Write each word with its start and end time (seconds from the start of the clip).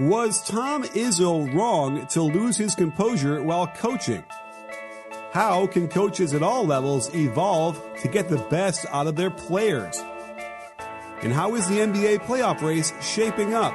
Was 0.00 0.42
Tom 0.42 0.84
Izzo 0.84 1.52
wrong 1.52 2.06
to 2.06 2.22
lose 2.22 2.56
his 2.56 2.74
composure 2.74 3.42
while 3.42 3.66
coaching? 3.66 4.24
How 5.30 5.66
can 5.66 5.88
coaches 5.88 6.32
at 6.32 6.42
all 6.42 6.64
levels 6.64 7.14
evolve 7.14 7.78
to 8.00 8.08
get 8.08 8.30
the 8.30 8.38
best 8.48 8.86
out 8.92 9.06
of 9.06 9.14
their 9.14 9.28
players? 9.28 10.02
And 11.20 11.34
how 11.34 11.54
is 11.54 11.68
the 11.68 11.80
NBA 11.80 12.20
playoff 12.20 12.62
race 12.62 12.94
shaping 13.02 13.52
up? 13.52 13.74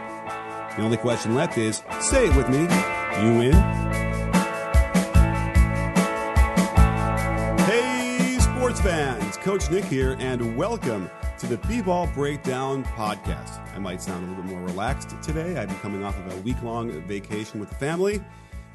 The 0.75 0.81
only 0.81 0.97
question 0.97 1.35
left 1.35 1.59
is 1.59 1.83
say 2.01 2.27
it 2.27 2.35
with 2.35 2.49
me. 2.49 2.61
You 3.21 3.41
in? 3.41 3.53
Hey, 7.67 8.39
sports 8.39 8.81
fans. 8.81 9.37
Coach 9.37 9.69
Nick 9.69 9.85
here, 9.85 10.15
and 10.17 10.57
welcome 10.57 11.07
to 11.39 11.47
the 11.47 11.57
B-Ball 11.67 12.07
Breakdown 12.13 12.85
podcast. 12.85 13.59
I 13.75 13.79
might 13.79 14.01
sound 14.01 14.25
a 14.25 14.29
little 14.29 14.43
bit 14.43 14.53
more 14.53 14.65
relaxed 14.65 15.21
today. 15.21 15.57
I've 15.57 15.67
been 15.67 15.77
coming 15.79 16.01
off 16.01 16.17
of 16.17 16.33
a 16.33 16.41
week-long 16.41 16.91
vacation 17.07 17.59
with 17.59 17.67
the 17.67 17.75
family. 17.75 18.23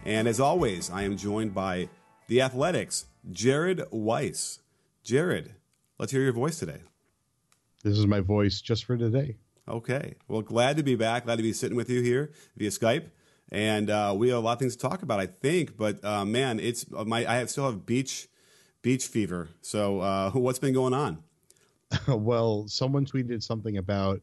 And 0.05 0.29
as 0.29 0.41
always, 0.41 0.91
I 0.91 1.03
am 1.03 1.17
joined 1.17 1.55
by 1.55 1.89
the 2.27 2.43
Athletic's, 2.43 3.07
Jared 3.33 3.85
Weiss. 3.91 4.61
Jared, 5.03 5.55
let's 5.99 6.13
hear 6.13 6.21
your 6.21 6.35
voice 6.35 6.59
today. 6.59 6.81
This 7.83 7.97
is 7.97 8.07
my 8.07 8.21
voice 8.21 8.61
just 8.61 8.85
for 8.85 8.99
today. 8.99 9.37
Okay. 9.67 10.17
Well, 10.29 10.43
glad 10.43 10.77
to 10.77 10.83
be 10.83 10.97
back. 10.97 11.25
Glad 11.25 11.37
to 11.37 11.43
be 11.43 11.55
sitting 11.55 11.79
with 11.79 11.89
you 11.89 12.03
here 12.03 12.31
via 12.59 12.69
Skype. 12.69 13.07
And 13.51 13.89
uh, 13.89 14.15
we 14.15 14.29
have 14.29 14.37
a 14.37 14.41
lot 14.41 14.53
of 14.53 14.59
things 14.59 14.77
to 14.77 14.87
talk 14.87 15.03
about, 15.03 15.19
I 15.19 15.27
think. 15.27 15.79
But 15.79 16.05
uh, 16.05 16.27
man, 16.27 16.61
it's 16.61 16.85
uh, 16.95 17.05
my 17.05 17.21
I 17.21 17.37
have, 17.37 17.49
still 17.49 17.65
have 17.65 17.87
beach 17.87 18.29
beach 18.83 19.07
fever. 19.07 19.49
So 19.63 20.01
uh, 20.01 20.31
what's 20.35 20.59
been 20.59 20.75
going 20.75 20.93
on? 20.93 21.23
well, 22.09 22.67
someone 22.69 23.05
tweeted 23.05 23.43
something 23.43 23.79
about 23.79 24.21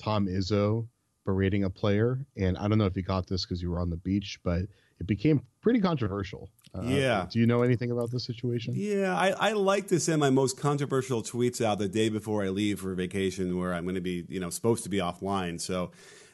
Tom 0.00 0.26
Izzo 0.26 0.86
berating 1.24 1.64
a 1.64 1.70
player, 1.70 2.24
and 2.36 2.56
I 2.58 2.68
don't 2.68 2.78
know 2.78 2.86
if 2.86 2.96
you 2.96 3.04
caught 3.04 3.26
this 3.26 3.44
because 3.44 3.62
you 3.62 3.70
were 3.70 3.78
on 3.78 3.90
the 3.90 3.96
beach, 3.96 4.40
but 4.42 4.62
it 4.98 5.06
became 5.06 5.42
pretty 5.60 5.80
controversial. 5.80 6.48
Uh, 6.74 6.82
yeah. 6.82 7.26
Do 7.30 7.38
you 7.38 7.46
know 7.46 7.62
anything 7.62 7.90
about 7.90 8.10
this 8.10 8.24
situation? 8.24 8.74
Yeah, 8.76 9.16
I, 9.16 9.30
I 9.30 9.52
like 9.52 9.88
to 9.88 9.98
send 9.98 10.20
my 10.20 10.30
most 10.30 10.58
controversial 10.58 11.22
tweets 11.22 11.64
out 11.64 11.78
the 11.78 11.88
day 11.88 12.08
before 12.08 12.44
I 12.44 12.48
leave 12.48 12.80
for 12.80 12.94
vacation, 12.94 13.58
where 13.58 13.74
I'm 13.74 13.84
going 13.84 13.96
to 13.96 14.00
be, 14.00 14.24
you 14.28 14.40
know, 14.40 14.50
supposed 14.50 14.84
to 14.84 14.88
be 14.88 14.98
offline. 14.98 15.60
So, 15.60 15.90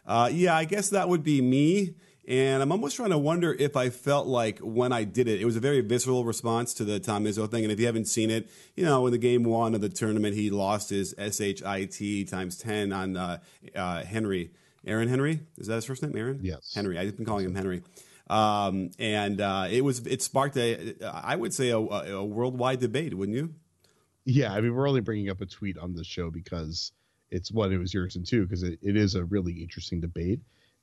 uh, 0.06 0.30
yeah, 0.32 0.54
I 0.54 0.64
guess 0.64 0.90
that 0.90 1.08
would 1.08 1.22
be 1.22 1.40
me. 1.40 1.94
And 2.28 2.60
I'm 2.60 2.72
almost 2.72 2.96
trying 2.96 3.10
to 3.10 3.18
wonder 3.18 3.54
if 3.54 3.76
I 3.76 3.88
felt 3.88 4.26
like 4.26 4.58
when 4.58 4.92
I 4.92 5.04
did 5.04 5.28
it, 5.28 5.40
it 5.40 5.44
was 5.44 5.54
a 5.54 5.60
very 5.60 5.80
visceral 5.80 6.24
response 6.24 6.74
to 6.74 6.84
the 6.84 6.98
Tom 6.98 7.24
Izzo 7.24 7.48
thing. 7.48 7.62
And 7.62 7.72
if 7.72 7.78
you 7.78 7.86
haven't 7.86 8.06
seen 8.06 8.30
it, 8.30 8.50
you 8.74 8.84
know, 8.84 9.06
in 9.06 9.12
the 9.12 9.18
game 9.18 9.44
one 9.44 9.74
of 9.76 9.80
the 9.80 9.88
tournament, 9.88 10.34
he 10.34 10.50
lost 10.50 10.90
his 10.90 11.14
SHIT 11.18 12.28
times 12.28 12.58
10 12.58 12.92
on 12.92 13.16
uh, 13.16 13.38
uh, 13.76 14.02
Henry. 14.02 14.50
Aaron 14.84 15.08
Henry? 15.08 15.40
Is 15.56 15.68
that 15.68 15.76
his 15.76 15.84
first 15.84 16.02
name? 16.02 16.16
Aaron? 16.16 16.40
Yes. 16.42 16.72
Henry. 16.74 16.98
I've 16.98 17.16
been 17.16 17.26
calling 17.26 17.44
him 17.44 17.54
Henry. 17.54 17.82
Um, 18.28 18.90
and 18.98 19.40
uh, 19.40 19.68
it 19.70 19.82
was 19.82 20.04
it 20.06 20.20
sparked 20.20 20.56
a 20.56 20.94
I 21.04 21.36
would 21.36 21.54
say 21.54 21.70
a, 21.70 21.78
a, 21.78 22.24
worldwide 22.24 22.80
debate, 22.80 23.14
wouldn't 23.14 23.36
you? 23.36 23.54
Yeah, 24.24 24.52
I 24.52 24.60
mean 24.60 24.74
we're 24.74 24.88
only 24.88 25.00
bringing 25.00 25.30
up 25.30 25.40
a 25.40 25.46
tweet 25.46 25.78
on 25.78 25.94
the 25.94 26.02
show 26.02 26.30
because 26.30 26.90
it's 27.30 27.52
one 27.52 27.72
it 27.72 27.78
was 27.78 27.94
yours 27.94 28.16
and 28.16 28.26
two 28.26 28.42
because 28.42 28.64
it, 28.64 28.80
it 28.82 28.96
is 28.96 29.14
a 29.14 29.24
really 29.24 29.52
interesting 29.52 30.00
debate, 30.00 30.40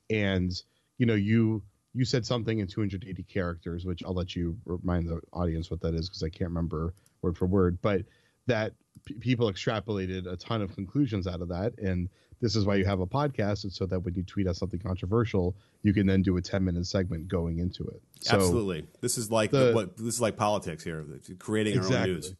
and 0.08 0.50
you 0.98 1.06
know 1.06 1.14
you 1.14 1.62
you 1.94 2.04
said 2.04 2.26
something 2.26 2.58
in 2.58 2.66
280 2.66 3.22
characters, 3.24 3.84
which 3.84 4.02
I'll 4.04 4.14
let 4.14 4.34
you 4.34 4.58
remind 4.64 5.08
the 5.08 5.20
audience 5.32 5.70
what 5.70 5.80
that 5.82 5.94
is 5.94 6.08
because 6.08 6.22
I 6.22 6.28
can't 6.28 6.50
remember 6.50 6.92
word 7.22 7.38
for 7.38 7.46
word, 7.46 7.78
but 7.82 8.02
that 8.46 8.72
p- 9.04 9.14
people 9.14 9.50
extrapolated 9.50 10.30
a 10.30 10.36
ton 10.36 10.60
of 10.60 10.74
conclusions 10.74 11.26
out 11.26 11.40
of 11.40 11.48
that, 11.48 11.78
and 11.78 12.08
this 12.40 12.56
is 12.56 12.66
why 12.66 12.74
you 12.74 12.84
have 12.84 13.00
a 13.00 13.06
podcast, 13.06 13.64
it's 13.64 13.76
so 13.76 13.86
that 13.86 14.00
when 14.00 14.14
you 14.14 14.22
tweet 14.22 14.46
out 14.46 14.56
something 14.56 14.80
controversial, 14.80 15.56
you 15.82 15.94
can 15.94 16.06
then 16.06 16.20
do 16.20 16.36
a 16.36 16.42
10 16.42 16.64
minute 16.64 16.86
segment 16.86 17.28
going 17.28 17.58
into 17.58 17.84
it. 17.84 18.02
So 18.20 18.36
Absolutely. 18.36 18.86
This 19.00 19.16
is 19.16 19.30
like 19.30 19.50
the, 19.50 19.72
what 19.72 19.96
this 19.96 20.14
is 20.14 20.20
like 20.20 20.36
politics 20.36 20.84
here, 20.84 21.04
creating 21.38 21.76
exactly. 21.76 21.96
our 21.96 22.02
own 22.02 22.08
news. 22.08 22.34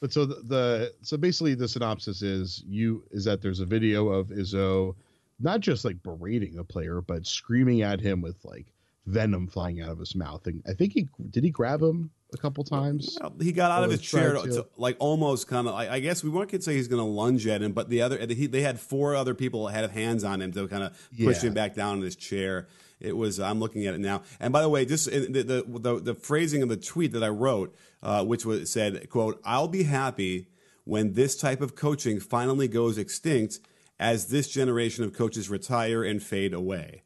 But 0.00 0.12
so 0.12 0.24
the, 0.24 0.34
the 0.34 0.94
so 1.02 1.16
basically 1.16 1.54
the 1.54 1.68
synopsis 1.68 2.22
is 2.22 2.62
you 2.66 3.04
is 3.10 3.24
that 3.24 3.40
there's 3.40 3.60
a 3.60 3.66
video 3.66 4.08
of 4.08 4.28
Izzo 4.28 4.94
not 5.40 5.60
just 5.60 5.84
like 5.84 6.02
berating 6.02 6.54
the 6.54 6.64
player, 6.64 7.00
but 7.00 7.26
screaming 7.26 7.82
at 7.82 8.00
him 8.00 8.20
with 8.20 8.36
like 8.44 8.66
venom 9.06 9.46
flying 9.46 9.82
out 9.82 9.90
of 9.90 9.98
his 9.98 10.14
mouth. 10.14 10.46
And 10.46 10.62
I 10.68 10.72
think 10.72 10.92
he 10.92 11.08
did 11.30 11.44
he 11.44 11.50
grab 11.50 11.82
him 11.82 12.10
a 12.32 12.36
couple 12.36 12.64
times. 12.64 13.16
Well, 13.20 13.34
he 13.40 13.52
got 13.52 13.70
out 13.70 13.84
of 13.84 13.90
his 13.90 14.00
chair, 14.00 14.34
to, 14.34 14.42
to, 14.42 14.66
like 14.76 14.96
almost 14.98 15.46
kind 15.48 15.68
of. 15.68 15.74
I, 15.74 15.94
I, 15.94 16.00
guess 16.00 16.22
we 16.22 16.30
weren't 16.30 16.50
going 16.50 16.60
to 16.60 16.64
say 16.64 16.74
he's 16.74 16.88
going 16.88 17.02
to 17.02 17.08
lunge 17.08 17.46
at 17.46 17.62
him, 17.62 17.72
but 17.72 17.88
the 17.88 18.02
other 18.02 18.18
he, 18.26 18.46
they 18.46 18.62
had 18.62 18.80
four 18.80 19.14
other 19.14 19.34
people 19.34 19.68
had 19.68 19.88
hands 19.90 20.24
on 20.24 20.42
him 20.42 20.52
to 20.52 20.66
kind 20.68 20.82
of 20.82 21.10
push 21.22 21.42
him 21.42 21.54
back 21.54 21.74
down 21.74 21.98
in 21.98 22.02
his 22.02 22.16
chair. 22.16 22.68
It 23.00 23.16
was. 23.16 23.40
I'm 23.40 23.60
looking 23.60 23.86
at 23.86 23.94
it 23.94 24.00
now. 24.00 24.22
And 24.40 24.52
by 24.52 24.62
the 24.62 24.68
way, 24.68 24.84
just 24.84 25.10
the 25.10 25.42
the 25.42 25.64
the, 25.66 26.00
the 26.00 26.14
phrasing 26.14 26.62
of 26.62 26.68
the 26.68 26.76
tweet 26.76 27.12
that 27.12 27.22
I 27.22 27.28
wrote, 27.28 27.74
uh, 28.02 28.24
which 28.24 28.44
was 28.44 28.70
said, 28.70 29.08
"quote 29.10 29.40
I'll 29.44 29.68
be 29.68 29.84
happy 29.84 30.48
when 30.84 31.12
this 31.12 31.36
type 31.36 31.60
of 31.60 31.74
coaching 31.74 32.20
finally 32.20 32.68
goes 32.68 32.98
extinct." 32.98 33.60
As 34.00 34.26
this 34.26 34.48
generation 34.48 35.04
of 35.04 35.12
coaches 35.12 35.48
retire 35.48 36.02
and 36.02 36.22
fade 36.22 36.52
away. 36.52 37.02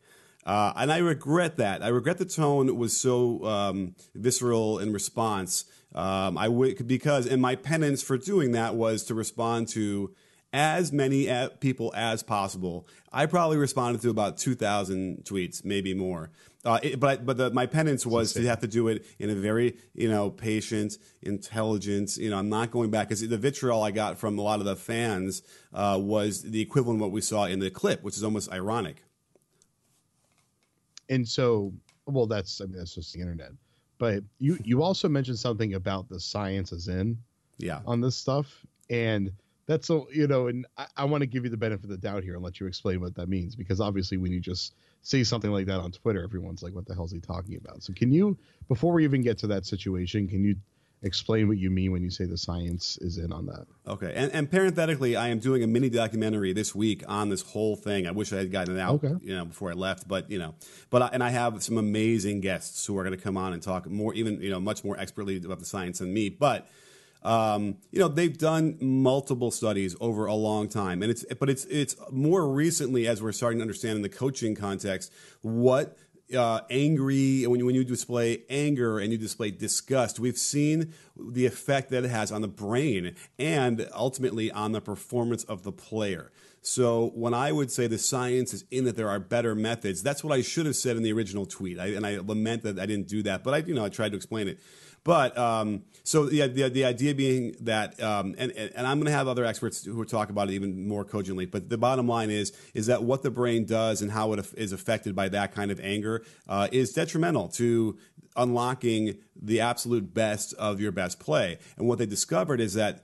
Uh, 0.46 0.72
and 0.76 0.90
I 0.90 0.98
regret 0.98 1.58
that. 1.58 1.82
I 1.82 1.88
regret 1.88 2.16
the 2.16 2.24
tone 2.24 2.74
was 2.76 2.96
so 2.96 3.44
um, 3.44 3.94
visceral 4.14 4.78
in 4.78 4.92
response. 4.94 5.66
Um, 5.94 6.38
I 6.38 6.46
w- 6.46 6.74
because 6.82 7.26
and 7.26 7.42
my 7.42 7.56
penance 7.56 8.02
for 8.02 8.16
doing 8.16 8.52
that 8.52 8.74
was 8.74 9.04
to 9.04 9.14
respond 9.14 9.68
to 9.68 10.14
as 10.52 10.92
many 10.92 11.28
people 11.60 11.92
as 11.94 12.22
possible. 12.22 12.88
I 13.12 13.26
probably 13.26 13.58
responded 13.58 14.00
to 14.02 14.10
about 14.10 14.38
two 14.38 14.54
thousand 14.54 15.24
tweets, 15.24 15.64
maybe 15.64 15.92
more. 15.92 16.30
Uh, 16.68 16.78
it, 16.82 17.00
but 17.00 17.24
but 17.24 17.38
the, 17.38 17.50
my 17.50 17.64
penance 17.64 18.04
was 18.04 18.34
to 18.34 18.46
have 18.46 18.60
to 18.60 18.66
do 18.66 18.88
it 18.88 19.06
in 19.18 19.30
a 19.30 19.34
very 19.34 19.74
you 19.94 20.06
know 20.06 20.28
patient, 20.28 20.98
intelligent. 21.22 22.18
You 22.18 22.28
know, 22.28 22.36
I'm 22.36 22.50
not 22.50 22.70
going 22.70 22.90
back 22.90 23.08
because 23.08 23.26
the 23.26 23.38
vitriol 23.38 23.82
I 23.82 23.90
got 23.90 24.18
from 24.18 24.38
a 24.38 24.42
lot 24.42 24.60
of 24.60 24.66
the 24.66 24.76
fans 24.76 25.40
uh, 25.72 25.98
was 25.98 26.42
the 26.42 26.60
equivalent 26.60 26.98
of 26.98 27.00
what 27.00 27.10
we 27.10 27.22
saw 27.22 27.46
in 27.46 27.58
the 27.58 27.70
clip, 27.70 28.02
which 28.02 28.18
is 28.18 28.22
almost 28.22 28.52
ironic. 28.52 29.02
And 31.08 31.26
so 31.26 31.72
well 32.04 32.26
that's 32.26 32.60
i 32.60 32.64
mean 32.64 32.76
that's 32.76 32.94
just 32.94 33.14
the 33.14 33.20
internet. 33.22 33.52
But 33.96 34.22
you 34.38 34.58
you 34.62 34.82
also 34.82 35.08
mentioned 35.08 35.38
something 35.38 35.72
about 35.72 36.10
the 36.10 36.20
science 36.20 36.72
is 36.72 36.88
in 36.88 37.16
yeah. 37.56 37.80
on 37.86 38.02
this 38.02 38.14
stuff. 38.14 38.66
And 38.90 39.32
that's 39.66 39.86
so 39.86 40.06
you 40.12 40.26
know 40.26 40.48
and 40.48 40.66
i, 40.76 40.86
I 40.98 41.04
want 41.04 41.20
to 41.20 41.26
give 41.26 41.44
you 41.44 41.50
the 41.50 41.56
benefit 41.56 41.84
of 41.84 41.90
the 41.90 41.98
doubt 41.98 42.24
here 42.24 42.34
and 42.34 42.42
let 42.42 42.58
you 42.58 42.66
explain 42.66 43.00
what 43.00 43.14
that 43.16 43.28
means 43.28 43.54
because 43.54 43.80
obviously 43.80 44.16
when 44.16 44.32
you 44.32 44.40
just 44.40 44.74
say 45.02 45.24
something 45.24 45.50
like 45.50 45.66
that 45.66 45.80
on 45.80 45.90
twitter 45.90 46.22
everyone's 46.22 46.62
like 46.62 46.74
what 46.74 46.86
the 46.86 46.94
hell 46.94 47.04
is 47.04 47.12
he 47.12 47.20
talking 47.20 47.56
about 47.56 47.82
so 47.82 47.92
can 47.92 48.12
you 48.12 48.36
before 48.68 48.92
we 48.92 49.04
even 49.04 49.22
get 49.22 49.38
to 49.38 49.46
that 49.46 49.64
situation 49.64 50.28
can 50.28 50.44
you 50.44 50.56
explain 51.02 51.46
what 51.46 51.58
you 51.58 51.70
mean 51.70 51.92
when 51.92 52.02
you 52.02 52.10
say 52.10 52.24
the 52.24 52.36
science 52.36 52.98
is 53.00 53.18
in 53.18 53.32
on 53.32 53.46
that. 53.46 53.66
Okay. 53.86 54.12
And, 54.14 54.32
and 54.32 54.50
parenthetically, 54.50 55.16
I 55.16 55.28
am 55.28 55.38
doing 55.38 55.62
a 55.62 55.66
mini 55.66 55.88
documentary 55.88 56.52
this 56.52 56.74
week 56.74 57.04
on 57.06 57.28
this 57.28 57.42
whole 57.42 57.76
thing. 57.76 58.06
I 58.06 58.10
wish 58.10 58.32
I 58.32 58.38
had 58.38 58.50
gotten 58.50 58.76
it 58.76 58.80
out, 58.80 59.04
okay. 59.04 59.14
you 59.22 59.34
know, 59.34 59.44
before 59.44 59.70
I 59.70 59.74
left, 59.74 60.08
but 60.08 60.30
you 60.30 60.38
know, 60.38 60.54
but 60.90 61.02
I, 61.02 61.10
and 61.12 61.22
I 61.22 61.30
have 61.30 61.62
some 61.62 61.78
amazing 61.78 62.40
guests 62.40 62.84
who 62.84 62.98
are 62.98 63.04
going 63.04 63.16
to 63.16 63.22
come 63.22 63.36
on 63.36 63.52
and 63.52 63.62
talk 63.62 63.88
more, 63.88 64.12
even 64.14 64.40
you 64.40 64.50
know, 64.50 64.60
much 64.60 64.82
more 64.82 64.98
expertly 64.98 65.36
about 65.36 65.60
the 65.60 65.66
science 65.66 66.00
than 66.00 66.12
me. 66.12 66.28
But 66.28 66.68
um, 67.22 67.76
you 67.90 67.98
know, 67.98 68.08
they've 68.08 68.36
done 68.36 68.78
multiple 68.80 69.50
studies 69.50 69.96
over 70.00 70.26
a 70.26 70.34
long 70.34 70.68
time, 70.68 71.02
and 71.02 71.10
it's 71.10 71.24
but 71.38 71.50
it's 71.50 71.64
it's 71.64 71.96
more 72.10 72.48
recently 72.48 73.06
as 73.08 73.22
we're 73.22 73.32
starting 73.32 73.58
to 73.58 73.62
understand 73.62 73.96
in 73.96 74.02
the 74.02 74.08
coaching 74.08 74.54
context 74.54 75.12
what 75.42 75.96
uh, 76.36 76.60
angry, 76.70 77.46
when 77.46 77.58
you, 77.58 77.66
when 77.66 77.74
you 77.74 77.84
display 77.84 78.42
anger 78.50 78.98
and 78.98 79.12
you 79.12 79.18
display 79.18 79.50
disgust, 79.50 80.20
we've 80.20 80.38
seen 80.38 80.92
the 81.16 81.46
effect 81.46 81.90
that 81.90 82.04
it 82.04 82.10
has 82.10 82.30
on 82.30 82.42
the 82.42 82.48
brain 82.48 83.14
and 83.38 83.88
ultimately 83.94 84.50
on 84.50 84.72
the 84.72 84.80
performance 84.80 85.44
of 85.44 85.62
the 85.62 85.72
player. 85.72 86.30
So 86.60 87.12
when 87.14 87.34
I 87.34 87.52
would 87.52 87.70
say 87.70 87.86
the 87.86 87.98
science 87.98 88.52
is 88.52 88.64
in 88.70 88.84
that 88.84 88.96
there 88.96 89.08
are 89.08 89.18
better 89.18 89.54
methods, 89.54 90.02
that's 90.02 90.22
what 90.22 90.34
I 90.34 90.42
should 90.42 90.66
have 90.66 90.76
said 90.76 90.96
in 90.96 91.02
the 91.02 91.12
original 91.12 91.46
tweet. 91.46 91.78
I, 91.78 91.86
and 91.88 92.06
I 92.06 92.18
lament 92.18 92.62
that 92.64 92.78
I 92.78 92.84
didn't 92.84 93.08
do 93.08 93.22
that, 93.22 93.42
but 93.42 93.54
I, 93.54 93.58
you 93.58 93.74
know, 93.74 93.84
I 93.84 93.88
tried 93.88 94.10
to 94.10 94.16
explain 94.16 94.48
it. 94.48 94.58
But 95.08 95.38
um, 95.38 95.84
so 96.04 96.26
the, 96.26 96.46
the, 96.48 96.68
the 96.68 96.84
idea 96.84 97.14
being 97.14 97.56
that, 97.60 97.98
um, 98.02 98.34
and 98.36 98.52
and 98.52 98.86
I'm 98.86 98.98
going 98.98 99.06
to 99.06 99.16
have 99.16 99.26
other 99.26 99.46
experts 99.46 99.82
who 99.82 99.94
will 99.94 100.04
talk 100.04 100.28
about 100.28 100.50
it 100.50 100.52
even 100.52 100.86
more 100.86 101.02
cogently. 101.02 101.46
But 101.46 101.70
the 101.70 101.78
bottom 101.78 102.06
line 102.06 102.28
is 102.28 102.52
is 102.74 102.88
that 102.88 103.02
what 103.02 103.22
the 103.22 103.30
brain 103.30 103.64
does 103.64 104.02
and 104.02 104.12
how 104.12 104.34
it 104.34 104.52
is 104.58 104.70
affected 104.70 105.16
by 105.16 105.30
that 105.30 105.54
kind 105.54 105.70
of 105.70 105.80
anger 105.80 106.26
uh, 106.46 106.68
is 106.72 106.92
detrimental 106.92 107.48
to 107.48 107.96
unlocking 108.36 109.16
the 109.34 109.62
absolute 109.62 110.12
best 110.12 110.52
of 110.54 110.78
your 110.78 110.92
best 110.92 111.18
play. 111.18 111.58
And 111.78 111.88
what 111.88 111.96
they 111.96 112.04
discovered 112.04 112.60
is 112.60 112.74
that 112.74 113.02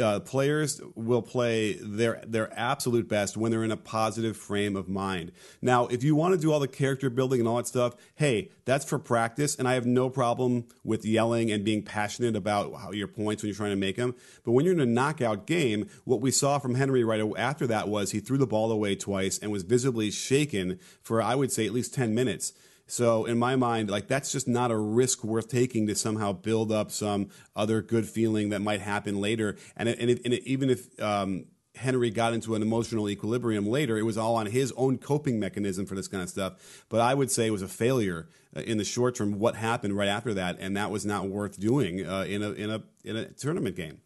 uh, 0.00 0.20
players 0.20 0.80
will 0.94 1.22
play 1.22 1.74
their 1.74 2.22
their 2.26 2.52
absolute 2.58 3.08
best 3.08 3.36
when 3.36 3.50
they're 3.50 3.64
in 3.64 3.70
a 3.70 3.76
positive 3.76 4.36
frame 4.36 4.76
of 4.76 4.88
mind. 4.88 5.32
Now, 5.60 5.86
if 5.86 6.02
you 6.02 6.14
want 6.14 6.34
to 6.34 6.40
do 6.40 6.52
all 6.52 6.60
the 6.60 6.68
character 6.68 7.10
building 7.10 7.40
and 7.40 7.48
all 7.48 7.56
that 7.56 7.66
stuff, 7.66 7.94
hey, 8.16 8.50
that's 8.64 8.84
for 8.84 8.98
practice, 8.98 9.56
and 9.56 9.68
I 9.68 9.74
have 9.74 9.86
no 9.86 10.10
problem 10.10 10.64
with 10.84 11.04
yelling 11.04 11.50
and 11.50 11.64
being 11.64 11.82
passionate 11.82 12.36
about 12.36 12.74
how 12.74 12.92
your 12.92 13.08
points 13.08 13.42
when 13.42 13.48
you're 13.48 13.56
trying 13.56 13.70
to 13.70 13.76
make 13.76 13.96
them. 13.96 14.14
But 14.44 14.52
when 14.52 14.64
you're 14.64 14.74
in 14.74 14.80
a 14.80 14.86
knockout 14.86 15.46
game, 15.46 15.88
what 16.04 16.20
we 16.20 16.30
saw 16.30 16.58
from 16.58 16.74
Henry 16.74 17.04
right 17.04 17.22
after 17.36 17.66
that 17.66 17.88
was 17.88 18.10
he 18.10 18.20
threw 18.20 18.38
the 18.38 18.46
ball 18.46 18.72
away 18.72 18.94
twice 18.94 19.38
and 19.38 19.52
was 19.52 19.62
visibly 19.62 20.10
shaken 20.10 20.78
for 21.02 21.22
I 21.22 21.34
would 21.34 21.52
say 21.52 21.66
at 21.66 21.72
least 21.72 21.94
ten 21.94 22.14
minutes. 22.14 22.52
So 22.90 23.26
in 23.26 23.38
my 23.38 23.54
mind, 23.54 23.90
like 23.90 24.08
that's 24.08 24.32
just 24.32 24.48
not 24.48 24.70
a 24.70 24.76
risk 24.76 25.22
worth 25.22 25.48
taking 25.48 25.86
to 25.86 25.94
somehow 25.94 26.32
build 26.32 26.72
up 26.72 26.90
some 26.90 27.28
other 27.54 27.82
good 27.82 28.06
feeling 28.06 28.48
that 28.48 28.60
might 28.60 28.80
happen 28.80 29.20
later. 29.20 29.56
And 29.76 29.88
it, 29.88 29.98
and, 29.98 30.10
it, 30.10 30.20
and 30.24 30.34
it, 30.34 30.42
even 30.44 30.70
if 30.70 31.00
um, 31.00 31.44
Henry 31.76 32.10
got 32.10 32.32
into 32.32 32.54
an 32.54 32.62
emotional 32.62 33.08
equilibrium 33.08 33.66
later, 33.66 33.98
it 33.98 34.02
was 34.02 34.16
all 34.16 34.36
on 34.36 34.46
his 34.46 34.72
own 34.72 34.96
coping 34.96 35.38
mechanism 35.38 35.84
for 35.84 35.94
this 35.94 36.08
kind 36.08 36.22
of 36.22 36.30
stuff. 36.30 36.84
But 36.88 37.00
I 37.00 37.12
would 37.12 37.30
say 37.30 37.46
it 37.46 37.50
was 37.50 37.62
a 37.62 37.68
failure 37.68 38.28
uh, 38.56 38.60
in 38.60 38.78
the 38.78 38.84
short 38.84 39.16
term. 39.16 39.38
What 39.38 39.54
happened 39.54 39.94
right 39.94 40.08
after 40.08 40.32
that, 40.34 40.56
and 40.58 40.76
that 40.76 40.90
was 40.90 41.04
not 41.04 41.28
worth 41.28 41.60
doing 41.60 42.06
uh, 42.06 42.24
in 42.26 42.42
a 42.42 42.52
in 42.52 42.70
a 42.70 42.82
in 43.04 43.16
a 43.16 43.26
tournament 43.26 43.76
game. 43.76 44.00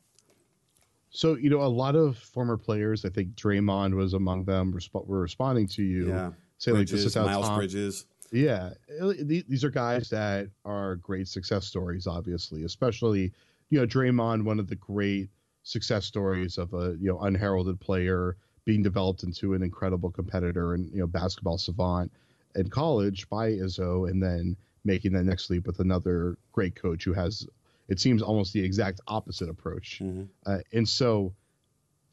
So 1.11 1.37
you 1.37 1.50
know, 1.50 1.62
a 1.62 1.69
lot 1.69 1.94
of 1.94 2.19
former 2.19 2.56
players, 2.56 3.05
I 3.05 3.11
think 3.11 3.34
Draymond 3.34 3.94
was 3.94 4.14
among 4.14 4.44
them, 4.44 4.73
resp- 4.73 5.06
were 5.06 5.20
responding 5.20 5.69
to 5.69 5.82
you. 5.82 6.08
Yeah. 6.08 6.31
Say 6.58 6.70
Bridges, 6.73 6.93
like 6.93 6.99
this 6.99 7.06
is 7.06 7.14
how 7.14 7.25
Miles 7.26 7.49
Tom, 7.49 7.58
Bridges. 7.58 8.06
Yeah, 8.32 8.70
uh, 9.00 9.12
these 9.20 9.62
are 9.62 9.70
guys 9.70 10.08
that 10.11 10.49
are 10.64 10.96
great 10.96 11.29
success 11.29 11.67
stories, 11.67 12.06
obviously. 12.06 12.64
Especially, 12.64 13.31
you 13.69 13.79
know, 13.79 13.87
Draymond, 13.87 14.44
one 14.44 14.58
of 14.58 14.69
the 14.69 14.76
great 14.76 15.29
success 15.64 16.06
stories 16.06 16.58
of 16.58 16.73
a 16.75 16.96
you 16.99 17.08
know 17.08 17.20
unheralded 17.20 17.79
player 17.79 18.37
being 18.64 18.82
developed 18.82 19.23
into 19.23 19.55
an 19.55 19.62
incredible 19.62 20.11
competitor 20.11 20.75
and 20.75 20.90
you 20.93 21.00
know 21.00 21.06
basketball 21.06 21.58
savant 21.58 22.11
in 22.55 22.69
college 22.69 23.29
by 23.29 23.50
Izzo, 23.50 24.08
and 24.11 24.23
then 24.23 24.56
making 24.84 25.12
that 25.12 25.25
next 25.25 25.50
leap 25.50 25.67
with 25.67 25.81
another 25.81 26.37
great 26.52 26.75
coach 26.75 27.05
who 27.05 27.12
has, 27.12 27.46
it 27.88 28.00
seems, 28.00 28.23
almost 28.23 28.52
the 28.52 28.64
exact 28.64 29.00
opposite 29.06 29.49
approach. 29.49 30.00
Mm-hmm. 30.02 30.25
Uh, 30.44 30.58
and 30.73 30.88
so, 30.88 31.34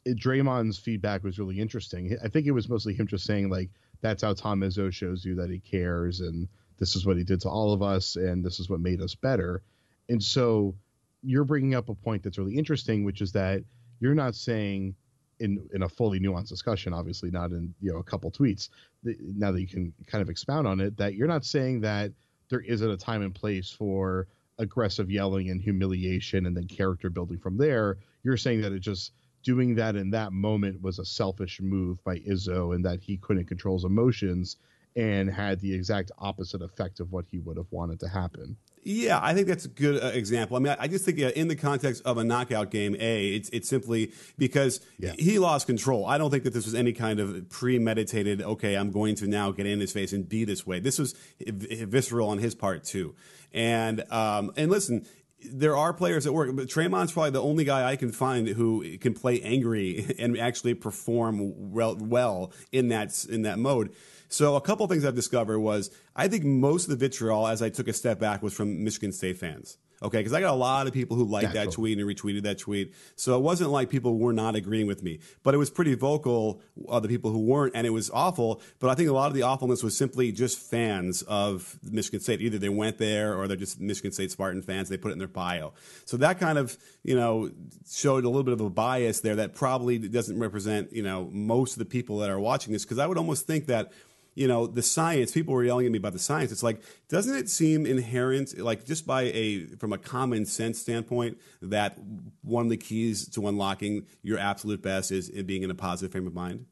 it, 0.06 0.18
Draymond's 0.18 0.78
feedback 0.78 1.24
was 1.24 1.40
really 1.40 1.60
interesting. 1.60 2.18
I 2.24 2.28
think 2.28 2.46
it 2.46 2.52
was 2.52 2.70
mostly 2.70 2.94
him 2.94 3.08
just 3.08 3.26
saying 3.26 3.50
like 3.50 3.70
that's 4.02 4.24
how 4.24 4.34
Tom 4.34 4.62
Izzo 4.62 4.92
shows 4.92 5.26
you 5.26 5.36
that 5.36 5.50
he 5.50 5.60
cares 5.60 6.22
and 6.22 6.48
this 6.78 6.96
is 6.96 7.06
what 7.06 7.18
he 7.18 7.24
did 7.24 7.42
to 7.42 7.50
all 7.50 7.74
of 7.74 7.82
us 7.82 8.16
and 8.16 8.44
this 8.44 8.60
is 8.60 8.70
what 8.70 8.80
made 8.80 9.02
us 9.02 9.16
better. 9.16 9.62
And 10.08 10.24
so 10.24 10.76
you're 11.22 11.44
bringing 11.44 11.76
up 11.76 11.90
a 11.90 11.94
point 11.96 12.24
that's 12.24 12.38
really 12.38 12.58
interesting, 12.58 13.04
which 13.04 13.22
is 13.22 13.34
that 13.34 13.64
you're 14.00 14.16
not 14.16 14.36
saying 14.36 14.96
in 15.40 15.68
in 15.74 15.84
a 15.84 15.90
fully 15.90 16.20
nuanced 16.20 16.50
discussion, 16.50 16.94
obviously 16.94 17.32
not 17.32 17.52
in 17.52 17.74
you 17.82 17.92
know 17.92 18.00
a 18.00 18.04
couple 18.04 18.32
tweets. 18.32 18.70
Now 19.04 19.52
that 19.52 19.62
you 19.62 19.68
can 19.68 19.94
kind 20.08 20.22
of 20.22 20.30
expound 20.30 20.68
on 20.68 20.80
it, 20.80 20.98
that 20.98 21.16
you're 21.16 21.28
not 21.28 21.46
saying 21.46 21.82
that 21.82 22.12
there 22.50 22.62
isn't 22.62 22.90
a 22.90 22.98
time 22.98 23.22
and 23.22 23.34
place 23.34 23.70
for 23.70 24.28
aggressive 24.58 25.10
yelling 25.10 25.50
and 25.50 25.62
humiliation 25.62 26.46
and 26.46 26.56
then 26.56 26.68
character 26.68 27.10
building 27.10 27.38
from 27.38 27.58
there. 27.58 27.98
You're 28.24 28.38
saying 28.38 28.62
that 28.62 28.74
it 28.74 28.80
just 28.80 29.14
doing 29.44 29.76
that 29.76 29.96
in 29.96 30.12
that 30.12 30.32
moment 30.32 30.82
was 30.82 31.00
a 31.00 31.06
selfish 31.06 31.62
move 31.62 32.04
by 32.04 32.20
Izzo 32.20 32.76
and 32.76 32.86
that 32.86 33.02
he 33.02 33.18
couldn't 33.18 33.46
control 33.46 33.78
his 33.78 33.86
emotions 33.86 34.58
and 34.96 35.30
had 35.30 35.60
the 35.60 35.74
exact 35.74 36.12
opposite 36.18 36.62
effect 36.62 37.00
of 37.00 37.12
what 37.12 37.26
he 37.30 37.40
would 37.40 37.58
have 37.58 37.72
wanted 37.72 38.00
to 38.00 38.08
happen. 38.08 38.58
Yeah, 38.84 39.20
I 39.22 39.34
think 39.34 39.48
that's 39.48 39.66
a 39.66 39.70
good 39.70 40.02
uh, 40.02 40.08
example. 40.08 40.56
I 40.56 40.60
mean, 40.60 40.76
I, 40.80 40.84
I 40.84 40.88
just 40.88 41.04
think 41.04 41.20
in 41.20 41.48
the 41.50 41.56
context 41.56 42.02
of 42.06 42.18
a 42.18 42.24
knockout 42.24 42.72
game, 42.72 42.96
a 43.00 43.28
it's 43.28 43.50
it's 43.50 43.68
simply 43.68 44.14
because 44.38 44.80
yeah. 44.98 45.14
he 45.20 45.38
lost 45.38 45.68
control. 45.68 46.06
I 46.06 46.18
don't 46.18 46.32
think 46.32 46.46
that 46.46 46.54
this 46.54 46.66
was 46.66 46.76
any 46.76 46.94
kind 46.94 47.20
of 47.20 47.50
premeditated. 47.50 48.42
Okay, 48.42 48.76
I'm 48.76 48.92
going 48.92 49.16
to 49.16 49.28
now 49.28 49.52
get 49.52 49.66
in 49.66 49.80
his 49.80 49.92
face 49.92 50.14
and 50.14 50.28
be 50.28 50.46
this 50.46 50.66
way. 50.66 50.80
This 50.80 50.98
was 50.98 51.14
visceral 51.40 52.30
on 52.30 52.38
his 52.38 52.56
part 52.56 52.86
too. 52.86 53.16
And 53.52 54.04
um, 54.12 54.54
and 54.56 54.72
listen, 54.72 55.06
there 55.44 55.76
are 55.76 55.94
players 55.94 56.26
that 56.26 56.34
work, 56.34 56.56
but 56.56 56.68
Draymond's 56.68 57.12
probably 57.12 57.32
the 57.32 57.42
only 57.42 57.64
guy 57.64 57.90
I 57.90 57.96
can 57.96 58.12
find 58.12 58.48
who 58.48 58.98
can 58.98 59.14
play 59.14 59.42
angry 59.42 60.16
and 60.20 60.38
actually 60.38 60.74
perform 60.74 61.72
well, 61.72 61.96
well 61.96 62.52
in 62.72 62.90
that 62.90 63.26
in 63.26 63.44
that 63.44 63.60
mode. 63.60 63.94
So 64.28 64.56
a 64.56 64.62
couple 64.62 64.86
things 64.88 65.06
I've 65.06 65.16
discovered 65.16 65.60
was 65.60 65.90
I 66.16 66.28
think 66.28 66.44
most 66.44 66.84
of 66.84 66.90
the 66.92 66.96
vitriol, 66.96 67.48
as 67.48 67.62
I 67.62 67.70
took 67.70 67.88
a 67.88 67.94
step 67.94 68.20
back, 68.20 68.44
was 68.44 68.54
from 68.54 68.84
Michigan 68.84 69.12
State 69.12 69.38
fans. 69.38 69.78
Okay, 70.02 70.20
because 70.20 70.34
I 70.34 70.40
got 70.40 70.54
a 70.54 70.56
lot 70.56 70.88
of 70.88 70.94
people 70.94 71.18
who 71.18 71.26
liked 71.26 71.54
that 71.54 71.72
tweet 71.72 71.98
and 71.98 72.08
retweeted 72.08 72.44
that 72.44 72.58
tweet. 72.58 72.94
So 73.16 73.38
it 73.38 73.42
wasn't 73.42 73.72
like 73.72 73.90
people 73.90 74.18
were 74.18 74.32
not 74.32 74.56
agreeing 74.56 74.88
with 74.88 75.04
me, 75.04 75.20
but 75.44 75.54
it 75.54 75.58
was 75.58 75.70
pretty 75.70 75.94
vocal 75.94 76.62
of 76.88 77.04
the 77.04 77.10
people 77.10 77.32
who 77.32 77.40
weren't, 77.40 77.76
and 77.76 77.86
it 77.86 77.90
was 77.90 78.10
awful. 78.12 78.62
But 78.80 78.90
I 78.90 78.96
think 78.96 79.10
a 79.10 79.14
lot 79.14 79.28
of 79.28 79.34
the 79.34 79.42
awfulness 79.42 79.84
was 79.84 79.98
simply 79.98 80.32
just 80.32 80.58
fans 80.58 81.22
of 81.24 81.78
Michigan 81.84 82.22
State. 82.22 82.42
Either 82.42 82.58
they 82.58 82.70
went 82.70 82.98
there 82.98 83.36
or 83.36 83.48
they're 83.48 83.58
just 83.58 83.80
Michigan 83.82 84.12
State 84.12 84.32
Spartan 84.32 84.62
fans. 84.62 84.88
They 84.88 84.98
put 84.98 85.10
it 85.10 85.14
in 85.14 85.20
their 85.20 85.28
bio. 85.28 85.74
So 86.06 86.16
that 86.18 86.40
kind 86.40 86.58
of 86.58 86.78
you 87.04 87.16
know 87.16 87.52
showed 87.90 88.24
a 88.24 88.30
little 88.30 88.44
bit 88.44 88.54
of 88.54 88.62
a 88.62 88.70
bias 88.70 89.20
there 89.20 89.36
that 89.36 89.54
probably 89.54 89.98
doesn't 89.98 90.40
represent 90.40 90.94
you 90.94 91.04
know 91.04 91.30
most 91.32 91.74
of 91.74 91.80
the 91.80 91.86
people 91.86 92.20
that 92.20 92.30
are 92.30 92.40
watching 92.40 92.72
this. 92.72 92.86
Because 92.86 93.00
I 93.00 93.08
would 93.08 93.18
almost 93.18 93.48
think 93.48 93.66
that 93.68 93.92
you 94.36 94.48
know, 94.48 94.68
the 94.68 94.82
science, 94.82 95.32
people 95.32 95.54
were 95.54 95.64
yelling 95.64 95.86
at 95.86 95.92
me 95.92 95.98
about 95.98 96.14
the 96.14 96.20
science. 96.20 96.52
It's 96.52 96.64
like, 96.64 96.82
doesn't 97.10 97.36
it 97.36 97.50
seem 97.50 97.86
inherent, 97.86 98.58
like 98.58 98.86
just 98.86 99.06
by 99.06 99.24
a, 99.24 99.66
from 99.78 99.92
a 99.92 99.98
common 99.98 100.46
sense 100.46 100.80
standpoint, 100.80 101.38
that 101.62 101.98
one 102.42 102.66
of 102.66 102.70
the 102.70 102.78
keys 102.78 103.28
to 103.30 103.48
unlocking 103.48 104.06
your 104.22 104.38
absolute 104.38 104.82
best 104.82 105.12
is 105.12 105.30
being 105.30 105.64
in 105.64 105.72
a 105.72 105.76
positive 105.76 106.12
frame 106.12 106.28
of 106.28 106.34
mind? 106.34 106.66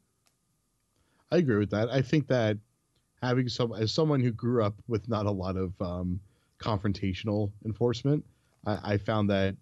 I 1.31 1.37
agree 1.37 1.57
with 1.57 1.71
that. 1.71 1.89
I 1.89 2.01
think 2.01 2.27
that 2.27 2.57
having 3.21 3.49
some, 3.49 3.73
as 3.73 3.91
someone 3.91 4.21
who 4.21 4.31
grew 4.31 4.63
up 4.63 4.75
with 4.87 5.09
not 5.09 5.25
a 5.25 5.31
lot 5.31 5.57
of 5.57 5.73
um, 5.81 6.21
confrontational 6.59 7.51
enforcement, 7.65 8.23
I, 8.65 8.93
I 8.93 8.97
found 8.97 9.29
that 9.29 9.57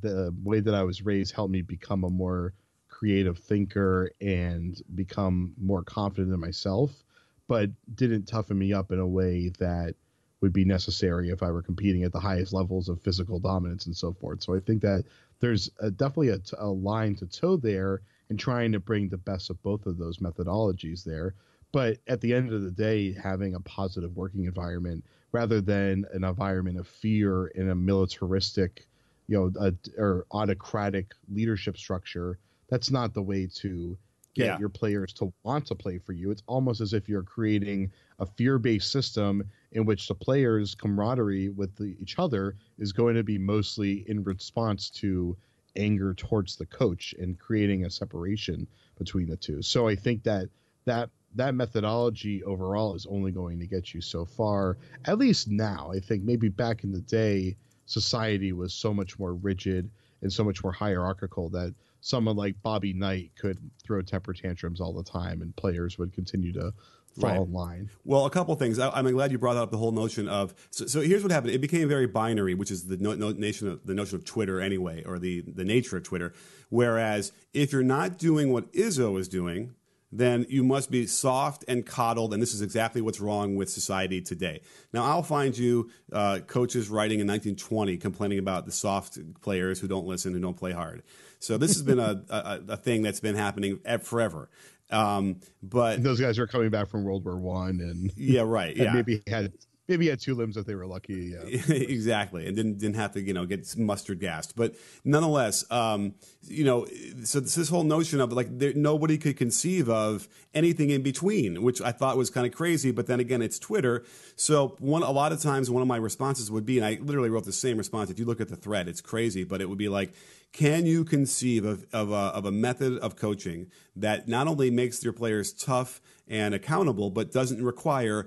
the 0.00 0.34
way 0.42 0.60
that 0.60 0.74
I 0.74 0.82
was 0.82 1.02
raised 1.02 1.34
helped 1.34 1.52
me 1.52 1.62
become 1.62 2.02
a 2.02 2.10
more 2.10 2.54
creative 2.88 3.38
thinker 3.38 4.10
and 4.20 4.80
become 4.94 5.52
more 5.60 5.82
confident 5.82 6.32
in 6.32 6.40
myself 6.40 7.04
but 7.48 7.70
didn't 7.94 8.26
toughen 8.26 8.58
me 8.58 8.72
up 8.72 8.92
in 8.92 8.98
a 8.98 9.06
way 9.06 9.50
that 9.58 9.94
would 10.40 10.52
be 10.52 10.64
necessary 10.64 11.30
if 11.30 11.42
I 11.42 11.50
were 11.50 11.62
competing 11.62 12.02
at 12.02 12.12
the 12.12 12.20
highest 12.20 12.52
levels 12.52 12.88
of 12.88 13.00
physical 13.00 13.38
dominance 13.38 13.86
and 13.86 13.96
so 13.96 14.12
forth. 14.12 14.42
So 14.42 14.54
I 14.54 14.60
think 14.60 14.82
that 14.82 15.04
there's 15.40 15.70
a, 15.80 15.90
definitely 15.90 16.30
a, 16.30 16.40
a 16.58 16.68
line 16.68 17.14
to 17.16 17.26
toe 17.26 17.56
there 17.56 18.02
in 18.30 18.36
trying 18.36 18.72
to 18.72 18.80
bring 18.80 19.08
the 19.08 19.16
best 19.16 19.50
of 19.50 19.62
both 19.62 19.86
of 19.86 19.98
those 19.98 20.18
methodologies 20.18 21.04
there. 21.04 21.34
But 21.72 21.98
at 22.06 22.20
the 22.20 22.34
end 22.34 22.52
of 22.52 22.62
the 22.62 22.70
day, 22.70 23.12
having 23.12 23.54
a 23.54 23.60
positive 23.60 24.16
working 24.16 24.44
environment 24.44 25.04
rather 25.32 25.60
than 25.60 26.04
an 26.12 26.24
environment 26.24 26.78
of 26.78 26.86
fear 26.86 27.48
in 27.48 27.70
a 27.70 27.74
militaristic, 27.74 28.86
you 29.28 29.36
know, 29.36 29.52
a, 29.60 29.72
or 30.00 30.26
autocratic 30.30 31.12
leadership 31.32 31.76
structure, 31.76 32.38
that's 32.68 32.90
not 32.90 33.14
the 33.14 33.22
way 33.22 33.46
to 33.56 33.96
get 34.36 34.46
yeah. 34.46 34.58
your 34.58 34.68
players 34.68 35.12
to 35.14 35.32
want 35.42 35.66
to 35.66 35.74
play 35.74 35.98
for 35.98 36.12
you. 36.12 36.30
It's 36.30 36.42
almost 36.46 36.80
as 36.80 36.92
if 36.92 37.08
you're 37.08 37.22
creating 37.22 37.90
a 38.18 38.26
fear-based 38.26 38.92
system 38.92 39.42
in 39.72 39.86
which 39.86 40.06
the 40.06 40.14
players' 40.14 40.74
camaraderie 40.74 41.48
with 41.48 41.74
the, 41.76 41.96
each 42.00 42.18
other 42.18 42.54
is 42.78 42.92
going 42.92 43.16
to 43.16 43.24
be 43.24 43.38
mostly 43.38 44.04
in 44.08 44.22
response 44.22 44.90
to 44.90 45.36
anger 45.76 46.14
towards 46.14 46.56
the 46.56 46.66
coach 46.66 47.14
and 47.18 47.38
creating 47.38 47.84
a 47.84 47.90
separation 47.90 48.66
between 48.98 49.26
the 49.28 49.36
two. 49.36 49.62
So 49.62 49.88
I 49.88 49.96
think 49.96 50.22
that 50.24 50.48
that 50.84 51.10
that 51.34 51.54
methodology 51.54 52.42
overall 52.44 52.94
is 52.94 53.06
only 53.10 53.30
going 53.30 53.58
to 53.58 53.66
get 53.66 53.92
you 53.92 54.00
so 54.00 54.24
far. 54.24 54.78
At 55.04 55.18
least 55.18 55.48
now, 55.48 55.90
I 55.94 56.00
think 56.00 56.22
maybe 56.22 56.48
back 56.48 56.84
in 56.84 56.92
the 56.92 57.00
day, 57.00 57.56
society 57.84 58.52
was 58.52 58.72
so 58.72 58.94
much 58.94 59.18
more 59.18 59.34
rigid 59.34 59.90
and 60.22 60.32
so 60.32 60.44
much 60.44 60.62
more 60.62 60.72
hierarchical 60.72 61.50
that 61.50 61.74
someone 62.00 62.36
like 62.36 62.56
Bobby 62.62 62.92
Knight 62.92 63.32
could 63.38 63.58
throw 63.84 64.02
temper 64.02 64.32
tantrums 64.32 64.80
all 64.80 64.92
the 64.92 65.04
time, 65.04 65.42
and 65.42 65.54
players 65.56 65.98
would 65.98 66.12
continue 66.12 66.52
to 66.52 66.72
fall 67.18 67.30
right. 67.30 67.40
in 67.40 67.52
line. 67.52 67.90
Well, 68.04 68.26
a 68.26 68.30
couple 68.30 68.54
things. 68.56 68.78
I, 68.78 68.98
am 68.98 69.10
glad 69.12 69.32
you 69.32 69.38
brought 69.38 69.56
up 69.56 69.70
the 69.70 69.78
whole 69.78 69.92
notion 69.92 70.28
of. 70.28 70.54
So, 70.70 70.86
so, 70.86 71.00
here's 71.00 71.22
what 71.22 71.32
happened. 71.32 71.52
It 71.52 71.60
became 71.60 71.88
very 71.88 72.06
binary, 72.06 72.54
which 72.54 72.70
is 72.70 72.86
the 72.86 72.96
no, 72.96 73.14
no, 73.14 73.32
nation 73.32 73.68
of, 73.68 73.86
the 73.86 73.94
notion 73.94 74.16
of 74.16 74.24
Twitter 74.24 74.60
anyway, 74.60 75.02
or 75.04 75.18
the 75.18 75.42
the 75.42 75.64
nature 75.64 75.96
of 75.96 76.02
Twitter. 76.02 76.32
Whereas 76.68 77.32
if 77.52 77.72
you're 77.72 77.82
not 77.82 78.18
doing 78.18 78.52
what 78.52 78.72
Izzo 78.72 79.18
is 79.18 79.28
doing, 79.28 79.74
then 80.12 80.46
you 80.48 80.62
must 80.62 80.90
be 80.90 81.06
soft 81.06 81.64
and 81.68 81.84
coddled, 81.84 82.32
and 82.32 82.42
this 82.42 82.54
is 82.54 82.62
exactly 82.62 83.00
what's 83.00 83.20
wrong 83.20 83.56
with 83.56 83.68
society 83.68 84.20
today. 84.20 84.60
Now, 84.92 85.04
I'll 85.04 85.22
find 85.22 85.56
you 85.56 85.90
uh, 86.12 86.40
coaches 86.46 86.88
writing 86.88 87.20
in 87.20 87.26
1920 87.26 87.96
complaining 87.96 88.38
about 88.38 88.66
the 88.66 88.72
soft 88.72 89.18
players 89.42 89.80
who 89.80 89.88
don't 89.88 90.06
listen 90.06 90.32
and 90.34 90.42
don't 90.42 90.56
play 90.56 90.72
hard. 90.72 91.02
So 91.46 91.58
this 91.58 91.74
has 91.74 91.82
been 91.82 92.00
a, 92.00 92.22
a, 92.28 92.60
a 92.70 92.76
thing 92.76 93.02
that's 93.02 93.20
been 93.20 93.36
happening 93.36 93.78
forever. 94.02 94.48
Um, 94.90 95.40
but 95.62 96.02
those 96.02 96.20
guys 96.20 96.38
are 96.38 96.46
coming 96.46 96.70
back 96.70 96.88
from 96.88 97.04
World 97.04 97.24
War 97.24 97.36
One, 97.36 97.80
and 97.80 98.12
yeah, 98.16 98.42
right, 98.42 98.76
yeah, 98.76 98.92
maybe 98.92 99.22
had 99.26 99.52
maybe 99.88 100.08
had 100.08 100.20
two 100.20 100.34
limbs 100.34 100.56
if 100.56 100.66
they 100.66 100.74
were 100.74 100.86
lucky. 100.86 101.34
Yeah. 101.34 101.58
exactly, 101.74 102.46
and 102.46 102.56
didn't 102.56 102.78
didn't 102.78 102.96
have 102.96 103.12
to 103.12 103.20
you 103.20 103.32
know 103.32 103.46
get 103.46 103.76
mustard 103.76 104.20
gassed. 104.20 104.56
But 104.56 104.74
nonetheless, 105.04 105.68
um, 105.70 106.14
you 106.42 106.64
know, 106.64 106.86
so 107.24 107.40
this, 107.40 107.54
this 107.54 107.68
whole 107.68 107.84
notion 107.84 108.20
of 108.20 108.32
like 108.32 108.58
there, 108.58 108.72
nobody 108.74 109.18
could 109.18 109.36
conceive 109.36 109.88
of 109.88 110.28
anything 110.54 110.90
in 110.90 111.02
between, 111.02 111.62
which 111.62 111.80
I 111.80 111.92
thought 111.92 112.16
was 112.16 112.30
kind 112.30 112.46
of 112.46 112.52
crazy. 112.52 112.90
But 112.92 113.06
then 113.06 113.20
again, 113.20 113.42
it's 113.42 113.58
Twitter, 113.58 114.04
so 114.36 114.76
one 114.78 115.02
a 115.02 115.10
lot 115.10 115.32
of 115.32 115.40
times 115.40 115.70
one 115.70 115.82
of 115.82 115.88
my 115.88 115.96
responses 115.96 116.50
would 116.50 116.66
be, 116.66 116.78
and 116.78 116.86
I 116.86 116.98
literally 117.00 117.30
wrote 117.30 117.44
the 117.44 117.52
same 117.52 117.76
response. 117.78 118.10
If 118.10 118.18
you 118.18 118.24
look 118.24 118.40
at 118.40 118.48
the 118.48 118.56
thread, 118.56 118.88
it's 118.88 119.00
crazy, 119.00 119.44
but 119.44 119.60
it 119.60 119.68
would 119.68 119.78
be 119.78 119.88
like. 119.88 120.12
Can 120.52 120.86
you 120.86 121.04
conceive 121.04 121.64
of, 121.64 121.84
of, 121.92 122.10
a, 122.10 122.14
of 122.14 122.46
a 122.46 122.50
method 122.50 122.98
of 122.98 123.16
coaching 123.16 123.70
that 123.94 124.26
not 124.26 124.48
only 124.48 124.70
makes 124.70 125.04
your 125.04 125.12
players 125.12 125.52
tough 125.52 126.00
and 126.28 126.54
accountable, 126.54 127.10
but 127.10 127.30
doesn't 127.30 127.62
require 127.62 128.26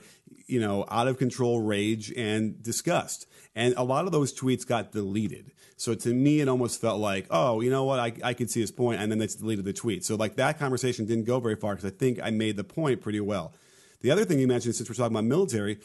you 0.50 0.60
know, 0.60 0.84
out 0.90 1.08
of 1.08 1.18
control 1.18 1.62
rage 1.62 2.12
and 2.18 2.62
disgust. 2.62 3.28
And 3.56 3.76
a 3.78 3.84
lot 3.84 4.06
of 4.06 4.12
those 4.12 4.38
tweets 4.38 4.66
got 4.66 4.92
deleted. 4.92 5.52
So 5.78 5.94
to 5.94 6.14
me, 6.14 6.42
it 6.42 6.50
almost 6.50 6.82
felt 6.82 7.00
like, 7.00 7.28
oh, 7.30 7.62
you 7.62 7.70
know 7.70 7.84
what? 7.84 8.00
I, 8.00 8.14
I 8.24 8.34
could 8.34 8.50
see 8.50 8.60
his 8.60 8.72
point, 8.72 9.00
and 9.00 9.12
then 9.12 9.20
they 9.20 9.28
deleted 9.28 9.64
the 9.64 9.74
tweet. 9.74 10.04
So 10.04 10.16
like 10.16 10.36
that 10.36 10.58
conversation 10.58 11.06
didn't 11.06 11.26
go 11.26 11.40
very 11.40 11.56
far 11.56 11.76
because 11.76 11.90
I 11.90 11.96
think 11.96 12.20
I 12.22 12.32
made 12.32 12.58
the 12.58 12.64
point 12.64 13.00
pretty 13.00 13.22
well. 13.22 13.54
The 14.02 14.12
other 14.12 14.26
thing 14.26 14.40
you 14.40 14.48
mentioned, 14.48 14.76
since 14.76 14.90
we're 14.90 14.96
talking 14.96 15.16
about 15.16 15.26
military, 15.26 15.78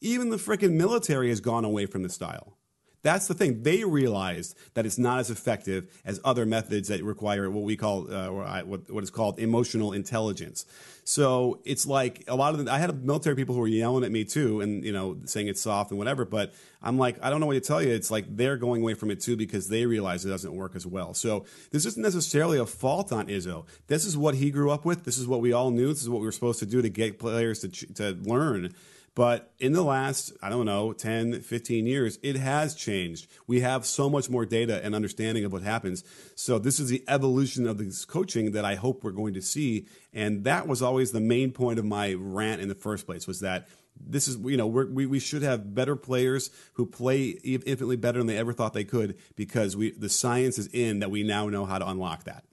even 0.00 0.28
the 0.28 0.36
freaking 0.36 0.72
military 0.72 1.30
has 1.30 1.40
gone 1.40 1.64
away 1.64 1.86
from 1.86 2.02
the 2.02 2.08
style. 2.10 2.56
That's 3.02 3.28
the 3.28 3.34
thing. 3.34 3.62
They 3.62 3.84
realized 3.84 4.56
that 4.74 4.84
it's 4.84 4.98
not 4.98 5.20
as 5.20 5.30
effective 5.30 6.00
as 6.04 6.20
other 6.24 6.44
methods 6.44 6.88
that 6.88 7.02
require 7.02 7.50
what 7.50 7.64
we 7.64 7.76
call, 7.76 8.12
uh, 8.12 8.62
what, 8.62 8.90
what 8.90 9.02
is 9.02 9.10
called 9.10 9.38
emotional 9.38 9.92
intelligence. 9.92 10.66
So 11.04 11.60
it's 11.64 11.86
like 11.86 12.24
a 12.28 12.36
lot 12.36 12.54
of 12.54 12.64
the, 12.64 12.72
I 12.72 12.78
had 12.78 13.04
military 13.04 13.34
people 13.34 13.54
who 13.54 13.60
were 13.62 13.66
yelling 13.66 14.04
at 14.04 14.12
me 14.12 14.24
too, 14.24 14.60
and 14.60 14.84
you 14.84 14.92
know, 14.92 15.16
saying 15.24 15.48
it's 15.48 15.60
soft 15.60 15.90
and 15.90 15.98
whatever. 15.98 16.24
But 16.24 16.52
I'm 16.82 16.98
like, 16.98 17.16
I 17.22 17.30
don't 17.30 17.40
know 17.40 17.46
what 17.46 17.54
to 17.54 17.60
tell 17.60 17.82
you. 17.82 17.88
It's 17.88 18.10
like 18.10 18.36
they're 18.36 18.56
going 18.56 18.82
away 18.82 18.94
from 18.94 19.10
it 19.10 19.20
too 19.20 19.36
because 19.36 19.68
they 19.68 19.86
realize 19.86 20.24
it 20.24 20.28
doesn't 20.28 20.54
work 20.54 20.76
as 20.76 20.86
well. 20.86 21.14
So 21.14 21.46
this 21.70 21.86
isn't 21.86 22.02
necessarily 22.02 22.58
a 22.58 22.66
fault 22.66 23.12
on 23.12 23.26
Izzo. 23.26 23.66
This 23.86 24.04
is 24.04 24.16
what 24.16 24.36
he 24.36 24.50
grew 24.50 24.70
up 24.70 24.84
with. 24.84 25.04
This 25.04 25.18
is 25.18 25.26
what 25.26 25.40
we 25.40 25.52
all 25.52 25.70
knew. 25.70 25.88
This 25.88 26.02
is 26.02 26.08
what 26.08 26.20
we 26.20 26.26
were 26.26 26.32
supposed 26.32 26.60
to 26.60 26.66
do 26.66 26.82
to 26.82 26.88
get 26.88 27.18
players 27.18 27.60
to 27.60 27.68
to 27.94 28.10
learn. 28.22 28.72
But 29.16 29.52
in 29.58 29.72
the 29.72 29.82
last, 29.82 30.32
I 30.40 30.48
don't 30.48 30.66
know, 30.66 30.92
10, 30.92 31.40
15 31.40 31.86
years, 31.86 32.18
it 32.22 32.36
has 32.36 32.74
changed. 32.74 33.26
We 33.46 33.60
have 33.60 33.84
so 33.84 34.08
much 34.08 34.30
more 34.30 34.46
data 34.46 34.84
and 34.84 34.94
understanding 34.94 35.44
of 35.44 35.52
what 35.52 35.62
happens. 35.62 36.04
So 36.36 36.58
this 36.58 36.78
is 36.78 36.90
the 36.90 37.02
evolution 37.08 37.66
of 37.66 37.78
this 37.78 38.04
coaching 38.04 38.52
that 38.52 38.64
I 38.64 38.76
hope 38.76 39.02
we're 39.02 39.10
going 39.10 39.34
to 39.34 39.42
see. 39.42 39.86
And 40.12 40.44
that 40.44 40.68
was 40.68 40.80
always 40.80 41.10
the 41.10 41.20
main 41.20 41.50
point 41.50 41.78
of 41.78 41.84
my 41.84 42.14
rant 42.14 42.62
in 42.62 42.68
the 42.68 42.74
first 42.74 43.04
place 43.04 43.26
was 43.26 43.40
that 43.40 43.66
this 44.02 44.28
is 44.28 44.38
you 44.38 44.56
know 44.56 44.66
we 44.66 45.04
we 45.04 45.18
should 45.18 45.42
have 45.42 45.74
better 45.74 45.94
players 45.94 46.50
who 46.74 46.86
play 46.86 47.28
infinitely 47.44 47.96
better 47.96 48.18
than 48.18 48.26
they 48.26 48.38
ever 48.38 48.54
thought 48.54 48.72
they 48.72 48.84
could 48.84 49.18
because 49.36 49.76
we 49.76 49.90
the 49.90 50.08
science 50.08 50.58
is 50.58 50.68
in 50.68 51.00
that 51.00 51.10
we 51.10 51.22
now 51.22 51.48
know 51.48 51.66
how 51.66 51.78
to 51.78 51.86
unlock 51.86 52.24
that. 52.24 52.44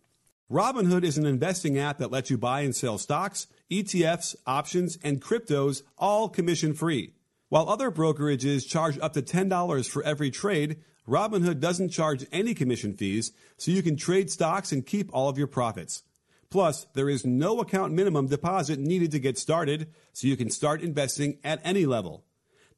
Robinhood 0.50 1.04
is 1.04 1.18
an 1.18 1.26
investing 1.26 1.78
app 1.78 1.98
that 1.98 2.10
lets 2.10 2.30
you 2.30 2.38
buy 2.38 2.62
and 2.62 2.74
sell 2.74 2.98
stocks 2.98 3.48
ETFs, 3.70 4.34
options, 4.46 4.98
and 5.04 5.22
cryptos 5.22 5.82
all 5.98 6.30
commission 6.30 6.74
free. 6.74 7.12
While 7.50 7.68
other 7.68 7.92
brokerages 7.92 8.66
charge 8.66 8.98
up 9.00 9.12
to 9.14 9.22
$10 9.22 9.90
for 9.90 10.04
every 10.04 10.32
trade, 10.32 10.78
Robinhood 11.06 11.60
doesn't 11.60 11.90
charge 11.90 12.26
any 12.32 12.54
commission 12.54 12.94
fees, 12.94 13.34
so 13.58 13.72
you 13.72 13.84
can 13.84 13.98
trade 13.98 14.32
stocks 14.32 14.72
and 14.72 14.86
keep 14.86 15.10
all 15.14 15.28
of 15.28 15.38
your 15.38 15.48
profits. 15.48 16.04
Plus, 16.50 16.88
there 16.94 17.10
is 17.10 17.26
no 17.26 17.60
account 17.60 17.92
minimum 17.92 18.28
deposit 18.28 18.80
needed 18.80 19.12
to 19.12 19.20
get 19.20 19.38
started, 19.38 19.90
so 20.14 20.28
you 20.28 20.38
can 20.38 20.50
start 20.50 20.82
investing 20.82 21.40
at 21.44 21.60
any 21.66 21.86
level. 21.86 22.24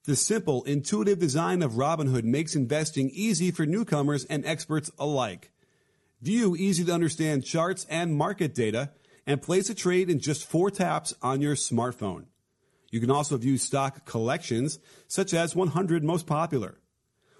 The 0.05 0.15
simple, 0.15 0.63
intuitive 0.63 1.19
design 1.19 1.61
of 1.61 1.73
Robinhood 1.73 2.23
makes 2.23 2.55
investing 2.55 3.11
easy 3.13 3.51
for 3.51 3.67
newcomers 3.67 4.25
and 4.25 4.43
experts 4.43 4.89
alike. 4.97 5.51
View 6.21 6.55
easy 6.55 6.83
to 6.83 6.93
understand 6.93 7.45
charts 7.45 7.85
and 7.89 8.13
market 8.13 8.53
data 8.53 8.91
and 9.25 9.41
place 9.41 9.69
a 9.69 9.75
trade 9.75 10.09
in 10.09 10.19
just 10.19 10.45
four 10.45 10.69
taps 10.69 11.13
on 11.21 11.41
your 11.41 11.55
smartphone. 11.55 12.25
You 12.91 12.99
can 12.99 13.11
also 13.11 13.37
view 13.37 13.57
stock 13.57 14.05
collections, 14.05 14.79
such 15.07 15.33
as 15.33 15.55
100 15.55 16.03
most 16.03 16.27
popular. 16.27 16.79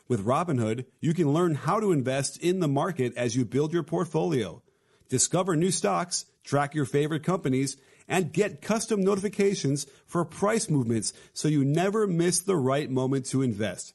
With 0.07 0.25
Robinhood, 0.25 0.85
you 1.01 1.13
can 1.13 1.33
learn 1.33 1.55
how 1.55 1.79
to 1.79 1.91
invest 1.91 2.37
in 2.37 2.61
the 2.61 2.67
market 2.67 3.13
as 3.17 3.35
you 3.35 3.43
build 3.43 3.73
your 3.73 3.83
portfolio. 3.83 4.61
Discover 5.09 5.55
new 5.55 5.71
stocks, 5.71 6.25
track 6.43 6.73
your 6.73 6.85
favorite 6.85 7.23
companies, 7.23 7.75
and 8.07 8.31
get 8.31 8.61
custom 8.61 9.03
notifications 9.03 9.87
for 10.05 10.23
price 10.23 10.69
movements 10.69 11.11
so 11.33 11.47
you 11.47 11.65
never 11.65 12.07
miss 12.07 12.39
the 12.39 12.55
right 12.55 12.89
moment 12.89 13.25
to 13.25 13.41
invest. 13.41 13.93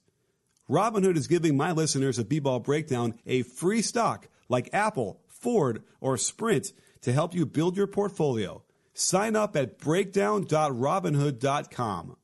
Robinhood 0.69 1.17
is 1.17 1.26
giving 1.26 1.57
my 1.57 1.73
listeners 1.73 2.19
a 2.19 2.25
B-ball 2.25 2.61
breakdown 2.61 3.14
a 3.26 3.43
free 3.43 3.83
stock 3.83 4.29
like 4.48 4.70
Apple, 4.72 5.20
Ford, 5.28 5.82
or 6.00 6.16
Sprint 6.16 6.72
to 7.02 7.12
help 7.12 7.34
you 7.34 7.46
build 7.46 7.76
your 7.76 7.86
portfolio. 7.86 8.64
Sign 8.94 9.36
up 9.36 9.54
at 9.56 9.78
breakdown.robinhood.com. 9.78 12.16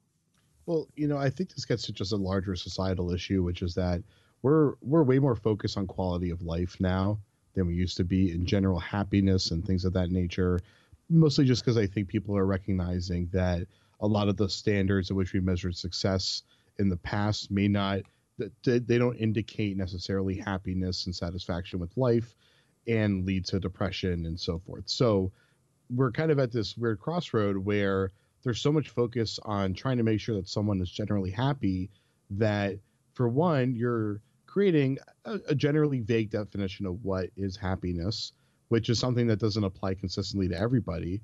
Well, 0.66 0.88
you 0.94 1.08
know, 1.08 1.18
I 1.18 1.30
think 1.30 1.50
this 1.50 1.64
gets 1.64 1.84
to 1.84 1.92
just 1.92 2.12
a 2.12 2.16
larger 2.16 2.54
societal 2.54 3.12
issue, 3.12 3.42
which 3.42 3.62
is 3.62 3.74
that 3.74 4.02
we're 4.42 4.74
we're 4.80 5.02
way 5.02 5.18
more 5.18 5.36
focused 5.36 5.76
on 5.76 5.86
quality 5.86 6.30
of 6.30 6.40
life 6.42 6.76
now 6.80 7.18
than 7.54 7.66
we 7.66 7.74
used 7.74 7.96
to 7.96 8.04
be 8.04 8.30
in 8.30 8.46
general 8.46 8.78
happiness 8.78 9.50
and 9.50 9.66
things 9.66 9.84
of 9.84 9.92
that 9.94 10.10
nature. 10.10 10.60
Mostly 11.08 11.44
just 11.44 11.64
because 11.64 11.76
I 11.76 11.86
think 11.86 12.08
people 12.08 12.36
are 12.36 12.46
recognizing 12.46 13.28
that 13.32 13.66
a 14.00 14.06
lot 14.06 14.28
of 14.28 14.36
the 14.36 14.48
standards 14.48 15.10
at 15.10 15.16
which 15.16 15.32
we 15.32 15.40
measured 15.40 15.76
success 15.76 16.42
in 16.78 16.88
the 16.88 16.96
past 16.96 17.50
may 17.50 17.68
not 17.68 18.00
they 18.62 18.98
don't 18.98 19.16
indicate 19.16 19.76
necessarily 19.76 20.36
happiness 20.36 21.06
and 21.06 21.14
satisfaction 21.14 21.78
with 21.78 21.96
life 21.96 22.34
and 22.86 23.26
lead 23.26 23.44
to 23.46 23.60
depression 23.60 24.26
and 24.26 24.38
so 24.38 24.58
forth. 24.58 24.84
So 24.86 25.32
we're 25.90 26.12
kind 26.12 26.30
of 26.30 26.38
at 26.38 26.52
this 26.52 26.76
weird 26.76 27.00
crossroad 27.00 27.56
where 27.56 28.10
there's 28.42 28.60
so 28.60 28.72
much 28.72 28.88
focus 28.88 29.38
on 29.44 29.74
trying 29.74 29.98
to 29.98 30.02
make 30.02 30.20
sure 30.20 30.36
that 30.36 30.48
someone 30.48 30.80
is 30.80 30.90
generally 30.90 31.30
happy 31.30 31.90
that 32.30 32.78
for 33.14 33.28
one 33.28 33.74
you're 33.74 34.20
creating 34.46 34.98
a, 35.24 35.38
a 35.48 35.54
generally 35.54 36.00
vague 36.00 36.30
definition 36.30 36.86
of 36.86 37.04
what 37.04 37.30
is 37.36 37.56
happiness 37.56 38.32
which 38.68 38.88
is 38.88 38.98
something 39.00 39.26
that 39.26 39.40
doesn't 39.40 39.64
apply 39.64 39.94
consistently 39.94 40.48
to 40.48 40.58
everybody 40.58 41.20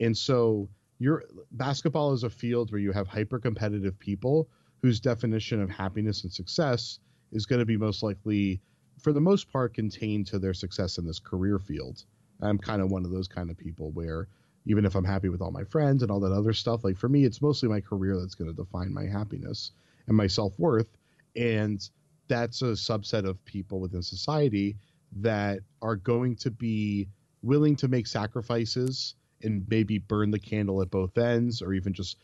and 0.00 0.16
so 0.16 0.68
your 0.98 1.24
basketball 1.52 2.12
is 2.12 2.24
a 2.24 2.30
field 2.30 2.72
where 2.72 2.80
you 2.80 2.92
have 2.92 3.06
hyper 3.06 3.38
competitive 3.38 3.98
people 3.98 4.48
whose 4.82 5.00
definition 5.00 5.60
of 5.60 5.70
happiness 5.70 6.22
and 6.22 6.32
success 6.32 7.00
is 7.32 7.46
going 7.46 7.58
to 7.58 7.66
be 7.66 7.76
most 7.76 8.02
likely 8.02 8.60
for 9.00 9.12
the 9.12 9.20
most 9.20 9.50
part 9.52 9.74
contained 9.74 10.26
to 10.26 10.38
their 10.38 10.54
success 10.54 10.98
in 10.98 11.06
this 11.06 11.18
career 11.18 11.58
field. 11.58 12.04
I'm 12.40 12.58
kind 12.58 12.82
of 12.82 12.90
one 12.90 13.04
of 13.04 13.10
those 13.10 13.28
kind 13.28 13.50
of 13.50 13.58
people 13.58 13.90
where 13.90 14.28
even 14.66 14.84
if 14.84 14.94
I'm 14.94 15.04
happy 15.04 15.28
with 15.28 15.40
all 15.40 15.50
my 15.50 15.64
friends 15.64 16.02
and 16.02 16.10
all 16.10 16.20
that 16.20 16.32
other 16.32 16.52
stuff, 16.52 16.84
like 16.84 16.96
for 16.96 17.08
me, 17.08 17.24
it's 17.24 17.40
mostly 17.40 17.68
my 17.68 17.80
career 17.80 18.18
that's 18.18 18.34
going 18.34 18.50
to 18.50 18.56
define 18.56 18.92
my 18.92 19.06
happiness 19.06 19.72
and 20.06 20.16
my 20.16 20.26
self 20.26 20.58
worth. 20.58 20.88
And 21.36 21.88
that's 22.28 22.62
a 22.62 22.72
subset 22.72 23.26
of 23.26 23.42
people 23.44 23.80
within 23.80 24.02
society 24.02 24.76
that 25.20 25.60
are 25.80 25.96
going 25.96 26.36
to 26.36 26.50
be 26.50 27.08
willing 27.42 27.76
to 27.76 27.88
make 27.88 28.06
sacrifices 28.06 29.14
and 29.42 29.66
maybe 29.70 29.98
burn 29.98 30.30
the 30.30 30.38
candle 30.38 30.82
at 30.82 30.90
both 30.90 31.16
ends 31.16 31.62
or 31.62 31.72
even 31.72 31.92
just, 31.92 32.18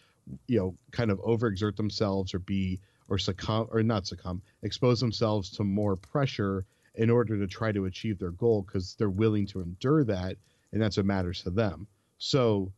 you 0.46 0.58
know, 0.58 0.74
kind 0.90 1.10
of 1.10 1.18
overexert 1.20 1.76
themselves 1.76 2.34
or 2.34 2.38
be 2.38 2.80
or 3.08 3.18
succumb 3.18 3.68
or 3.70 3.82
not 3.82 4.06
succumb, 4.06 4.42
expose 4.62 5.00
themselves 5.00 5.50
to 5.50 5.64
more 5.64 5.96
pressure 5.96 6.64
in 6.94 7.10
order 7.10 7.38
to 7.38 7.46
try 7.46 7.72
to 7.72 7.86
achieve 7.86 8.18
their 8.18 8.30
goal 8.30 8.62
because 8.62 8.94
they're 8.94 9.10
willing 9.10 9.46
to 9.46 9.60
endure 9.60 10.04
that 10.04 10.36
and 10.72 10.82
that's 10.82 10.96
what 10.96 11.06
matters 11.06 11.42
to 11.42 11.50
them. 11.50 11.86
So 12.18 12.72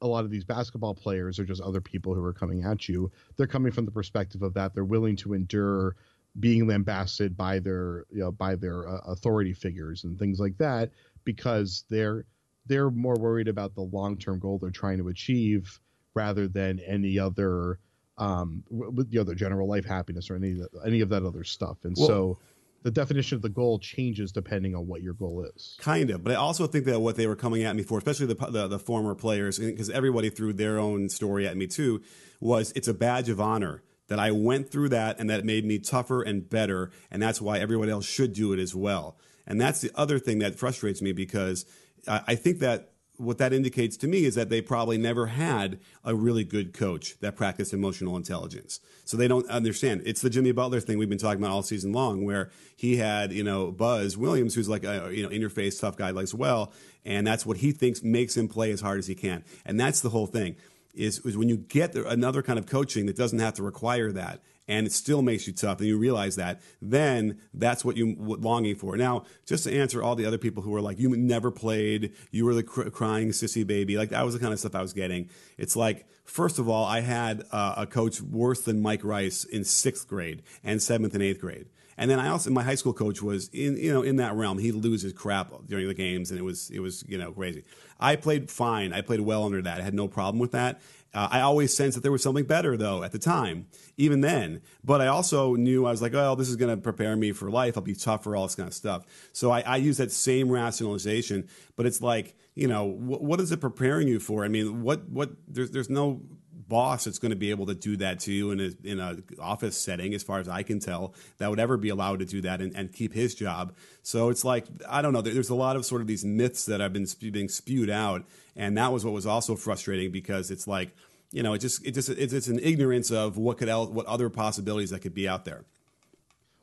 a 0.00 0.06
lot 0.06 0.24
of 0.24 0.30
these 0.30 0.44
basketball 0.44 0.94
players 0.94 1.38
are 1.38 1.44
just 1.44 1.60
other 1.60 1.80
people 1.80 2.14
who 2.14 2.22
are 2.24 2.32
coming 2.32 2.64
at 2.64 2.88
you, 2.88 3.10
they're 3.36 3.46
coming 3.46 3.72
from 3.72 3.84
the 3.84 3.90
perspective 3.90 4.42
of 4.42 4.54
that 4.54 4.74
they're 4.74 4.84
willing 4.84 5.16
to 5.16 5.34
endure 5.34 5.96
being 6.40 6.66
lambasted 6.66 7.36
by 7.36 7.58
their 7.58 8.04
you 8.10 8.20
know 8.20 8.30
by 8.30 8.54
their 8.54 8.88
uh, 8.88 9.00
authority 9.06 9.52
figures 9.52 10.04
and 10.04 10.18
things 10.18 10.38
like 10.38 10.56
that 10.58 10.90
because 11.24 11.84
they're 11.90 12.24
they're 12.66 12.90
more 12.90 13.16
worried 13.18 13.48
about 13.48 13.74
the 13.74 13.80
long-term 13.80 14.38
goal 14.38 14.58
they're 14.58 14.70
trying 14.70 14.98
to 14.98 15.08
achieve 15.08 15.80
rather 16.14 16.48
than 16.48 16.80
any 16.80 17.18
other 17.18 17.78
um, 18.16 18.64
with 18.70 19.10
the 19.10 19.18
other 19.18 19.34
general 19.34 19.68
life 19.68 19.84
happiness 19.84 20.30
or 20.30 20.36
any 20.36 20.60
any 20.84 21.00
of 21.00 21.08
that 21.10 21.24
other 21.24 21.44
stuff. 21.44 21.78
And 21.84 21.94
well, 21.96 22.06
so 22.06 22.38
the 22.82 22.90
definition 22.90 23.36
of 23.36 23.42
the 23.42 23.48
goal 23.48 23.78
changes 23.78 24.32
depending 24.32 24.74
on 24.74 24.86
what 24.86 25.02
your 25.02 25.14
goal 25.14 25.44
is. 25.54 25.76
Kind 25.80 26.10
of, 26.10 26.24
but 26.24 26.32
I 26.32 26.36
also 26.36 26.66
think 26.66 26.84
that 26.86 27.00
what 27.00 27.16
they 27.16 27.26
were 27.26 27.36
coming 27.36 27.64
at 27.64 27.76
me 27.76 27.82
for, 27.82 27.98
especially 27.98 28.26
the 28.26 28.34
the, 28.34 28.68
the 28.68 28.78
former 28.78 29.14
players, 29.14 29.58
because 29.58 29.90
everybody 29.90 30.30
threw 30.30 30.52
their 30.52 30.78
own 30.78 31.08
story 31.08 31.46
at 31.46 31.56
me 31.56 31.66
too, 31.66 32.02
was 32.40 32.72
it's 32.74 32.88
a 32.88 32.94
badge 32.94 33.28
of 33.28 33.40
honor 33.40 33.82
that 34.08 34.18
I 34.18 34.30
went 34.30 34.70
through 34.70 34.88
that 34.90 35.20
and 35.20 35.28
that 35.28 35.44
made 35.44 35.64
me 35.64 35.78
tougher 35.78 36.22
and 36.22 36.48
better, 36.48 36.90
and 37.10 37.22
that's 37.22 37.40
why 37.40 37.58
everyone 37.58 37.88
else 37.88 38.06
should 38.06 38.32
do 38.32 38.52
it 38.52 38.58
as 38.58 38.74
well. 38.74 39.18
And 39.46 39.60
that's 39.60 39.80
the 39.80 39.90
other 39.94 40.18
thing 40.18 40.40
that 40.40 40.58
frustrates 40.58 41.00
me 41.00 41.12
because 41.12 41.64
I 42.06 42.34
think 42.34 42.60
that 42.60 42.92
what 43.18 43.38
that 43.38 43.52
indicates 43.52 43.96
to 43.98 44.06
me 44.06 44.24
is 44.24 44.36
that 44.36 44.48
they 44.48 44.62
probably 44.62 44.96
never 44.96 45.26
had 45.26 45.80
a 46.04 46.14
really 46.14 46.44
good 46.44 46.72
coach 46.72 47.18
that 47.20 47.34
practiced 47.36 47.74
emotional 47.74 48.16
intelligence. 48.16 48.80
So 49.04 49.16
they 49.16 49.26
don't 49.26 49.48
understand. 49.50 50.02
It's 50.06 50.20
the 50.20 50.30
Jimmy 50.30 50.52
Butler 50.52 50.80
thing 50.80 50.98
we've 50.98 51.08
been 51.08 51.18
talking 51.18 51.42
about 51.42 51.50
all 51.50 51.62
season 51.62 51.92
long, 51.92 52.24
where 52.24 52.50
he 52.76 52.96
had, 52.96 53.32
you 53.32 53.42
know, 53.42 53.72
Buzz 53.72 54.16
Williams, 54.16 54.54
who's 54.54 54.68
like 54.68 54.84
a, 54.84 55.10
you 55.12 55.24
know, 55.24 55.28
in 55.28 55.40
your 55.40 55.50
face 55.50 55.78
tough 55.80 55.96
guy 55.96 56.12
as 56.12 56.32
well. 56.32 56.72
And 57.04 57.26
that's 57.26 57.44
what 57.44 57.56
he 57.58 57.72
thinks 57.72 58.02
makes 58.02 58.36
him 58.36 58.48
play 58.48 58.70
as 58.70 58.80
hard 58.80 58.98
as 58.98 59.08
he 59.08 59.16
can. 59.16 59.44
And 59.66 59.78
that's 59.78 60.00
the 60.00 60.10
whole 60.10 60.26
thing 60.26 60.56
is, 60.94 61.18
is 61.20 61.36
when 61.36 61.48
you 61.48 61.56
get 61.56 61.94
another 61.94 62.42
kind 62.42 62.58
of 62.58 62.66
coaching 62.66 63.06
that 63.06 63.16
doesn't 63.16 63.38
have 63.40 63.54
to 63.54 63.62
require 63.62 64.12
that 64.12 64.40
and 64.68 64.86
it 64.86 64.92
still 64.92 65.22
makes 65.22 65.46
you 65.46 65.52
tough 65.52 65.78
and 65.78 65.88
you 65.88 65.98
realize 65.98 66.36
that 66.36 66.60
then 66.80 67.38
that's 67.54 67.84
what 67.84 67.96
you're 67.96 68.14
longing 68.18 68.76
for 68.76 68.96
now 68.96 69.24
just 69.46 69.64
to 69.64 69.76
answer 69.76 70.02
all 70.02 70.14
the 70.14 70.26
other 70.26 70.38
people 70.38 70.62
who 70.62 70.70
were 70.70 70.80
like 70.80 70.98
you 70.98 71.16
never 71.16 71.50
played 71.50 72.12
you 72.30 72.44
were 72.44 72.54
the 72.54 72.62
cr- 72.62 72.88
crying 72.90 73.30
sissy 73.30 73.66
baby 73.66 73.96
like 73.96 74.10
that 74.10 74.24
was 74.24 74.34
the 74.34 74.40
kind 74.40 74.52
of 74.52 74.58
stuff 74.58 74.74
i 74.74 74.82
was 74.82 74.92
getting 74.92 75.28
it's 75.56 75.74
like 75.74 76.06
first 76.24 76.58
of 76.58 76.68
all 76.68 76.84
i 76.84 77.00
had 77.00 77.42
uh, 77.50 77.74
a 77.78 77.86
coach 77.86 78.20
worse 78.20 78.60
than 78.62 78.80
mike 78.80 79.02
rice 79.02 79.44
in 79.44 79.64
sixth 79.64 80.06
grade 80.06 80.42
and 80.62 80.82
seventh 80.82 81.14
and 81.14 81.22
eighth 81.22 81.40
grade 81.40 81.66
and 81.98 82.08
then 82.08 82.20
I 82.20 82.28
also 82.28 82.50
my 82.50 82.62
high 82.62 82.76
school 82.76 82.92
coach 82.92 83.20
was 83.20 83.48
in 83.48 83.76
you 83.76 83.92
know 83.92 84.02
in 84.02 84.16
that 84.16 84.34
realm. 84.34 84.58
He 84.58 84.70
loses 84.70 85.12
crap 85.12 85.52
during 85.66 85.88
the 85.88 85.94
games, 85.94 86.30
and 86.30 86.38
it 86.38 86.44
was 86.44 86.70
it 86.70 86.78
was 86.78 87.04
you 87.08 87.18
know 87.18 87.32
crazy. 87.32 87.64
I 87.98 88.14
played 88.14 88.50
fine. 88.50 88.92
I 88.92 89.00
played 89.00 89.20
well 89.20 89.44
under 89.44 89.60
that. 89.62 89.80
I 89.80 89.82
had 89.82 89.94
no 89.94 90.06
problem 90.06 90.38
with 90.38 90.52
that. 90.52 90.80
Uh, 91.14 91.28
I 91.30 91.40
always 91.40 91.74
sensed 91.74 91.96
that 91.96 92.02
there 92.02 92.12
was 92.12 92.22
something 92.22 92.44
better 92.44 92.76
though 92.76 93.02
at 93.02 93.12
the 93.12 93.18
time, 93.18 93.66
even 93.96 94.20
then. 94.20 94.60
But 94.84 95.00
I 95.00 95.06
also 95.06 95.54
knew 95.54 95.86
I 95.86 95.90
was 95.90 96.02
like, 96.02 96.14
oh, 96.14 96.34
this 96.34 96.48
is 96.48 96.56
going 96.56 96.74
to 96.74 96.80
prepare 96.80 97.16
me 97.16 97.32
for 97.32 97.50
life. 97.50 97.76
I'll 97.76 97.82
be 97.82 97.94
tough 97.94 98.24
for 98.24 98.36
all 98.36 98.46
this 98.46 98.54
kind 98.54 98.68
of 98.68 98.74
stuff. 98.74 99.04
So 99.32 99.50
I, 99.50 99.60
I 99.60 99.76
use 99.76 99.96
that 99.96 100.12
same 100.12 100.50
rationalization. 100.50 101.48
But 101.76 101.86
it's 101.86 102.02
like 102.02 102.36
you 102.58 102.66
know, 102.66 102.90
wh- 102.90 103.22
what 103.22 103.40
is 103.40 103.52
it 103.52 103.60
preparing 103.60 104.08
you 104.08 104.18
for? 104.18 104.44
I 104.44 104.48
mean, 104.48 104.82
what 104.82 105.08
what 105.08 105.30
there's 105.46 105.70
there's 105.70 105.88
no 105.88 106.20
boss 106.68 107.04
that's 107.04 107.18
going 107.18 107.30
to 107.30 107.36
be 107.36 107.50
able 107.50 107.66
to 107.66 107.74
do 107.74 107.96
that 107.96 108.18
to 108.20 108.32
you 108.32 108.50
in 108.50 108.60
a 108.60 108.70
in 108.84 108.98
a 108.98 109.18
office 109.40 109.76
setting, 109.76 110.12
as 110.12 110.24
far 110.24 110.40
as 110.40 110.48
I 110.48 110.64
can 110.64 110.80
tell, 110.80 111.14
that 111.38 111.50
would 111.50 111.60
ever 111.60 111.76
be 111.76 111.88
allowed 111.88 112.18
to 112.18 112.24
do 112.24 112.40
that 112.42 112.60
and, 112.60 112.74
and 112.76 112.92
keep 112.92 113.14
his 113.14 113.34
job. 113.34 113.74
So 114.02 114.28
it's 114.28 114.44
like 114.44 114.66
I 114.88 115.02
don't 115.02 115.12
know. 115.12 115.22
There's 115.22 115.50
a 115.50 115.54
lot 115.54 115.76
of 115.76 115.86
sort 115.86 116.00
of 116.00 116.08
these 116.08 116.24
myths 116.24 116.66
that 116.66 116.80
have 116.80 116.92
been 116.92 117.06
being 117.30 117.48
spewed 117.48 117.90
out, 117.90 118.24
and 118.58 118.76
that 118.76 118.92
was 118.92 119.04
what 119.04 119.14
was 119.14 119.24
also 119.24 119.54
frustrating 119.56 120.10
because 120.10 120.50
it's 120.50 120.66
like 120.66 120.94
you 121.30 121.42
know 121.42 121.54
it 121.54 121.58
just 121.58 121.86
it 121.86 121.92
just 121.92 122.10
it's, 122.10 122.34
it's 122.34 122.48
an 122.48 122.58
ignorance 122.58 123.10
of 123.10 123.38
what 123.38 123.56
could 123.56 123.68
el- 123.68 123.90
what 123.90 124.04
other 124.04 124.28
possibilities 124.28 124.90
that 124.90 125.00
could 125.00 125.14
be 125.14 125.26
out 125.26 125.46
there. 125.46 125.64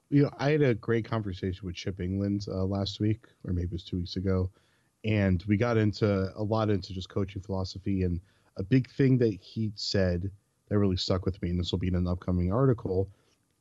You 0.10 0.24
know, 0.24 0.30
I 0.38 0.52
had 0.52 0.62
a 0.62 0.75
great 0.75 1.06
conversation 1.06 1.66
with 1.66 1.75
Chip 1.75 1.98
Engelland 1.98 2.48
uh, 2.48 2.64
last 2.64 3.00
week, 3.00 3.25
or 3.44 3.54
maybe 3.54 3.66
it 3.66 3.72
was 3.72 3.84
two 3.84 3.98
weeks 3.98 4.18
ago, 4.18 4.52
and 5.04 5.44
we 5.48 5.58
got 5.58 5.78
into 5.78 6.32
a 6.36 6.44
lot 6.44 6.70
into 6.70 6.94
just 6.94 7.10
coaching 7.10 7.42
philosophy 7.42 8.04
and 8.04 8.20
a 8.58 8.64
big 8.64 8.90
thing 8.92 9.18
that 9.18 9.34
he 9.42 9.72
said 9.75 10.30
that 10.70 10.78
really 10.78 10.98
stuck 10.98 11.25
with 11.25 11.42
me, 11.42 11.50
and 11.50 11.60
this 11.60 11.72
will 11.72 11.80
be 11.80 11.88
in 11.88 11.96
an 11.96 12.08
upcoming 12.08 12.52
article, 12.52 13.10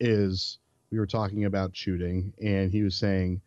is 0.01 0.59
we 0.91 0.99
were 0.99 1.07
talking 1.07 1.47
about 1.47 1.75
shooting, 1.75 2.33
and 2.43 2.71
he 2.71 2.83
was 2.83 2.97
saying 2.97 3.41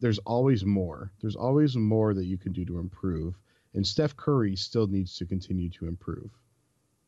there's 0.00 0.18
always 0.20 0.64
more. 0.64 1.10
There's 1.20 1.36
always 1.36 1.76
more 1.76 2.14
that 2.14 2.24
you 2.24 2.36
can 2.36 2.52
do 2.52 2.64
to 2.64 2.78
improve, 2.78 3.38
and 3.74 3.86
Steph 3.86 4.16
Curry 4.16 4.56
still 4.56 4.86
needs 4.86 5.16
to 5.18 5.26
continue 5.26 5.70
to 5.70 5.86
improve. 5.86 6.30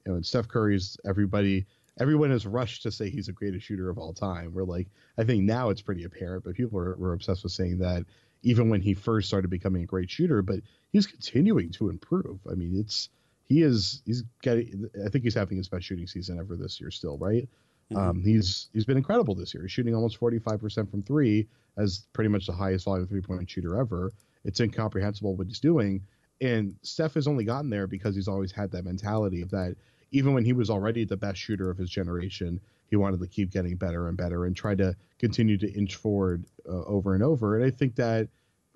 You 0.05 0.13
know, 0.13 0.15
and 0.15 0.27
Steph 0.27 0.49
Curry's 0.49 0.97
everybody. 1.07 1.67
Everyone 1.99 2.31
has 2.31 2.45
rushed 2.45 2.83
to 2.83 2.91
say 2.91 3.09
he's 3.09 3.27
the 3.27 3.33
greatest 3.33 3.65
shooter 3.65 3.89
of 3.89 3.97
all 3.97 4.13
time. 4.13 4.53
We're 4.53 4.65
like, 4.65 4.89
I 5.17 5.25
think 5.25 5.45
now 5.45 5.71
it's 5.71 5.81
pretty 5.81 6.05
apparent, 6.05 6.45
but 6.45 6.55
people 6.55 6.77
were, 6.79 6.95
were 6.97 7.15
obsessed 7.15 7.43
with 7.43 7.53
saying 7.53 7.79
that 7.79 8.05
even 8.43 8.69
when 8.69 8.83
he 8.83 8.93
first 8.93 9.29
started 9.29 9.49
becoming 9.49 9.83
a 9.83 9.87
great 9.87 10.11
shooter, 10.11 10.43
but 10.43 10.61
he's 10.93 11.07
continuing 11.07 11.71
to 11.73 11.89
improve. 11.89 12.39
I 12.51 12.55
mean, 12.55 12.79
it's 12.79 13.09
he 13.49 13.63
is 13.63 14.03
he's 14.05 14.25
getting 14.43 14.89
I 15.05 15.09
think 15.09 15.25
he's 15.25 15.35
having 15.35 15.57
his 15.57 15.69
best 15.69 15.85
shooting 15.85 16.07
season 16.07 16.39
ever 16.39 16.57
this 16.57 16.81
year 16.81 16.91
still, 16.91 17.17
right? 17.19 17.49
Mm-hmm. 17.93 17.97
Um, 17.97 18.23
he's 18.23 18.69
he's 18.73 18.85
been 18.85 18.97
incredible 18.97 19.35
this 19.35 19.55
year. 19.55 19.63
He's 19.63 19.73
shooting 19.73 19.95
almost 19.95 20.21
45% 20.21 20.91
from 20.91 21.03
3 21.03 21.47
as 21.79 22.07
pretty 22.13 22.29
much 22.29 22.47
the 22.47 22.53
highest 22.53 22.85
volume 22.85 23.07
three-point 23.07 23.49
shooter 23.49 23.79
ever. 23.79 24.13
It's 24.45 24.61
incomprehensible 24.61 25.37
what 25.37 25.47
he's 25.47 25.61
doing. 25.61 26.03
And 26.41 26.75
Steph 26.83 27.15
has 27.15 27.27
only 27.27 27.45
gotten 27.45 27.71
there 27.71 27.87
because 27.87 28.15
he's 28.15 28.29
always 28.29 28.53
had 28.53 28.71
that 28.73 28.85
mentality 28.85 29.43
of 29.43 29.51
that 29.51 29.77
even 30.13 30.35
when 30.35 30.45
he 30.45 30.53
was 30.53 30.71
already 30.71 31.05
the 31.05 31.17
best 31.17 31.39
shooter 31.39 31.69
of 31.69 31.79
his 31.79 31.91
generation, 31.91 32.61
he 32.89 32.97
wanted 32.97 33.21
to 33.21 33.27
keep 33.27 33.51
getting 33.51 33.77
better 33.77 34.09
and 34.09 34.17
better 34.17 34.45
and 34.45 34.55
try 34.55 34.75
to 34.75 34.95
continue 35.19 35.59
to 35.59 35.73
inch 35.73 35.97
forward 35.97 36.45
uh, 36.69 36.85
over 36.85 37.15
and 37.15 37.23
over. 37.23 37.57
And 37.57 37.65
I 37.65 37.71
think 37.71 37.97
that 37.97 38.29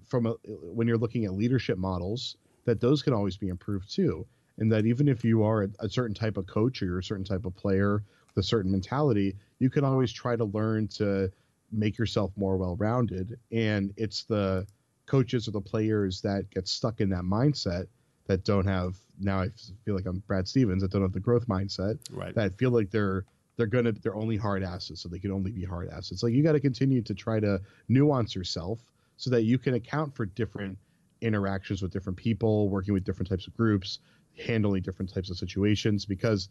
from 0.04 0.26
a, 0.26 0.32
when 0.44 0.88
you're 0.88 0.98
looking 0.98 1.24
at 1.24 1.34
leadership 1.34 1.78
models, 1.78 2.36
that 2.64 2.80
those 2.80 3.02
can 3.02 3.12
always 3.12 3.36
be 3.36 3.48
improved 3.48 3.92
too 3.92 4.26
and 4.60 4.70
that 4.70 4.86
even 4.86 5.08
if 5.08 5.24
you 5.24 5.42
are 5.42 5.62
a, 5.62 5.68
a 5.80 5.88
certain 5.88 6.14
type 6.14 6.36
of 6.36 6.46
coach 6.46 6.80
or 6.80 6.84
you're 6.84 6.98
a 6.98 7.04
certain 7.04 7.24
type 7.24 7.44
of 7.46 7.56
player 7.56 8.04
with 8.28 8.44
a 8.44 8.46
certain 8.46 8.70
mentality, 8.70 9.34
you 9.58 9.70
can 9.70 9.84
always 9.84 10.12
try 10.12 10.36
to 10.36 10.44
learn 10.44 10.86
to 10.86 11.30
make 11.73 11.99
yourself 11.99 12.30
more 12.36 12.56
well-rounded. 12.56 13.38
And 13.50 13.92
it's 13.96 14.25
the 14.25 14.66
coaches 15.10 15.49
or 15.49 15.50
the 15.50 15.60
players 15.60 16.20
that 16.20 16.49
get 16.50 16.68
stuck 16.68 17.00
in 17.00 17.10
that 17.10 17.25
mindset 17.25 17.86
that 18.26 18.44
don't 18.44 18.66
have 18.66 18.96
now 19.18 19.40
I 19.40 19.49
feel 19.84 19.96
like 19.96 20.06
I'm 20.06 20.23
Brad 20.28 20.46
Stevens 20.46 20.82
that 20.82 20.92
don't 20.92 21.02
have 21.02 21.12
the 21.12 21.18
growth 21.18 21.49
mindset 21.49 21.99
right. 22.12 22.32
that 22.36 22.54
feel 22.54 22.70
like 22.70 22.90
they're 22.90 23.25
they're 23.56 23.66
gonna 23.66 23.90
they're 23.90 24.14
only 24.14 24.36
hard 24.36 24.62
asses 24.62 25.00
so 25.00 25.08
they 25.08 25.18
can 25.18 25.32
only 25.32 25.50
be 25.50 25.64
hard 25.64 25.88
assets 25.88 26.23
like 26.23 26.32
you 26.32 26.44
got 26.44 26.52
to 26.52 26.60
continue 26.60 27.02
to 27.02 27.12
try 27.12 27.40
to 27.40 27.60
nuance 27.88 28.36
yourself 28.36 28.78
so 29.16 29.30
that 29.30 29.42
you 29.42 29.58
can 29.58 29.75
account 29.75 30.14
for 30.14 30.26
different 30.26 30.78
interactions 31.23 31.82
with 31.82 31.90
different 31.90 32.16
people 32.16 32.68
working 32.68 32.94
with 32.94 33.02
different 33.02 33.28
types 33.28 33.49
of 33.49 33.56
groups 33.56 33.99
handling 34.38 34.80
different 34.80 35.12
types 35.12 35.28
of 35.28 35.36
situations 35.36 36.06
because 36.06 36.49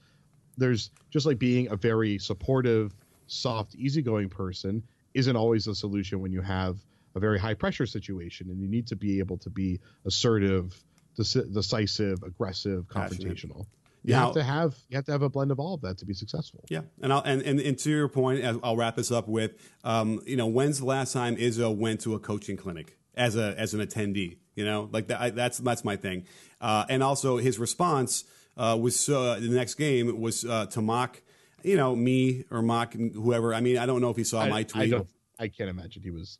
there's 0.57 0.91
just 1.09 1.25
like 1.25 1.39
being 1.39 1.71
a 1.71 1.75
very 1.77 2.19
supportive, 2.19 2.93
soft, 3.27 3.73
easygoing 3.75 4.27
person 4.29 4.83
isn't 5.13 5.37
always 5.37 5.65
a 5.67 5.73
solution 5.73 6.19
when 6.19 6.31
you 6.31 6.41
have 6.41 6.77
a 7.15 7.19
very 7.19 7.39
high 7.39 7.53
pressure 7.53 7.85
situation 7.85 8.49
and 8.49 8.61
you 8.61 8.67
need 8.67 8.87
to 8.87 8.95
be 8.95 9.19
able 9.19 9.37
to 9.37 9.49
be 9.49 9.79
assertive, 10.05 10.81
decisive, 11.15 12.23
aggressive, 12.23 12.85
confrontational. 12.87 13.65
You 14.03 14.13
now, 14.13 14.25
have 14.27 14.33
to 14.35 14.43
have 14.43 14.75
you 14.87 14.95
have 14.95 15.05
to 15.05 15.11
have 15.11 15.21
a 15.21 15.29
blend 15.29 15.51
of 15.51 15.59
all 15.59 15.73
of 15.73 15.81
that 15.81 15.97
to 15.97 16.05
be 16.05 16.13
successful. 16.13 16.63
Yeah, 16.69 16.81
and 17.01 17.11
I'll, 17.11 17.21
and, 17.21 17.41
and 17.41 17.59
and 17.59 17.77
to 17.79 17.89
your 17.89 18.07
point, 18.07 18.43
I'll 18.63 18.77
wrap 18.77 18.95
this 18.95 19.11
up 19.11 19.27
with, 19.27 19.51
um, 19.83 20.21
you 20.25 20.37
know, 20.37 20.47
when's 20.47 20.79
the 20.79 20.85
last 20.85 21.11
time 21.11 21.35
Izzo 21.35 21.75
went 21.75 21.99
to 22.01 22.15
a 22.15 22.19
coaching 22.19 22.55
clinic 22.55 22.97
as 23.15 23.35
a 23.35 23.55
as 23.57 23.73
an 23.73 23.81
attendee? 23.81 24.37
You 24.55 24.63
know, 24.63 24.89
like 24.91 25.07
that, 25.07 25.19
I, 25.19 25.29
that's 25.31 25.57
that's 25.57 25.83
my 25.83 25.97
thing. 25.97 26.25
Uh, 26.61 26.85
and 26.87 27.03
also 27.03 27.37
his 27.37 27.59
response 27.59 28.23
uh, 28.55 28.77
was 28.79 29.07
uh, 29.09 29.37
the 29.39 29.49
next 29.49 29.75
game 29.75 30.19
was 30.19 30.45
uh, 30.45 30.65
to 30.67 30.81
mock, 30.81 31.21
you 31.63 31.75
know, 31.75 31.95
me 31.95 32.45
or 32.51 32.61
mock 32.61 32.93
whoever. 32.93 33.53
I 33.53 33.61
mean, 33.61 33.77
I 33.77 33.85
don't 33.85 34.01
know 34.01 34.09
if 34.09 34.17
he 34.17 34.23
saw 34.23 34.41
I, 34.41 34.49
my 34.49 34.63
tweet. 34.63 34.93
I, 34.93 35.01
I, 35.39 35.47
can't 35.47 35.69
imagine 35.69 36.03
he 36.03 36.11
was 36.11 36.39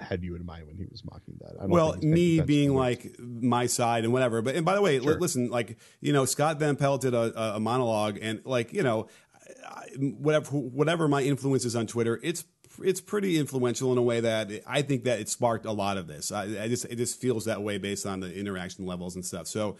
had 0.00 0.22
you 0.22 0.34
in 0.36 0.44
mind 0.44 0.66
when 0.66 0.76
he 0.76 0.86
was 0.90 1.04
mocking 1.04 1.38
that. 1.40 1.68
well, 1.68 1.96
me 1.96 2.40
being 2.40 2.74
like 2.74 3.18
my 3.18 3.66
side 3.66 4.04
and 4.04 4.12
whatever. 4.12 4.42
But 4.42 4.54
and 4.56 4.64
by 4.64 4.74
the 4.74 4.82
way, 4.82 5.00
sure. 5.00 5.12
l- 5.12 5.18
listen, 5.18 5.50
like 5.50 5.78
you 6.00 6.12
know, 6.12 6.24
Scott 6.24 6.58
Van 6.58 6.76
Pelt 6.76 7.02
did 7.02 7.14
a, 7.14 7.56
a 7.56 7.60
monologue, 7.60 8.18
and 8.20 8.44
like 8.44 8.72
you 8.72 8.82
know, 8.82 9.08
whatever 9.98 10.50
whatever 10.50 11.08
my 11.08 11.22
influence 11.22 11.64
is 11.64 11.76
on 11.76 11.86
Twitter, 11.86 12.18
it's 12.22 12.44
it's 12.82 13.00
pretty 13.00 13.38
influential 13.38 13.92
in 13.92 13.98
a 13.98 14.02
way 14.02 14.20
that 14.20 14.50
I 14.66 14.82
think 14.82 15.04
that 15.04 15.20
it 15.20 15.28
sparked 15.28 15.66
a 15.66 15.72
lot 15.72 15.96
of 15.96 16.06
this. 16.06 16.30
I, 16.32 16.42
I 16.42 16.68
just 16.68 16.84
it 16.84 16.96
just 16.96 17.20
feels 17.20 17.46
that 17.46 17.62
way 17.62 17.78
based 17.78 18.06
on 18.06 18.20
the 18.20 18.32
interaction 18.32 18.86
levels 18.86 19.14
and 19.14 19.24
stuff. 19.24 19.46
So, 19.46 19.76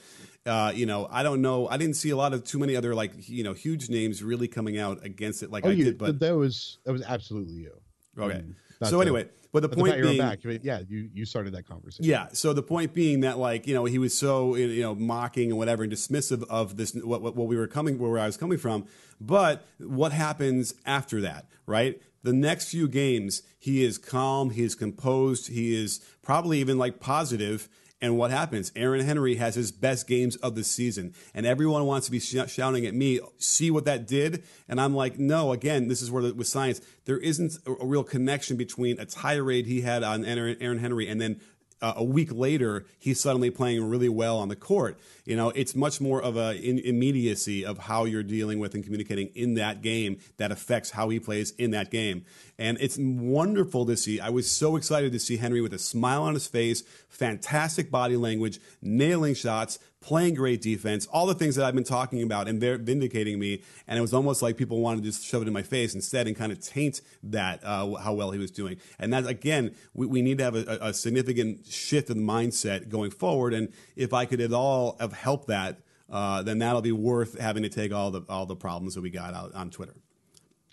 uh, 0.47 0.73
you 0.75 0.87
know, 0.87 1.09
I 1.11 1.23
don't 1.23 1.43
know. 1.43 1.69
I 1.69 1.77
didn't 1.77 1.95
see 1.95 2.11
a 2.11 2.17
lot 2.17 2.35
of 2.35 2.45
too 2.45 2.59
many 2.59 2.77
other 2.77 2.95
like 2.95 3.29
you 3.29 3.45
know 3.45 3.53
huge 3.53 3.89
names 3.89 4.23
really 4.23 4.49
coming 4.49 4.79
out 4.79 5.05
against 5.05 5.43
it 5.43 5.51
like 5.51 5.65
oh, 5.65 5.71
I 5.71 5.73
you, 5.73 5.85
did. 5.85 5.99
But 5.99 6.19
that 6.21 6.37
was 6.37 6.79
that 6.85 6.93
was 6.93 7.03
absolutely 7.03 7.55
you. 7.55 7.73
Okay. 8.19 8.43
so 8.83 9.01
anyway, 9.01 9.29
but 9.53 9.63
the 9.63 9.69
point 9.69 10.01
being, 10.01 10.19
back, 10.19 10.41
yeah, 10.63 10.81
you 10.89 11.09
you 11.15 11.25
started 11.25 11.55
that 11.55 11.67
conversation. 11.67 12.05
Yeah. 12.05 12.29
So 12.33 12.53
the 12.53 12.63
point 12.63 12.95
being 12.95 13.21
that 13.21 13.39
like 13.39 13.67
you 13.67 13.75
know 13.75 13.85
he 13.85 13.99
was 13.99 14.17
so 14.17 14.55
you 14.57 14.83
know 14.83 14.95
mocking 14.95 15.51
and 15.51 15.59
whatever 15.59 15.83
and 15.83 15.93
dismissive 15.93 16.45
of 16.49 16.77
this 16.77 16.93
what, 16.95 17.23
what, 17.23 17.37
what 17.37 17.49
we 17.49 17.57
were 17.57 17.67
coming 17.67 17.99
where 17.99 18.19
I 18.19 18.27
was 18.27 18.37
coming 18.37 18.59
from. 18.59 18.87
But 19.21 19.67
what 19.79 20.13
happens 20.13 20.75
after 20.87 21.21
that, 21.23 21.47
right? 21.67 22.01
the 22.23 22.33
next 22.33 22.71
few 22.71 22.89
games, 22.89 23.43
he 23.59 23.85
is 23.85 23.99
calm, 23.99 24.51
he 24.51 24.63
is 24.63 24.75
composed, 24.75 25.49
he 25.49 25.75
is 25.75 26.01
probably 26.23 26.59
even 26.59 26.79
like 26.79 27.01
positive. 27.01 27.69
And 28.01 28.17
what 28.17 28.31
happens? 28.31 28.71
Aaron 28.77 29.05
Henry 29.05 29.37
has 29.37 29.57
his 29.57 29.73
best 29.73 30.07
games 30.07 30.37
of 30.37 30.55
the 30.55 30.63
season, 30.63 31.15
and 31.35 31.45
everyone 31.45 31.85
wants 31.85 32.07
to 32.07 32.13
be 32.13 32.21
sh- 32.21 32.37
shouting 32.47 32.87
at 32.87 32.95
me, 32.95 33.19
"See 33.39 33.73
what 33.73 33.87
that 33.87 34.07
did?" 34.07 34.45
And 34.69 34.81
I'm 34.81 34.95
like, 34.95 35.19
"No." 35.19 35.53
Again, 35.53 35.89
this 35.89 36.01
is 36.01 36.09
where 36.09 36.23
the, 36.23 36.33
with 36.33 36.47
science, 36.47 36.81
there 37.07 37.19
isn't 37.19 37.59
a, 37.67 37.73
a, 37.73 37.85
real 37.85 38.05
connection 38.05 38.57
between 38.57 39.01
a 39.01 39.05
tirade 39.05 39.67
he 39.67 39.81
had 39.81 40.05
on 40.05 40.25
Aaron, 40.25 40.57
Aaron 40.61 40.79
Henry 40.79 41.09
and 41.09 41.21
then 41.21 41.41
uh, 41.81 41.95
a 41.97 42.05
week 42.05 42.33
later, 42.33 42.85
he's 42.99 43.21
suddenly 43.21 43.51
playing 43.51 43.83
really 43.85 44.09
well 44.09 44.39
on 44.39 44.49
the 44.49 44.57
court. 44.57 44.99
You 45.29 45.37
know, 45.37 45.51
it's 45.51 45.77
much 45.77 46.01
more 46.01 46.23
of 46.23 46.39
a 46.39 46.57
in, 46.57 46.79
immediacy 46.79 47.63
of 47.63 47.77
how 47.77 48.07
you're 48.07 48.23
dealing 48.23 48.61
with 48.61 48.75
and 48.75 48.83
communicating 48.83 49.29
in 49.35 49.57
that 49.57 49.83
game 49.83 50.21
that 50.39 50.51
affects 50.51 50.93
how 50.93 51.11
he 51.11 51.21
plays 51.21 51.51
in 51.59 51.71
that 51.73 51.91
game. 51.91 52.25
And 52.59 52.79
it's 52.81 52.97
wonderful 52.99 53.85
to 53.85 53.97
see. 53.99 54.21
I 54.21 54.31
was 54.31 54.51
so 54.51 54.75
excited 54.75 55.13
to 55.13 55.19
see 55.19 55.37
Henry 55.37 55.61
with 55.61 55.75
a 55.75 55.79
smile 55.79 56.23
on 56.23 56.33
his 56.33 56.47
face, 56.47 56.83
fantastic 57.11 57.91
body 57.91 58.17
language, 58.17 58.59
nailing 58.81 59.35
shots, 59.35 59.79
playing 60.01 60.35
great 60.35 60.63
defense, 60.63 61.07
all 61.09 61.27
the 61.27 61.35
things 61.35 61.57
that 61.57 61.65
I've 61.65 61.75
been 61.75 61.85
talking 61.85 62.23
about, 62.23 62.49
and 62.49 62.61
they're 62.61 62.79
vindicating 62.79 63.39
me. 63.39 63.63
And 63.87 63.99
it 63.99 64.01
was 64.01 64.15
almost 64.15 64.43
like 64.43 64.57
people 64.57 64.81
wanted 64.81 65.03
to 65.03 65.11
just 65.11 65.25
shove 65.25 65.43
it 65.43 65.49
in 65.49 65.53
my 65.53 65.63
face 65.63 65.95
instead 65.95 66.27
and 66.27 66.37
kind 66.37 66.53
of 66.53 66.61
taint 66.61 67.01
that 67.25 67.63
uh, 67.65 67.95
how 67.97 68.15
well 68.15 68.31
he 68.31 68.39
was 68.39 68.51
doing. 68.51 68.79
And 68.99 69.13
that 69.13 69.27
again, 69.27 69.75
we, 69.95 70.07
we 70.07 70.23
need 70.23 70.39
to 70.39 70.45
have 70.45 70.55
a, 70.55 70.79
a 70.81 70.95
significant 70.95 71.67
shift 71.67 72.11
in 72.11 72.25
the 72.25 72.33
mindset 72.33 72.89
going 72.89 73.11
forward. 73.11 73.53
And 73.53 73.73
if 73.97 74.15
I 74.15 74.25
could 74.25 74.41
at 74.41 74.53
all 74.53 74.97
have 75.01 75.13
helped 75.19 75.49
that, 75.49 75.81
uh, 76.11 76.43
then 76.43 76.59
that'll 76.59 76.83
be 76.83 76.93
worth 76.93 77.39
having 77.39 77.63
to 77.65 77.69
take 77.69 77.93
all 77.93 78.11
the 78.11 78.23
all 78.29 78.47
the 78.47 78.57
problems 78.57 78.95
that 78.95 79.03
we 79.03 79.11
got 79.11 79.35
out 79.35 79.55
on 79.55 79.71
Twitter 79.71 79.95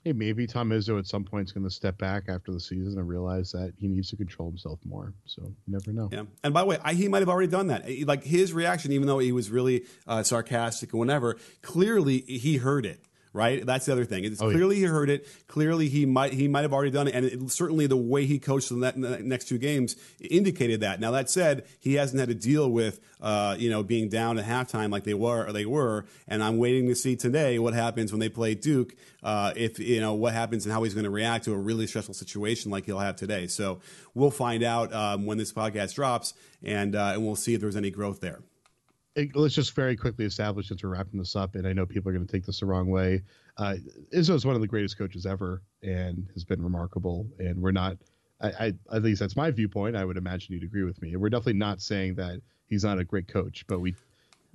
hey, 0.06 0.14
maybe 0.14 0.46
Tom 0.46 0.70
Izzo 0.70 0.98
at 1.00 1.08
some 1.08 1.24
point 1.24 1.48
is 1.48 1.52
going 1.52 1.66
to 1.66 1.70
step 1.70 1.98
back 1.98 2.26
after 2.30 2.52
the 2.54 2.60
season 2.60 3.00
and 3.00 3.10
realize 3.10 3.52
that 3.52 3.74
he 3.78 3.88
needs 3.88 4.10
to 4.12 4.16
control 4.16 4.50
himself 4.50 4.80
more. 4.86 5.14
So 5.26 5.42
you 5.42 5.74
never 5.74 5.92
know. 5.92 6.10
Yeah. 6.12 6.24
And 6.44 6.54
by 6.54 6.62
the 6.62 6.68
way, 6.68 6.78
I, 6.84 6.94
he 6.94 7.08
might 7.08 7.24
have 7.24 7.30
already 7.30 7.52
done 7.52 7.68
that. 7.68 7.90
Like 8.06 8.24
his 8.24 8.54
reaction, 8.54 8.92
even 8.92 9.08
though 9.08 9.18
he 9.18 9.32
was 9.32 9.50
really 9.50 9.84
uh, 10.08 10.22
sarcastic 10.22 10.94
and 10.94 11.00
whatever, 11.00 11.38
clearly 11.64 12.20
he 12.20 12.58
heard 12.58 12.86
it 12.86 13.02
right? 13.36 13.66
That's 13.66 13.86
the 13.86 13.92
other 13.92 14.06
thing. 14.06 14.24
It's 14.24 14.42
oh, 14.42 14.50
clearly 14.50 14.78
yeah. 14.78 14.88
he 14.88 14.94
heard 14.94 15.10
it. 15.10 15.28
Clearly 15.48 15.90
he 15.90 16.06
might 16.06 16.34
he 16.34 16.48
might 16.48 16.62
have 16.62 16.74
already 16.74 16.90
done 16.90 17.10
it, 17.10 17.14
and 17.14 17.26
it, 17.26 17.52
certainly 17.52 17.86
the 17.86 17.98
way 17.98 18.26
he 18.26 18.40
coached 18.40 18.72
in, 18.72 18.80
that, 18.80 18.96
in 18.96 19.02
the 19.02 19.20
next 19.20 19.50
two 19.50 19.58
games 19.58 19.98
indicated 20.22 20.80
that. 20.80 21.02
Now 21.02 21.12
that 21.12 21.30
said, 21.30 21.66
he 21.80 21.96
hasn't 21.96 22.20
had 22.20 22.30
to 22.30 22.36
deal 22.36 22.72
with 22.72 23.02
uh, 23.22 23.58
you 23.60 23.70
know 23.70 23.84
being 23.84 24.08
down 24.08 24.40
at 24.40 24.46
halftime 24.46 24.90
like 24.90 25.04
they 25.04 25.14
were 25.14 25.52
they 25.52 25.66
were, 25.66 26.06
and 26.28 26.42
I'm 26.42 26.58
waiting 26.58 26.88
to 26.88 26.96
see 26.96 27.18
today 27.18 27.60
what 27.60 27.74
happens 27.74 28.14
when 28.14 28.22
they 28.22 28.30
play 28.30 28.56
Duke. 28.56 28.96
Uh, 29.22 29.52
if 29.56 29.80
you 29.80 30.00
know 30.00 30.14
what 30.14 30.34
happens 30.34 30.66
and 30.66 30.74
how 30.74 30.84
he's 30.84 30.94
going 30.94 31.04
to 31.04 31.10
react 31.10 31.46
to 31.46 31.54
a 31.54 31.58
really 31.58 31.88
stressful 31.88 32.14
situation 32.14 32.72
like 32.72 32.86
he'll 32.86 33.00
have 33.00 33.18
today. 33.18 33.48
So 33.48 33.82
we'll 34.14 34.32
find 34.32 34.64
out 34.64 34.94
um, 34.94 35.26
when 35.26 35.38
this 35.38 35.52
podcast 35.52 35.96
drops, 35.96 36.34
and 36.64 36.96
uh, 36.96 37.12
and 37.14 37.26
we'll 37.26 37.36
see 37.36 37.54
if 37.54 37.60
there's 37.60 37.76
any 37.76 37.92
growth 37.92 38.22
there 38.22 38.40
let's 39.34 39.56
just 39.56 39.74
very 39.74 39.96
quickly 39.96 40.26
establish 40.26 40.68
since 40.68 40.84
we're 40.84 40.90
wrapping 40.90 41.20
this 41.20 41.36
up, 41.36 41.56
and 41.56 41.68
I 41.68 41.74
know 41.74 41.86
people 41.86 42.10
are 42.10 42.14
going 42.14 42.26
to 42.26 42.32
take 42.32 42.46
this 42.46 42.60
the 42.60 42.66
wrong 42.66 42.88
way. 42.88 43.22
Uh, 43.58 43.76
Izzo 44.14 44.36
is 44.36 44.46
one 44.46 44.56
of 44.56 44.62
the 44.62 44.68
greatest 44.68 44.98
coaches 44.98 45.26
ever, 45.26 45.62
and 45.82 46.28
has 46.34 46.44
been 46.44 46.62
remarkable. 46.62 47.28
And 47.40 47.62
we're 47.62 47.72
not, 47.72 47.98
I, 48.42 48.48
I, 48.48 48.74
at 48.94 49.04
least 49.04 49.22
that's 49.22 49.36
my 49.36 49.52
viewpoint. 49.52 49.96
I 49.96 50.04
would 50.04 50.18
imagine 50.18 50.54
you'd 50.54 50.64
agree 50.64 50.84
with 50.84 51.02
me. 51.02 51.16
We're 51.16 51.30
definitely 51.30 51.54
not 51.54 51.82
saying 51.82 52.16
that 52.16 52.42
he's 52.68 52.84
not 52.84 53.00
a 53.00 53.06
great 53.06 53.28
coach, 53.28 53.66
but 53.68 53.80
we 53.80 53.96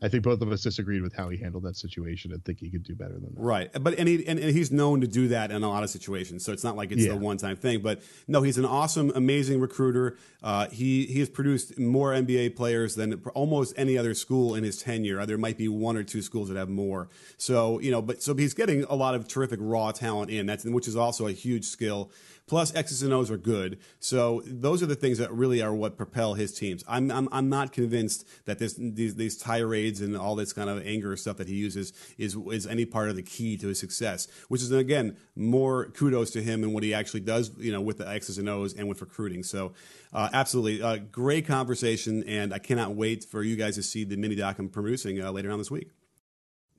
I 0.03 0.09
think 0.09 0.25
both 0.25 0.41
of 0.41 0.51
us 0.51 0.63
disagreed 0.63 1.03
with 1.03 1.15
how 1.15 1.29
he 1.29 1.37
handled 1.37 1.65
that 1.65 1.77
situation 1.77 2.33
and 2.33 2.45
think 2.45 2.59
he 2.59 2.71
could 2.71 2.83
do 2.83 2.95
better 2.95 3.15
than 3.15 3.35
that. 3.35 3.41
Right. 3.41 3.71
But 3.81 3.99
and, 3.99 4.09
he, 4.09 4.27
and, 4.27 4.39
and 4.39 4.51
he's 4.57 4.71
known 4.71 5.01
to 5.03 5.07
do 5.07 5.29
that 5.29 5.51
in 5.51 5.63
a 5.63 5.69
lot 5.69 5.83
of 5.83 5.91
situations. 5.91 6.45
So 6.45 6.53
it's 6.53 6.65
not 6.65 6.77
like 6.77 6.91
it's 6.91 7.03
yeah. 7.03 7.13
the 7.13 7.19
one 7.19 7.37
time 7.37 7.57
thing. 7.57 7.83
But 7.83 8.01
no, 8.27 8.43
he's 8.43 8.57
an 8.57 8.65
awesome, 8.65 9.13
amazing 9.15 9.61
recruiter. 9.61 10.17
Uh, 10.43 10.69
he 10.69 11.07
he 11.07 11.19
has 11.19 11.29
produced 11.29 11.79
more 11.79 12.13
NBA 12.13 12.57
players 12.57 12.95
than 12.95 13.15
almost 13.35 13.75
any 13.77 13.99
other 13.99 14.15
school 14.15 14.55
in 14.55 14.65
his 14.65 14.83
tenure. 14.83 15.25
There 15.27 15.39
might 15.39 15.59
be 15.59 15.69
one 15.69 15.97
or 15.97 16.03
two 16.03 16.23
schools 16.23 16.49
that 16.49 16.57
have 16.57 16.71
more. 16.71 17.09
So 17.37 17.79
you 17.81 17.91
know, 17.91 18.01
but 18.01 18.23
so 18.23 18.35
he's 18.35 18.55
getting 18.55 18.85
a 18.85 18.95
lot 18.95 19.15
of 19.15 19.29
terrific 19.29 19.59
raw 19.63 19.93
talent 19.93 20.31
in. 20.31 20.47
That's 20.47 20.65
which 20.65 20.89
is 20.89 20.97
also 20.97 21.27
a 21.27 21.33
huge 21.33 21.65
skill. 21.65 22.11
Plus, 22.51 22.75
X's 22.75 23.05
and 23.05 23.13
O's 23.13 23.31
are 23.31 23.37
good. 23.37 23.79
So 24.01 24.43
those 24.45 24.83
are 24.83 24.87
the 24.87 24.97
things 24.97 25.19
that 25.19 25.33
really 25.33 25.63
are 25.63 25.73
what 25.73 25.97
propel 25.97 26.35
his 26.35 26.53
teams. 26.53 26.83
I'm 26.89 27.09
I'm, 27.09 27.29
I'm 27.31 27.49
not 27.49 27.71
convinced 27.73 28.27
that 28.45 28.59
this 28.59 28.75
these, 28.77 29.15
these 29.15 29.37
tirades 29.37 30.01
and 30.01 30.17
all 30.17 30.35
this 30.35 30.53
kind 30.53 30.69
of 30.69 30.85
anger 30.85 31.17
stuff 31.17 31.37
that 31.37 31.47
he 31.47 31.55
uses 31.55 31.93
is 32.19 32.37
is 32.51 32.67
any 32.67 32.87
part 32.87 33.09
of 33.09 33.15
the 33.15 33.23
key 33.23 33.57
to 33.59 33.69
his 33.69 33.79
success. 33.79 34.27
Which 34.49 34.63
is 34.63 34.73
again 34.73 35.17
more 35.37 35.91
kudos 35.91 36.33
to 36.33 36.43
him 36.43 36.65
and 36.65 36.75
what 36.75 36.83
he 36.83 36.93
actually 36.93 37.21
does, 37.21 37.53
you 37.57 37.71
know, 37.71 37.81
with 37.81 37.99
the 37.99 38.09
X's 38.09 38.37
and 38.37 38.49
O's 38.49 38.75
and 38.75 38.89
with 38.89 39.01
recruiting. 39.01 39.45
So. 39.45 39.73
Uh, 40.13 40.29
absolutely, 40.33 40.83
uh, 40.83 40.97
great 40.97 41.47
conversation, 41.47 42.25
and 42.25 42.53
I 42.53 42.59
cannot 42.59 42.97
wait 42.97 43.23
for 43.23 43.45
you 43.45 43.55
guys 43.55 43.77
to 43.77 43.83
see 43.85 44.03
the 44.03 44.17
mini 44.17 44.35
doc 44.35 44.59
I'm 44.59 44.69
producing 44.69 45.23
uh, 45.23 45.31
later 45.31 45.53
on 45.53 45.59
this 45.59 45.71
week. 45.71 45.91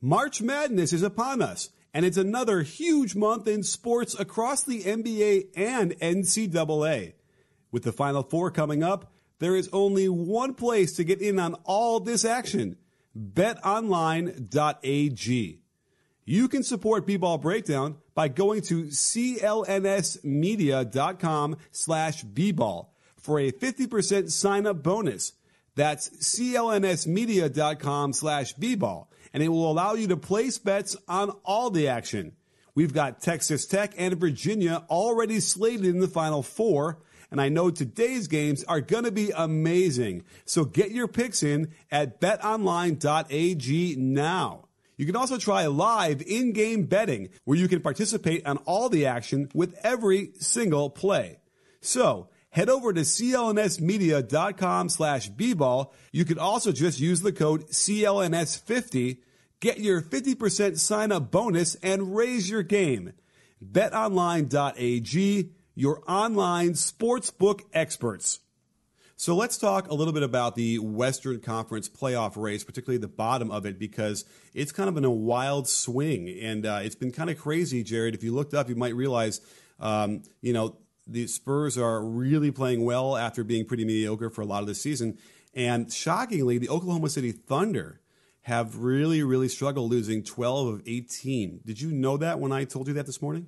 March 0.02 0.42
Madness 0.42 0.92
is 0.92 1.02
upon 1.02 1.42
us 1.42 1.70
and 1.94 2.06
it's 2.06 2.18
another 2.18 2.62
huge 2.62 3.16
month 3.16 3.48
in 3.48 3.64
sports 3.64 4.18
across 4.20 4.64
the 4.64 4.84
NBA 4.84 5.48
and 5.56 5.98
NCAA. 6.00 7.14
With 7.72 7.84
the 7.84 7.92
Final 7.92 8.24
Four 8.24 8.52
coming 8.52 8.84
up, 8.84 9.12
there 9.40 9.56
is 9.56 9.70
only 9.74 10.08
one 10.08 10.54
place 10.54 10.94
to 10.94 11.04
get 11.04 11.20
in 11.22 11.40
on 11.40 11.56
all 11.64 12.00
this 12.00 12.24
action 12.24 12.78
betonline.ag. 13.18 14.38
You 16.24 16.48
can 16.48 16.62
support 16.64 17.08
B-Ball 17.08 17.40
Breakdown 17.40 17.98
by 18.14 18.30
going 18.30 18.62
to 18.64 18.86
clnsmedia.com 18.86 21.58
slash 21.72 22.24
bball 22.24 22.88
for 23.18 23.40
a 23.40 23.52
50% 23.52 24.32
sign 24.32 24.68
up 24.68 24.84
bonus. 24.84 25.34
That's 25.76 26.10
clnsmedia.com 26.10 28.14
slash 28.14 28.56
bball 28.56 29.08
and 29.34 29.42
it 29.42 29.50
will 29.50 29.70
allow 29.72 29.94
you 29.94 30.08
to 30.08 30.18
place 30.18 30.58
bets 30.58 30.96
on 31.08 31.30
all 31.44 31.70
the 31.70 31.88
action. 31.88 32.34
We've 32.74 32.94
got 32.94 33.22
Texas 33.22 33.66
Tech 33.66 33.94
and 33.98 34.18
Virginia 34.18 34.84
already 34.90 35.40
slated 35.40 35.86
in 35.86 36.00
the 36.00 36.08
Final 36.08 36.42
Four, 36.42 37.00
and 37.30 37.42
I 37.42 37.50
know 37.50 37.70
today's 37.70 38.28
games 38.28 38.64
are 38.66 38.82
going 38.82 39.04
to 39.04 39.12
be 39.12 39.32
amazing. 39.36 40.24
So 40.46 40.66
get 40.66 40.92
your 40.92 41.08
picks 41.08 41.44
in 41.44 41.72
at 41.92 42.20
betonline.ag 42.22 43.96
now. 43.98 44.68
You 44.98 45.06
can 45.06 45.16
also 45.16 45.38
try 45.38 45.66
live 45.66 46.22
in-game 46.22 46.84
betting 46.84 47.30
where 47.46 47.58
you 47.58 47.68
can 47.68 47.82
participate 47.82 48.46
on 48.46 48.58
all 48.66 48.88
the 48.88 49.08
action 49.08 49.50
with 49.54 49.74
every 49.82 50.32
single 50.40 50.90
play. 50.90 51.40
So 51.80 52.30
head 52.52 52.70
over 52.70 52.94
to 52.94 53.02
clnsmedia.com 53.02 54.90
slash 54.90 55.32
bball. 55.32 55.92
You 56.12 56.26
can 56.26 56.38
also 56.38 56.72
just 56.72 57.00
use 57.00 57.22
the 57.22 57.32
code 57.32 57.68
CLNS50. 57.68 59.18
Get 59.60 59.80
your 59.80 60.02
50% 60.02 60.78
sign 60.80 61.12
up 61.12 61.32
bonus 61.32 61.76
and 61.76 62.16
raise 62.16 62.50
your 62.50 62.64
game. 62.64 63.14
BetOnline.ag, 63.64 65.50
your 65.76 66.02
online 66.08 66.72
sportsbook 66.72 67.62
experts. 67.74 68.40
So 69.16 69.36
let's 69.36 69.60
talk 69.60 69.88
a 69.88 69.94
little 69.94 70.14
bit 70.14 70.24
about 70.24 70.56
the 70.56 70.80
Western 70.80 71.42
Conference 71.42 71.88
playoff 71.88 72.36
race, 72.36 72.64
particularly 72.64 72.98
the 72.98 73.08
bottom 73.08 73.52
of 73.52 73.68
it, 73.68 73.78
because 73.78 74.26
it's 74.56 74.72
kind 74.72 74.90
of 74.90 74.98
in 74.98 75.06
a 75.06 75.12
wild 75.12 75.70
swing. 75.70 76.28
And 76.42 76.66
uh, 76.66 76.80
it's 76.82 76.96
been 76.96 77.12
kind 77.12 77.30
of 77.30 77.38
crazy, 77.38 77.84
Jared. 77.84 78.16
If 78.16 78.24
you 78.24 78.34
looked 78.34 78.56
up, 78.56 78.68
you 78.68 78.76
might 78.76 78.96
realize, 78.96 79.40
um, 79.80 80.24
you 80.42 80.54
know, 80.54 80.76
the 81.08 81.28
Spurs 81.28 81.78
are 81.78 82.04
really 82.04 82.52
playing 82.52 82.86
well 82.86 83.18
after 83.18 83.44
being 83.44 83.66
pretty 83.66 83.86
mediocre 83.86 84.30
for 84.30 84.42
a 84.42 84.46
lot 84.46 84.62
of 84.62 84.68
the 84.68 84.76
season. 84.76 85.18
And 85.54 85.92
shockingly, 85.92 86.58
the 86.58 86.70
Oklahoma 86.70 87.10
City 87.10 87.32
Thunder 87.32 88.00
have 88.44 88.78
really, 88.78 89.22
really 89.22 89.48
struggled 89.48 89.92
losing 89.92 90.24
12 90.24 90.68
of 90.68 90.82
18. 90.86 91.62
Did 91.66 91.82
you 91.82 91.92
know 91.92 92.18
that 92.18 92.40
when 92.40 92.52
I 92.52 92.64
told 92.64 92.88
you 92.88 92.94
that 92.96 93.06
this 93.06 93.22
morning? 93.22 93.48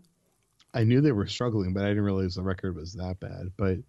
I 0.74 0.84
knew 0.84 1.02
they 1.02 1.12
were 1.12 1.28
struggling, 1.28 1.74
but 1.74 1.84
I 1.84 1.90
didn't 1.90 2.04
realize 2.04 2.36
the 2.36 2.44
record 2.44 2.76
was 2.76 2.94
that 2.94 3.20
bad. 3.20 3.52
But 3.58 3.80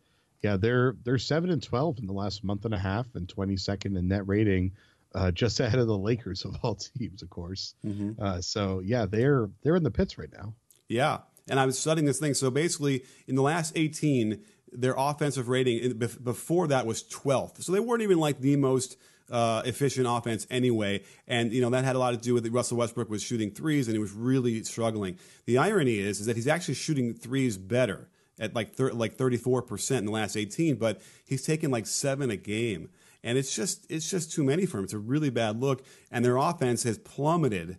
yeah, 0.43 0.59
they're 0.59 0.95
they're 1.03 1.19
seven 1.19 1.51
and 1.51 1.63
twelve 1.63 1.99
in 1.99 2.07
the 2.07 2.13
last 2.13 2.45
month 2.45 2.67
and 2.67 2.75
a 2.75 2.79
half, 2.79 3.07
and 3.15 3.27
twenty 3.27 3.57
second 3.57 3.97
in 3.97 4.09
net 4.09 4.29
rating, 4.29 4.73
uh, 5.15 5.31
just 5.31 5.61
ahead 5.61 5.79
of 5.79 5.87
the 5.87 5.97
Lakers 5.97 6.45
of 6.45 6.57
all 6.63 6.75
teams, 6.99 7.23
of 7.23 7.31
course. 7.31 7.75
Mm-hmm. 7.85 8.23
Uh, 8.23 8.41
so 8.43 8.81
yeah, 8.81 9.07
they're 9.07 9.49
they're 9.63 9.77
in 9.77 9.83
the 9.83 9.91
pits 9.91 10.19
right 10.19 10.33
now. 10.33 10.55
Yeah, 10.89 11.19
and 11.49 11.61
I 11.61 11.67
was 11.67 11.79
studying 11.79 12.07
this 12.07 12.19
thing. 12.19 12.35
So 12.35 12.51
basically, 12.51 13.05
in 13.27 13.35
the 13.35 13.43
last 13.43 13.73
18, 13.77 14.41
their 14.73 14.95
offensive 14.97 15.49
rating 15.49 15.93
before 15.99 16.69
that 16.69 16.87
was 16.87 17.03
12th. 17.05 17.63
So 17.63 17.73
they 17.73 17.81
weren't 17.81 18.03
even 18.03 18.19
like 18.19 18.41
the 18.41 18.57
most 18.57 18.97
uh, 19.31 19.63
efficient 19.65 20.07
offense 20.09 20.47
anyway. 20.51 21.03
And, 21.27 21.53
you 21.53 21.61
know, 21.61 21.71
that 21.71 21.85
had 21.85 21.97
a 21.97 21.99
lot 21.99 22.11
to 22.13 22.17
do 22.17 22.35
with 22.35 22.47
Russell 22.49 22.79
Westbrook 22.79 23.09
was 23.09 23.23
shooting 23.23 23.51
threes 23.51 23.89
and 23.89 23.95
he 23.95 23.99
was 23.99 24.13
really 24.13 24.63
struggling. 24.65 25.19
The 25.47 25.59
irony 25.59 25.99
is, 25.99 26.21
is 26.21 26.27
that 26.27 26.37
he's 26.37 26.49
actually 26.49 26.75
shooting 26.75 27.15
threes 27.15 27.57
better 27.57 28.09
at 28.39 28.55
like 28.55 28.75
thir- 28.75 28.93
like 28.93 29.17
34% 29.17 29.99
in 29.99 30.07
the 30.07 30.13
last 30.13 30.37
18, 30.37 30.77
but 30.77 31.01
he's 31.25 31.45
taken 31.45 31.71
like 31.71 31.87
seven 31.87 32.31
a 32.31 32.37
game. 32.37 32.91
And 33.23 33.39
it's 33.39 33.55
just 33.55 33.87
it's 33.91 34.11
just 34.11 34.33
too 34.33 34.45
many 34.45 34.67
for 34.67 34.79
him. 34.79 34.85
It's 34.85 34.93
a 34.93 34.99
really 34.99 35.31
bad 35.31 35.59
look. 35.59 35.83
And 36.11 36.25
their 36.25 36.37
offense 36.37 36.83
has 36.83 36.99
plummeted 36.99 37.79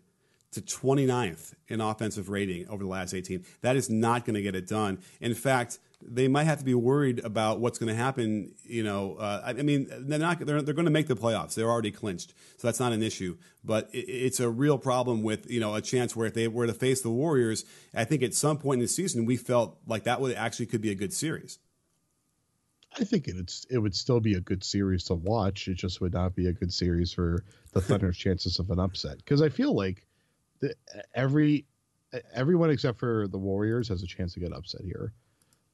to 0.56 0.62
29th 0.62 1.54
in 1.68 1.82
offensive 1.82 2.30
rating 2.30 2.68
over 2.70 2.84
the 2.84 2.90
last 2.90 3.14
18. 3.14 3.46
That 3.62 3.76
is 3.76 3.90
not 3.90 4.26
going 4.26 4.36
to 4.36 4.42
get 4.42 4.56
it 4.56 4.68
done. 4.68 5.00
In 5.20 5.34
fact, 5.34 5.80
they 6.02 6.28
might 6.28 6.46
have 6.46 6.60
to 6.60 6.66
be 6.66 6.74
worried 6.74 7.20
about 7.26 7.60
what's 7.60 7.78
going 7.78 7.90
to 7.90 7.96
happen. 7.96 8.54
You 8.64 8.84
know, 8.84 9.16
uh, 9.16 9.42
I, 9.46 9.54
mean, 9.54 9.88
they're 9.90 10.20
not. 10.20 10.40
They're, 10.40 10.62
they're 10.62 10.74
going 10.74 10.86
to 10.86 10.92
make 10.92 11.08
the 11.08 11.16
playoffs. 11.16 11.56
They're 11.56 11.70
already 11.70 11.92
clinched, 11.92 12.34
so 12.58 12.68
that's 12.68 12.80
not 12.80 12.94
an 12.94 13.04
issue. 13.04 13.38
But 13.64 13.90
it, 13.92 14.08
it's 14.08 14.40
a 14.40 14.50
real 14.50 14.78
problem 14.78 15.24
with 15.24 15.50
you 15.50 15.60
know 15.60 15.76
a 15.76 15.82
chance 15.82 16.16
where 16.16 16.28
if 16.28 16.34
they 16.34 16.48
were 16.48 16.68
to 16.68 16.74
face 16.74 17.02
the 17.02 17.10
Warriors, 17.10 17.66
I 17.94 18.06
think 18.06 18.24
at 18.24 18.34
some 18.34 18.58
point 18.58 18.80
in 18.80 18.82
the 18.84 18.88
season 18.88 19.26
we 19.26 19.36
felt 19.36 19.78
like 19.88 20.04
that 20.04 20.22
would 20.22 20.36
actually 20.36 20.68
could 20.68 20.82
be 20.82 20.92
a 20.92 20.96
good 20.96 21.14
series. 21.14 21.60
I 22.98 23.04
think 23.04 23.28
it's 23.28 23.66
it 23.70 23.80
would 23.80 23.96
still 23.96 24.20
be 24.20 24.36
a 24.36 24.40
good 24.42 24.64
series 24.64 25.06
to 25.06 25.16
watch. 25.16 25.68
It 25.68 25.76
just 25.76 26.00
would 26.02 26.14
not 26.14 26.36
be 26.36 26.48
a 26.48 26.54
good 26.54 26.72
series 26.72 27.12
for 27.12 27.44
the 27.74 27.82
Thunder's 27.82 28.18
chances 28.26 28.60
of 28.60 28.70
an 28.70 28.80
upset 28.80 29.18
because 29.18 29.42
I 29.42 29.50
feel 29.50 29.76
like 29.76 30.06
the, 30.60 30.76
every 31.14 31.66
everyone 32.34 32.70
except 32.70 33.00
for 33.00 33.28
the 33.28 33.38
Warriors 33.38 33.90
has 33.90 34.04
a 34.04 34.08
chance 34.08 34.34
to 34.34 34.40
get 34.40 34.54
upset 34.54 34.82
here. 34.82 35.14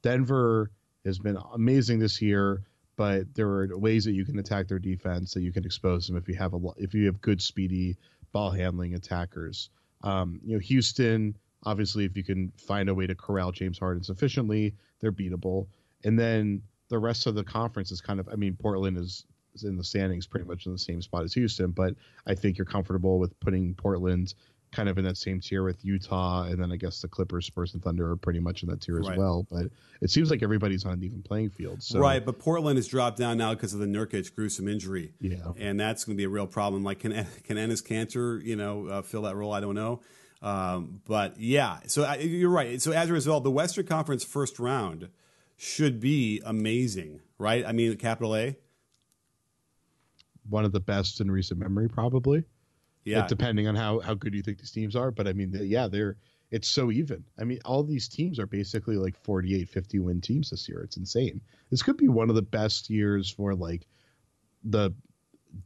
Denver 0.01 0.71
has 1.05 1.19
been 1.19 1.37
amazing 1.53 1.99
this 1.99 2.21
year, 2.21 2.63
but 2.95 3.33
there 3.35 3.47
are 3.47 3.77
ways 3.77 4.05
that 4.05 4.13
you 4.13 4.25
can 4.25 4.39
attack 4.39 4.67
their 4.67 4.79
defense 4.79 5.33
that 5.33 5.41
you 5.41 5.51
can 5.51 5.65
expose 5.65 6.07
them 6.07 6.17
if 6.17 6.27
you 6.27 6.35
have 6.35 6.53
a 6.53 6.59
if 6.77 6.93
you 6.93 7.05
have 7.05 7.21
good 7.21 7.41
speedy 7.41 7.97
ball 8.31 8.51
handling 8.51 8.95
attackers. 8.95 9.69
Um, 10.03 10.39
you 10.43 10.53
know, 10.53 10.59
Houston 10.59 11.35
obviously 11.63 12.05
if 12.05 12.17
you 12.17 12.23
can 12.23 12.51
find 12.57 12.89
a 12.89 12.95
way 12.95 13.07
to 13.07 13.15
corral 13.15 13.51
James 13.51 13.77
Harden 13.77 14.03
sufficiently, 14.03 14.73
they're 14.99 15.11
beatable. 15.11 15.67
And 16.03 16.17
then 16.17 16.63
the 16.89 16.97
rest 16.97 17.27
of 17.27 17.35
the 17.35 17.43
conference 17.43 17.91
is 17.91 18.01
kind 18.01 18.19
of 18.19 18.27
I 18.29 18.35
mean 18.35 18.55
Portland 18.59 18.97
is, 18.97 19.25
is 19.53 19.63
in 19.63 19.77
the 19.77 19.83
standings 19.83 20.27
pretty 20.27 20.45
much 20.45 20.65
in 20.65 20.71
the 20.71 20.79
same 20.79 21.01
spot 21.01 21.23
as 21.23 21.33
Houston, 21.33 21.71
but 21.71 21.95
I 22.25 22.35
think 22.35 22.57
you're 22.57 22.65
comfortable 22.65 23.19
with 23.19 23.39
putting 23.39 23.73
Portland 23.75 24.33
kind 24.71 24.87
of 24.87 24.97
in 24.97 25.03
that 25.03 25.17
same 25.17 25.39
tier 25.39 25.63
with 25.63 25.83
Utah, 25.83 26.43
and 26.43 26.61
then 26.61 26.71
I 26.71 26.77
guess 26.77 27.01
the 27.01 27.07
Clippers, 27.07 27.45
Spurs, 27.45 27.73
and 27.73 27.83
Thunder 27.83 28.11
are 28.11 28.15
pretty 28.15 28.39
much 28.39 28.63
in 28.63 28.69
that 28.69 28.81
tier 28.81 28.99
as 28.99 29.07
right. 29.07 29.17
well. 29.17 29.45
But 29.51 29.67
it 30.01 30.09
seems 30.09 30.31
like 30.31 30.41
everybody's 30.43 30.85
on 30.85 30.93
an 30.93 31.03
even 31.03 31.21
playing 31.21 31.49
field. 31.49 31.83
So. 31.83 31.99
Right, 31.99 32.25
but 32.25 32.39
Portland 32.39 32.77
has 32.77 32.87
dropped 32.87 33.17
down 33.17 33.37
now 33.37 33.53
because 33.53 33.73
of 33.73 33.79
the 33.79 33.85
Nurkic 33.85 34.33
gruesome 34.33 34.67
injury. 34.67 35.13
Yeah, 35.19 35.51
and 35.57 35.79
that's 35.79 36.05
going 36.05 36.15
to 36.15 36.17
be 36.17 36.23
a 36.23 36.29
real 36.29 36.47
problem. 36.47 36.83
Like, 36.83 36.99
can 36.99 37.11
can 37.43 37.57
Enes 37.57 37.83
Kanter, 37.83 38.43
you 38.43 38.55
know, 38.55 38.87
uh, 38.87 39.01
fill 39.01 39.23
that 39.23 39.35
role? 39.35 39.51
I 39.51 39.59
don't 39.59 39.75
know. 39.75 40.01
Um, 40.41 41.01
but 41.05 41.39
yeah, 41.39 41.79
so 41.87 42.03
uh, 42.03 42.15
you're 42.15 42.49
right. 42.49 42.81
So 42.81 42.91
as 42.93 43.09
a 43.09 43.13
result, 43.13 43.43
the 43.43 43.51
Western 43.51 43.85
Conference 43.85 44.23
first 44.23 44.57
round 44.57 45.09
should 45.55 45.99
be 45.99 46.41
amazing, 46.43 47.19
right? 47.37 47.63
I 47.65 47.73
mean, 47.73 47.95
capital 47.97 48.35
A. 48.35 48.55
One 50.49 50.65
of 50.65 50.71
the 50.71 50.79
best 50.79 51.21
in 51.21 51.29
recent 51.29 51.59
memory, 51.59 51.87
probably. 51.87 52.45
Yeah. 53.03 53.25
depending 53.27 53.67
on 53.67 53.75
how, 53.75 53.99
how 53.99 54.13
good 54.13 54.33
you 54.33 54.43
think 54.43 54.59
these 54.59 54.71
teams 54.71 54.95
are. 54.95 55.11
But 55.11 55.27
I 55.27 55.33
mean, 55.33 55.57
yeah, 55.63 55.87
they're 55.87 56.17
it's 56.51 56.67
so 56.67 56.91
even. 56.91 57.23
I 57.39 57.45
mean, 57.45 57.59
all 57.63 57.83
these 57.83 58.09
teams 58.09 58.37
are 58.37 58.45
basically 58.45 58.97
like 58.97 59.15
48, 59.23 59.69
50 59.69 59.99
win 59.99 60.19
teams 60.19 60.49
this 60.49 60.67
year. 60.67 60.81
It's 60.81 60.97
insane. 60.97 61.41
This 61.69 61.81
could 61.81 61.95
be 61.95 62.09
one 62.09 62.29
of 62.29 62.35
the 62.35 62.41
best 62.41 62.89
years 62.89 63.29
for 63.29 63.55
like 63.55 63.87
the 64.65 64.91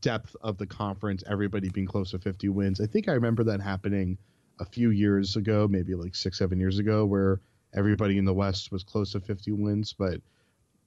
depth 0.02 0.36
of 0.42 0.58
the 0.58 0.68
conference, 0.68 1.24
everybody 1.28 1.70
being 1.70 1.88
close 1.88 2.12
to 2.12 2.20
50 2.20 2.50
wins. 2.50 2.80
I 2.80 2.86
think 2.86 3.10
I 3.10 3.14
remember 3.14 3.44
that 3.46 3.62
happening 3.62 4.18
a 4.60 4.66
few 4.66 4.92
years 4.92 5.36
ago, 5.36 5.68
maybe 5.68 5.96
like 5.96 6.16
six, 6.16 6.38
seven 6.38 6.60
years 6.60 6.78
ago, 6.78 7.04
where 7.04 7.42
everybody 7.74 8.20
in 8.20 8.26
the 8.26 8.34
West 8.34 8.72
was 8.72 8.84
close 8.84 9.12
to 9.14 9.20
50 9.20 9.52
wins. 9.54 9.92
But 9.92 10.22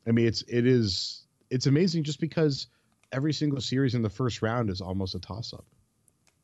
I 0.07 0.13
mean, 0.13 0.27
it's, 0.27 0.43
it 0.43 0.65
is, 0.65 1.27
it's 1.51 1.67
amazing 1.67 2.05
just 2.05 2.21
because 2.21 2.69
every 3.11 3.33
single 3.33 3.61
series 3.61 3.97
in 3.97 4.03
the 4.03 4.11
first 4.11 4.43
round 4.43 4.71
is 4.71 4.81
almost 4.81 5.17
a 5.17 5.19
toss 5.19 5.53
up. 5.53 5.67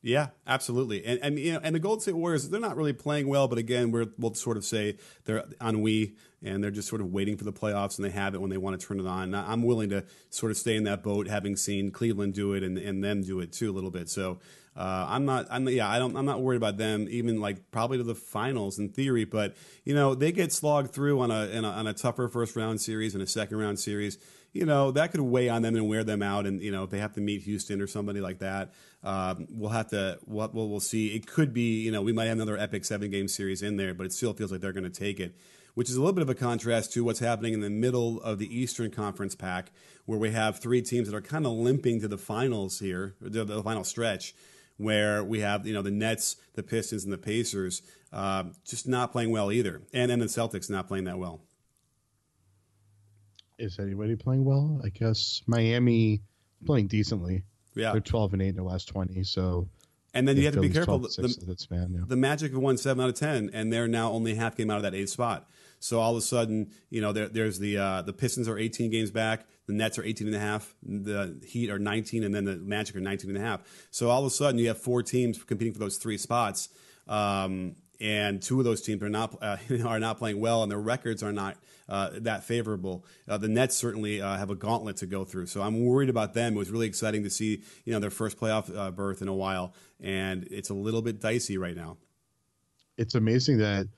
Yeah, 0.05 0.29
absolutely. 0.47 1.03
And 1.07 1.19
and 1.23 1.39
you 1.39 1.55
know, 1.55 1.61
and 1.63 1.75
the 1.75 1.79
Golden 1.79 2.03
State 2.03 2.15
Warriors, 2.15 2.51
they're 2.51 2.61
not 2.61 2.77
really 2.77 2.93
playing 2.93 3.27
well, 3.27 3.49
but 3.49 3.57
again, 3.57 3.91
we 3.91 4.07
will 4.19 4.35
sort 4.35 4.59
of 4.59 4.65
say 4.67 4.99
they're 5.25 5.45
ennui 5.63 6.15
and 6.43 6.63
they're 6.63 6.71
just 6.71 6.89
sort 6.89 7.01
of 7.01 7.11
waiting 7.11 7.39
for 7.39 7.45
the 7.45 7.55
playoffs 7.55 7.97
and 7.97 8.05
they 8.05 8.11
have 8.11 8.35
it 8.35 8.41
when 8.43 8.51
they 8.51 8.59
want 8.59 8.79
to 8.79 8.87
turn 8.87 9.01
it 9.01 9.07
on. 9.07 9.35
I'm 9.35 9.63
willing 9.63 9.89
to 9.89 10.05
sort 10.29 10.53
of 10.53 10.59
stay 10.59 10.77
in 10.77 10.85
that 10.85 11.03
boat, 11.03 11.27
having 11.27 11.57
seen 11.57 11.91
Cleveland 11.91 12.35
do 12.35 12.53
it 12.53 12.63
and, 12.63 12.77
and 12.77 13.03
them 13.03 13.23
do 13.23 13.41
it 13.41 13.51
too 13.51 13.71
a 13.71 13.73
little 13.73 13.91
bit. 13.91 14.11
So 14.11 14.41
uh, 14.77 15.07
I'm 15.09 15.25
not, 15.25 15.47
I'm 15.51 15.69
yeah, 15.69 15.89
I 15.89 15.99
don't, 15.99 16.17
I'm 16.17 16.27
not 16.27 16.43
worried 16.43 16.57
about 16.57 16.77
them 16.77 17.07
even 17.11 17.41
like 17.41 17.71
probably 17.71 17.99
to 17.99 18.05
the 18.05 18.15
finals 18.15 18.79
in 18.79 18.89
theory, 18.89 19.25
but 19.25 19.57
you 19.85 19.95
know 19.95 20.15
they 20.15 20.33
get 20.33 20.53
slogged 20.53 20.93
through 20.93 21.21
on 21.21 21.31
a, 21.31 21.51
a 21.53 21.63
on 21.63 21.87
a 21.87 21.93
tougher 21.95 22.29
first 22.29 22.57
round 22.57 22.81
series 22.81 23.15
and 23.15 23.23
a 23.23 23.27
second 23.27 23.59
round 23.59 23.79
series 23.79 24.19
you 24.55 24.65
know 24.65 24.93
that 24.93 25.11
could 25.11 25.21
weigh 25.21 25.51
on 25.51 25.61
them 25.61 25.75
and 25.75 25.89
wear 25.89 26.03
them 26.05 26.23
out. 26.23 26.47
And 26.47 26.63
you 26.63 26.71
know 26.71 26.85
if 26.85 26.91
they 26.91 27.01
have 27.01 27.13
to 27.15 27.21
meet 27.21 27.43
Houston 27.43 27.83
or 27.83 27.87
somebody 27.87 28.21
like 28.21 28.39
that, 28.39 28.73
um, 29.03 29.47
we'll 29.51 29.71
have 29.71 29.89
to 29.91 30.19
we'll, 30.25 30.49
we'll, 30.55 30.69
we'll 30.71 30.81
see. 30.81 31.15
It 31.15 31.27
could 31.27 31.53
be 31.53 31.83
you 31.83 31.93
know 31.93 32.01
we 32.01 32.13
might 32.13 32.27
have 32.27 32.37
another 32.39 32.57
epic 32.57 32.87
seven 32.87 33.11
game 33.11 33.29
series 33.29 33.61
in 33.61 33.77
there, 33.77 33.93
but 33.93 34.07
it 34.07 34.13
still 34.13 34.33
feels 34.33 34.51
like 34.51 34.63
they're 34.63 34.73
going 34.73 34.85
to 34.85 34.91
take 34.91 35.21
it. 35.21 35.37
Which 35.75 35.91
is 35.91 35.97
a 35.97 35.99
little 35.99 36.13
bit 36.13 36.23
of 36.23 36.31
a 36.31 36.37
contrast 36.37 36.93
to 36.93 37.03
what's 37.03 37.19
happening 37.19 37.53
in 37.53 37.61
the 37.61 37.69
middle 37.69 38.23
of 38.23 38.39
the 38.39 38.47
Eastern 38.57 38.93
Conference 38.93 39.35
pack, 39.35 39.73
where 40.07 40.21
we 40.21 40.31
have 40.31 40.61
three 40.61 40.81
teams 40.81 41.11
that 41.11 41.17
are 41.17 41.21
kind 41.21 41.45
of 41.47 41.53
limping 41.53 42.01
to 42.01 42.07
the 42.07 42.17
finals 42.17 42.79
here, 42.79 43.17
the, 43.21 43.45
the 43.45 43.61
final 43.61 43.83
stretch 43.83 44.37
where 44.77 45.23
we 45.25 45.41
have 45.41 45.67
you 45.67 45.73
know 45.73 45.83
the 45.83 45.91
Nets, 45.91 46.37
the 46.55 46.63
Pistons, 46.63 47.05
and 47.05 47.13
the 47.13 47.19
Pacers 47.19 47.83
uh, 48.13 48.45
just 48.65 48.87
not 48.87 49.13
playing 49.13 49.31
well 49.31 49.51
either, 49.51 49.83
and 49.93 50.11
then 50.11 50.19
the 50.19 50.27
Celtics 50.27 50.71
not 50.71 50.89
playing 50.89 51.05
that 51.05 51.19
well 51.19 51.43
is 53.59 53.79
anybody 53.79 54.17
playing 54.17 54.45
well? 54.45 54.81
I 54.85 54.89
guess 54.89 55.43
Miami 55.47 56.23
playing 56.67 56.89
decently. 56.89 57.45
Yeah, 57.75 57.93
they're 57.93 58.01
twelve 58.01 58.33
and 58.33 58.43
eight 58.43 58.49
in 58.49 58.55
their 58.57 58.65
last 58.65 58.89
twenty. 58.89 59.25
So, 59.25 59.69
and 60.13 60.27
then 60.27 60.37
you 60.37 60.45
have 60.45 60.55
to 60.55 60.61
be 60.61 60.71
careful. 60.71 60.99
The, 60.99 61.09
the, 61.47 61.57
span, 61.57 61.93
yeah. 61.93 62.05
the 62.07 62.17
Magic 62.17 62.53
have 62.53 62.61
won 62.61 62.77
seven 62.77 63.03
out 63.03 63.11
of 63.11 63.17
ten, 63.17 63.51
and 63.53 63.73
they're 63.73 63.89
now 63.89 64.11
only 64.11 64.35
half 64.35 64.57
game 64.57 64.71
out 64.71 64.77
of 64.77 64.83
that 64.83 64.95
eighth 64.95 65.11
spot. 65.11 65.49
So 65.85 66.01
all 66.01 66.13
of 66.13 66.17
a 66.17 66.23
sudden, 66.23 66.71
you 66.89 67.03
know, 67.03 67.13
there, 67.13 67.29
there's 67.29 67.59
the 67.59 67.77
uh, 67.77 68.01
the 68.01 68.15
Pistons 68.15 68.49
are 68.49 68.57
18 68.57 68.91
games 68.91 69.11
back, 69.11 69.45
the 69.67 69.75
Nets 69.75 69.99
are 69.99 70.03
18 70.03 70.29
and 70.29 70.35
a 70.35 70.41
half, 70.41 70.75
the 70.83 71.39
Heat 71.47 71.69
are 71.69 71.79
19, 71.79 72.25
and 72.25 72.35
then 72.35 72.47
the 72.47 72.57
Magic 72.57 72.97
are 72.97 73.01
19 73.01 73.29
and 73.29 73.39
a 73.39 73.43
half. 73.43 73.61
So 73.91 74.09
all 74.09 74.21
of 74.21 74.27
a 74.27 74.31
sudden, 74.31 74.59
you 74.59 74.69
have 74.69 74.79
four 74.79 75.03
teams 75.03 75.43
competing 75.45 75.75
for 75.75 75.81
those 75.81 75.99
three 75.99 76.17
spots. 76.17 76.71
Um, 77.07 77.77
and 78.01 78.41
two 78.41 78.59
of 78.59 78.65
those 78.65 78.81
teams 78.81 79.03
are 79.03 79.11
not 79.11 79.37
uh, 79.43 79.59
are 79.85 80.01
not 80.01 80.17
playing 80.17 80.41
well, 80.41 80.63
and 80.63 80.73
their 80.73 80.81
records 80.81 81.23
are 81.23 81.33
not 81.33 81.59
uh, 81.87 82.11
that 82.15 82.45
favorable. 82.45 83.05
Uh, 83.29 83.37
the 83.37 83.49
Nets 83.49 83.77
certainly 83.77 84.23
uh, 84.23 84.39
have 84.39 84.49
a 84.49 84.55
gauntlet 84.55 84.97
to 84.99 85.07
go 85.07 85.23
through, 85.25 85.47
so 85.47 85.61
I'm 85.61 85.85
worried 85.85 86.09
about 86.09 86.33
them. 86.33 86.55
It 86.55 86.59
was 86.59 86.71
really 86.71 86.87
exciting 86.87 87.25
to 87.25 87.31
see 87.31 87.63
you 87.85 87.93
know 87.93 88.01
their 88.01 88.11
first 88.11 88.41
playoff 88.41 88.75
uh, 88.75 88.91
berth 88.91 89.21
in 89.21 89.29
a 89.29 89.35
while, 89.35 89.75
and 90.01 90.49
it's 90.51 90.71
a 90.71 90.75
little 90.75 91.03
bit 91.03 91.21
dicey 91.21 91.59
right 91.59 91.77
now. 91.77 91.99
It's 92.97 93.15
amazing 93.15 93.59
that 93.59 93.89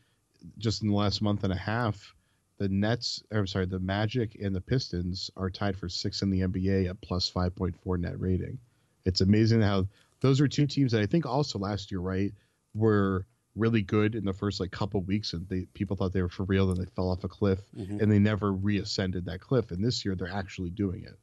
just 0.59 0.83
in 0.83 0.89
the 0.89 0.95
last 0.95 1.23
month 1.23 1.45
and 1.45 1.53
a 1.53 1.57
half, 1.57 2.15
the 2.59 2.69
Nets, 2.69 3.23
I'm 3.31 3.47
sorry, 3.47 3.67
the 3.67 3.79
Magic 3.79 4.37
and 4.41 4.55
the 4.55 4.61
Pistons 4.61 5.31
are 5.37 5.51
tied 5.51 5.77
for 5.77 5.89
sixth 5.89 6.23
in 6.23 6.31
the 6.31 6.41
NBA 6.41 6.89
at 6.89 7.01
plus 7.01 7.31
5.4 7.31 7.99
net 7.99 8.19
rating. 8.19 8.59
It's 9.05 9.21
amazing 9.21 9.61
how 9.61 9.87
those 10.21 10.41
are 10.41 10.49
two 10.49 10.67
teams 10.67 10.93
that 10.93 11.03
I 11.03 11.07
think 11.07 11.27
also 11.27 11.59
last 11.59 11.91
year, 11.91 12.01
right, 12.01 12.33
were 12.75 13.27
really 13.57 13.83
good 13.83 14.15
in 14.15 14.25
the 14.25 14.33
first 14.33 14.61
like 14.61 14.71
couple 14.71 15.01
weeks 15.03 15.33
and 15.33 15.49
they 15.49 15.67
people 15.73 15.97
thought 15.97 16.13
they 16.13 16.23
were 16.23 16.29
for 16.29 16.45
real 16.45 16.67
then 16.67 16.79
they 16.79 16.91
fell 16.91 17.11
off 17.11 17.25
a 17.25 17.29
cliff 17.29 17.61
mm-hmm. 17.77 17.99
and 18.01 18.13
they 18.13 18.19
never 18.19 18.53
reascended 18.53 19.25
that 19.25 19.41
cliff 19.41 19.71
and 19.71 19.83
this 19.83 20.05
year 20.05 20.15
they're 20.15 20.29
actually 20.29 20.69
doing 20.69 21.03
it 21.03 21.19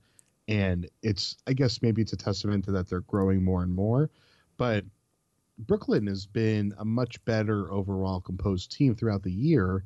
and 0.47 0.89
it's 1.03 1.37
i 1.45 1.53
guess 1.53 1.81
maybe 1.81 2.01
it's 2.01 2.13
a 2.13 2.17
testament 2.17 2.65
to 2.65 2.71
that 2.71 2.89
they're 2.89 3.01
growing 3.01 3.43
more 3.43 3.61
and 3.61 3.71
more 3.71 4.09
but 4.57 4.83
brooklyn 5.57 6.07
has 6.07 6.25
been 6.25 6.73
a 6.77 6.85
much 6.85 7.23
better 7.25 7.71
overall 7.71 8.19
composed 8.19 8.71
team 8.71 8.95
throughout 8.95 9.23
the 9.23 9.31
year 9.31 9.83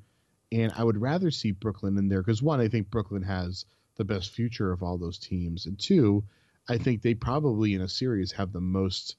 and 0.51 0.71
i 0.75 0.83
would 0.83 0.99
rather 0.99 1.31
see 1.31 1.51
brooklyn 1.51 1.97
in 1.97 2.07
there 2.07 2.21
because 2.21 2.41
one 2.41 2.59
i 2.59 2.67
think 2.67 2.89
brooklyn 2.89 3.23
has 3.23 3.65
the 3.95 4.05
best 4.05 4.31
future 4.31 4.71
of 4.71 4.83
all 4.83 4.97
those 4.97 5.17
teams 5.17 5.65
and 5.65 5.77
two 5.79 6.23
i 6.69 6.77
think 6.77 7.01
they 7.01 7.13
probably 7.13 7.73
in 7.73 7.81
a 7.81 7.89
series 7.89 8.31
have 8.31 8.53
the 8.53 8.61
most 8.61 9.17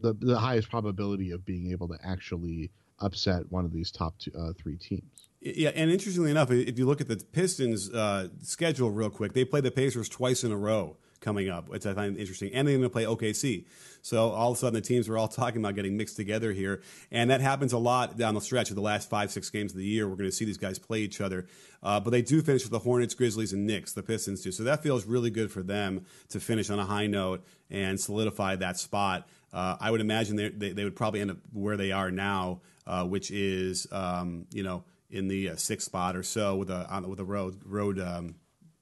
the 0.00 0.14
the 0.14 0.38
highest 0.38 0.70
probability 0.70 1.30
of 1.30 1.44
being 1.44 1.70
able 1.70 1.88
to 1.88 1.98
actually 2.02 2.70
upset 3.00 3.50
one 3.50 3.64
of 3.64 3.72
these 3.72 3.90
top 3.90 4.18
two, 4.18 4.32
uh, 4.38 4.52
three 4.52 4.76
teams. 4.76 5.28
Yeah, 5.40 5.70
and 5.74 5.90
interestingly 5.90 6.30
enough, 6.30 6.50
if 6.50 6.78
you 6.78 6.86
look 6.86 7.00
at 7.00 7.08
the 7.08 7.16
Pistons' 7.16 7.90
uh, 7.92 8.28
schedule 8.40 8.90
real 8.90 9.10
quick, 9.10 9.34
they 9.34 9.44
play 9.44 9.60
the 9.60 9.70
Pacers 9.70 10.08
twice 10.08 10.42
in 10.42 10.52
a 10.52 10.56
row 10.56 10.96
coming 11.24 11.48
up, 11.48 11.68
which 11.68 11.86
I 11.86 11.94
find 11.94 12.16
interesting, 12.16 12.52
and 12.52 12.68
they're 12.68 12.76
going 12.76 12.82
to 12.82 12.90
play 12.90 13.04
OKC. 13.04 13.64
So 14.02 14.30
all 14.30 14.52
of 14.52 14.58
a 14.58 14.60
sudden, 14.60 14.74
the 14.74 14.86
teams 14.86 15.08
are 15.08 15.16
all 15.16 15.28
talking 15.28 15.62
about 15.62 15.74
getting 15.74 15.96
mixed 15.96 16.16
together 16.16 16.52
here, 16.52 16.82
and 17.10 17.30
that 17.30 17.40
happens 17.40 17.72
a 17.72 17.78
lot 17.78 18.18
down 18.18 18.34
the 18.34 18.40
stretch 18.40 18.68
of 18.68 18.76
the 18.76 18.82
last 18.82 19.08
five, 19.08 19.32
six 19.32 19.48
games 19.48 19.72
of 19.72 19.78
the 19.78 19.86
year. 19.86 20.06
We're 20.06 20.16
going 20.16 20.28
to 20.28 20.36
see 20.36 20.44
these 20.44 20.58
guys 20.58 20.78
play 20.78 21.00
each 21.00 21.20
other, 21.22 21.46
uh, 21.82 22.00
but 22.00 22.10
they 22.10 22.20
do 22.20 22.42
finish 22.42 22.62
with 22.62 22.72
the 22.72 22.78
Hornets, 22.80 23.14
Grizzlies, 23.14 23.54
and 23.54 23.66
Knicks. 23.66 23.92
The 23.92 24.02
Pistons 24.02 24.42
do, 24.42 24.52
so 24.52 24.64
that 24.64 24.82
feels 24.82 25.06
really 25.06 25.30
good 25.30 25.50
for 25.50 25.62
them 25.62 26.04
to 26.28 26.38
finish 26.38 26.68
on 26.68 26.78
a 26.78 26.84
high 26.84 27.06
note 27.06 27.42
and 27.70 27.98
solidify 27.98 28.56
that 28.56 28.78
spot. 28.78 29.26
Uh, 29.52 29.76
I 29.80 29.90
would 29.90 30.02
imagine 30.02 30.36
they, 30.36 30.50
they, 30.50 30.72
they 30.72 30.84
would 30.84 30.96
probably 30.96 31.20
end 31.20 31.30
up 31.30 31.38
where 31.52 31.78
they 31.78 31.92
are 31.92 32.10
now, 32.10 32.60
uh, 32.86 33.04
which 33.04 33.30
is 33.30 33.86
um, 33.90 34.46
you 34.52 34.62
know 34.62 34.84
in 35.10 35.28
the 35.28 35.50
uh, 35.50 35.56
sixth 35.56 35.86
spot 35.86 36.16
or 36.16 36.22
so 36.22 36.56
with 36.56 36.70
a 36.70 36.86
on, 36.90 37.08
with 37.08 37.20
a 37.20 37.24
road 37.24 37.62
road 37.64 37.98
um, 38.00 38.34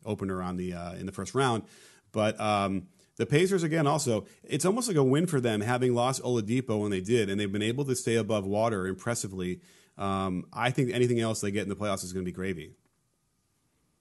opener 0.05 0.43
on 0.43 0.57
the 0.57 0.73
uh, 0.75 0.95
in 0.95 1.07
the 1.07 1.13
first 1.13 1.35
round. 1.35 1.63
But 2.13 2.39
um, 2.41 2.89
the 3.17 3.27
Pacers 3.27 3.63
again, 3.63 3.87
also, 3.87 4.27
it's 4.45 4.65
almost 4.65 4.89
like 4.89 4.97
a 4.97 5.05
win 5.05 5.27
for 5.27 5.41
them 5.41 5.61
having 5.61 5.95
lost 5.95 6.23
Oladipo 6.23 6.81
when 6.81 6.91
they 6.91 7.01
did, 7.01 7.29
and 7.29 7.41
they've 7.41 7.51
been 7.51 7.63
able 7.63 7.85
to 7.87 7.97
stay 7.97 8.17
above 8.17 8.47
water 8.47 8.87
impressively. 8.87 9.61
Um, 9.99 10.47
I 10.53 10.71
think 10.71 10.93
anything 10.93 11.21
else 11.21 11.41
they 11.41 11.51
get 11.51 11.63
in 11.63 11.69
the 11.69 11.77
playoffs 11.77 12.05
is 12.05 12.13
going 12.13 12.25
to 12.25 12.29
be 12.29 12.35
gravy. 12.35 12.73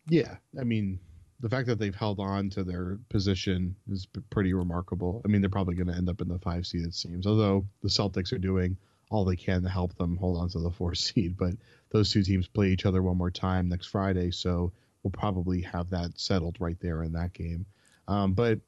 Yeah, 0.08 0.38
I 0.60 0.64
mean, 0.64 1.00
the 1.40 1.50
fact 1.50 1.68
that 1.68 1.80
they've 1.80 1.96
held 1.96 2.20
on 2.20 2.50
to 2.52 2.64
their 2.64 3.00
position 3.10 3.76
is 3.90 4.08
pretty 4.30 4.54
remarkable. 4.54 5.22
I 5.26 5.28
mean, 5.28 5.42
they're 5.42 5.50
probably 5.50 5.76
going 5.76 5.88
to 5.88 5.96
end 5.96 6.10
up 6.10 6.22
in 6.22 6.28
the 6.28 6.40
five 6.40 6.66
seed, 6.66 6.86
it 6.86 6.94
seems, 6.94 7.28
although 7.28 7.66
the 7.82 7.90
Celtics 7.90 8.32
are 8.32 8.38
doing 8.38 8.78
all 9.10 9.26
they 9.26 9.36
can 9.36 9.62
to 9.64 9.70
help 9.70 9.94
them 9.96 10.16
hold 10.18 10.38
on 10.38 10.50
to 10.50 10.60
the 10.60 10.72
four 10.72 10.96
seed. 10.96 11.38
But 11.38 11.54
those 11.92 12.12
two 12.12 12.24
teams 12.24 12.48
play 12.48 12.70
each 12.70 12.86
other 12.86 13.04
one 13.04 13.18
more 13.18 13.32
time 13.32 13.70
next 13.70 13.88
Friday, 13.88 14.32
so 14.32 14.72
we'll 15.04 15.12
probably 15.12 15.62
have 15.62 15.90
that 15.90 16.20
settled 16.20 16.58
right 16.60 16.80
there 16.80 17.04
in 17.04 17.14
that 17.14 17.34
game. 17.34 17.66
Um, 18.12 18.34
but 18.34 18.60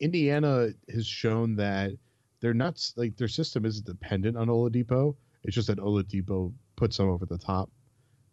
Indiana 0.00 0.70
has 0.92 1.06
shown 1.06 1.54
that 1.56 1.92
they're 2.40 2.52
not 2.52 2.84
like 2.96 3.16
their 3.16 3.28
system 3.28 3.64
isn't 3.64 3.86
dependent 3.86 4.36
on 4.36 4.48
Oladipo. 4.48 5.14
It's 5.44 5.54
just 5.54 5.68
that 5.68 5.78
Oladipo 5.78 6.52
puts 6.74 6.96
them 6.96 7.08
over 7.08 7.24
the 7.24 7.38
top. 7.38 7.70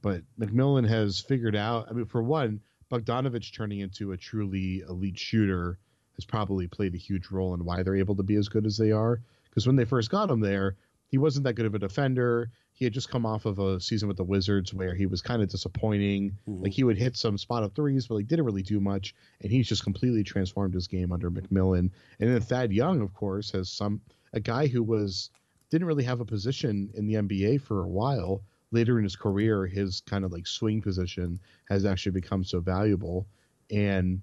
But 0.02 0.24
McMillan 0.40 0.88
has 0.88 1.20
figured 1.20 1.56
out. 1.56 1.88
I 1.88 1.94
mean, 1.94 2.06
for 2.06 2.24
one, 2.24 2.62
Bogdanovich 2.92 3.54
turning 3.54 3.82
into 3.82 4.12
a 4.12 4.18
truly 4.18 4.80
elite 4.90 5.20
shooter 5.20 5.78
has 6.16 6.26
probably 6.26 6.66
played 6.66 6.96
a 6.96 6.98
huge 6.98 7.30
role 7.30 7.54
in 7.54 7.64
why 7.64 7.84
they're 7.84 7.96
able 7.96 8.16
to 8.16 8.24
be 8.24 8.36
as 8.36 8.50
good 8.50 8.66
as 8.66 8.78
they 8.78 8.92
are. 8.92 9.22
Because 9.50 9.68
when 9.68 9.76
they 9.76 9.86
first 9.86 10.10
got 10.10 10.32
him 10.32 10.40
there, 10.40 10.78
he 11.10 11.18
wasn't 11.18 11.44
that 11.44 11.54
good 11.54 11.66
of 11.66 11.76
a 11.76 11.80
defender. 11.80 12.52
He 12.72 12.86
had 12.86 12.94
just 12.94 13.10
come 13.10 13.26
off 13.26 13.46
of 13.46 13.60
a 13.60 13.80
season 13.82 14.08
with 14.08 14.18
the 14.18 14.24
Wizards 14.24 14.74
where 14.74 14.96
he 14.96 15.08
was 15.08 15.22
kind 15.22 15.42
of 15.42 15.50
disappointing. 15.50 16.38
Mm-hmm. 16.48 16.64
Like 16.64 16.72
he 16.72 16.84
would 16.84 16.98
hit 16.98 17.18
some 17.18 17.38
spot 17.38 17.64
up 17.64 17.76
threes, 17.76 18.08
but 18.08 18.18
he 18.18 18.24
didn't 18.24 18.46
really 18.46 18.62
do 18.62 18.80
much. 18.80 19.16
And 19.42 19.52
he's 19.52 19.68
just 19.68 19.84
completely 19.84 20.24
transformed 20.24 20.76
his 20.76 20.88
game 20.88 21.12
under 21.12 21.30
McMillan. 21.32 21.90
And 22.20 22.30
then 22.30 22.40
Thad 22.40 22.72
Young, 22.72 23.02
of 23.02 23.14
course, 23.14 23.52
has 23.52 23.70
some 23.70 24.02
a 24.34 24.40
guy 24.40 24.68
who 24.68 24.84
was 24.84 25.32
didn't 25.72 25.88
really 25.88 26.04
have 26.04 26.20
a 26.20 26.26
position 26.26 26.90
in 26.94 27.08
the 27.08 27.16
NBA 27.16 27.62
for 27.62 27.84
a 27.84 27.88
while. 27.88 28.44
Later 28.72 29.00
in 29.00 29.04
his 29.04 29.16
career, 29.16 29.66
his 29.66 30.02
kind 30.02 30.24
of 30.24 30.32
like 30.32 30.46
swing 30.46 30.80
position 30.80 31.40
has 31.70 31.86
actually 31.86 32.12
become 32.12 32.44
so 32.44 32.60
valuable. 32.60 33.26
And 33.72 34.22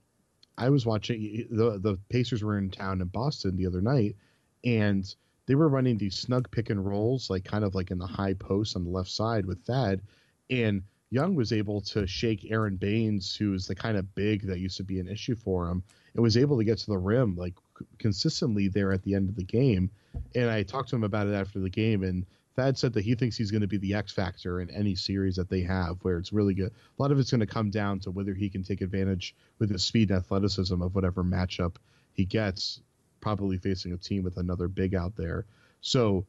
I 0.57 0.70
was 0.70 0.87
watching 0.87 1.46
the 1.51 1.79
the 1.79 1.99
Pacers 2.09 2.44
were 2.44 2.59
in 2.59 2.70
town 2.70 3.01
in 3.01 3.09
Boston 3.09 3.57
the 3.57 3.66
other 3.66 3.81
night, 3.81 4.14
and 4.64 5.12
they 5.47 5.55
were 5.55 5.69
running 5.69 5.97
these 5.97 6.17
snug 6.17 6.51
pick 6.51 6.71
and 6.71 6.85
rolls, 6.85 7.31
like 7.31 7.45
kind 7.45 7.65
of 7.65 7.75
like 7.75 7.91
in 7.91 7.99
the 7.99 8.07
high 8.07 8.35
post 8.35 8.77
on 8.77 8.85
the 8.85 8.91
left 8.91 9.11
side 9.11 9.47
with 9.47 9.65
Thad, 9.65 10.01
and 10.51 10.83
Young 11.11 11.37
was 11.37 11.53
able 11.53 11.81
to 11.83 12.07
shake 12.07 12.51
Aron 12.51 12.77
Baynes, 12.77 13.37
who's 13.37 13.67
the 13.67 13.75
kind 13.75 13.97
of 13.97 14.13
big 14.17 14.43
that 14.47 14.59
used 14.59 14.77
to 14.79 14.83
be 14.83 14.99
an 14.99 15.09
issue 15.09 15.37
for 15.37 15.69
him, 15.69 15.83
and 16.15 16.23
was 16.23 16.37
able 16.37 16.59
to 16.59 16.65
get 16.65 16.79
to 16.79 16.87
the 16.87 16.99
rim 16.99 17.37
like 17.37 17.55
consistently 17.99 18.69
there 18.69 18.93
at 18.93 19.03
the 19.03 19.15
end 19.15 19.29
of 19.29 19.37
the 19.37 19.45
game. 19.45 19.91
And 20.35 20.51
I 20.51 20.65
talked 20.65 20.89
to 20.91 20.97
him 20.97 21.05
about 21.05 21.29
it 21.29 21.35
after 21.35 21.61
the 21.61 21.71
game, 21.71 22.03
and 22.03 22.27
Thad 22.57 22.77
said 22.77 22.93
that 22.95 23.05
he 23.05 23.15
thinks 23.15 23.37
he's 23.37 23.51
going 23.51 23.61
to 23.61 23.69
be 23.69 23.77
the 23.77 23.95
X 23.95 24.13
factor 24.13 24.61
in 24.61 24.71
any 24.71 24.95
series 24.95 25.37
that 25.37 25.49
they 25.49 25.61
have, 25.61 25.99
where 26.03 26.19
it's 26.19 26.33
really 26.33 26.55
good. 26.55 26.73
A 26.73 27.03
lot 27.03 27.13
of 27.13 27.19
it's 27.19 27.31
going 27.31 27.41
to 27.41 27.47
come 27.47 27.71
down 27.71 28.01
to 28.01 28.11
whether 28.11 28.35
he 28.35 28.49
can 28.49 28.65
take 28.65 28.81
advantage 28.81 29.35
with 29.59 29.71
his 29.71 29.85
speed 29.85 30.11
and 30.11 30.19
athleticism 30.19 30.81
of 30.83 30.95
whatever 30.95 31.23
matchup 31.23 31.77
he 32.15 32.25
gets, 32.25 32.81
probably 33.27 33.59
facing 33.59 33.93
a 33.93 33.97
team 33.97 34.23
with 34.23 34.37
another 34.37 34.69
big 34.69 34.95
out 34.95 35.17
there. 35.17 35.47
So, 35.81 36.27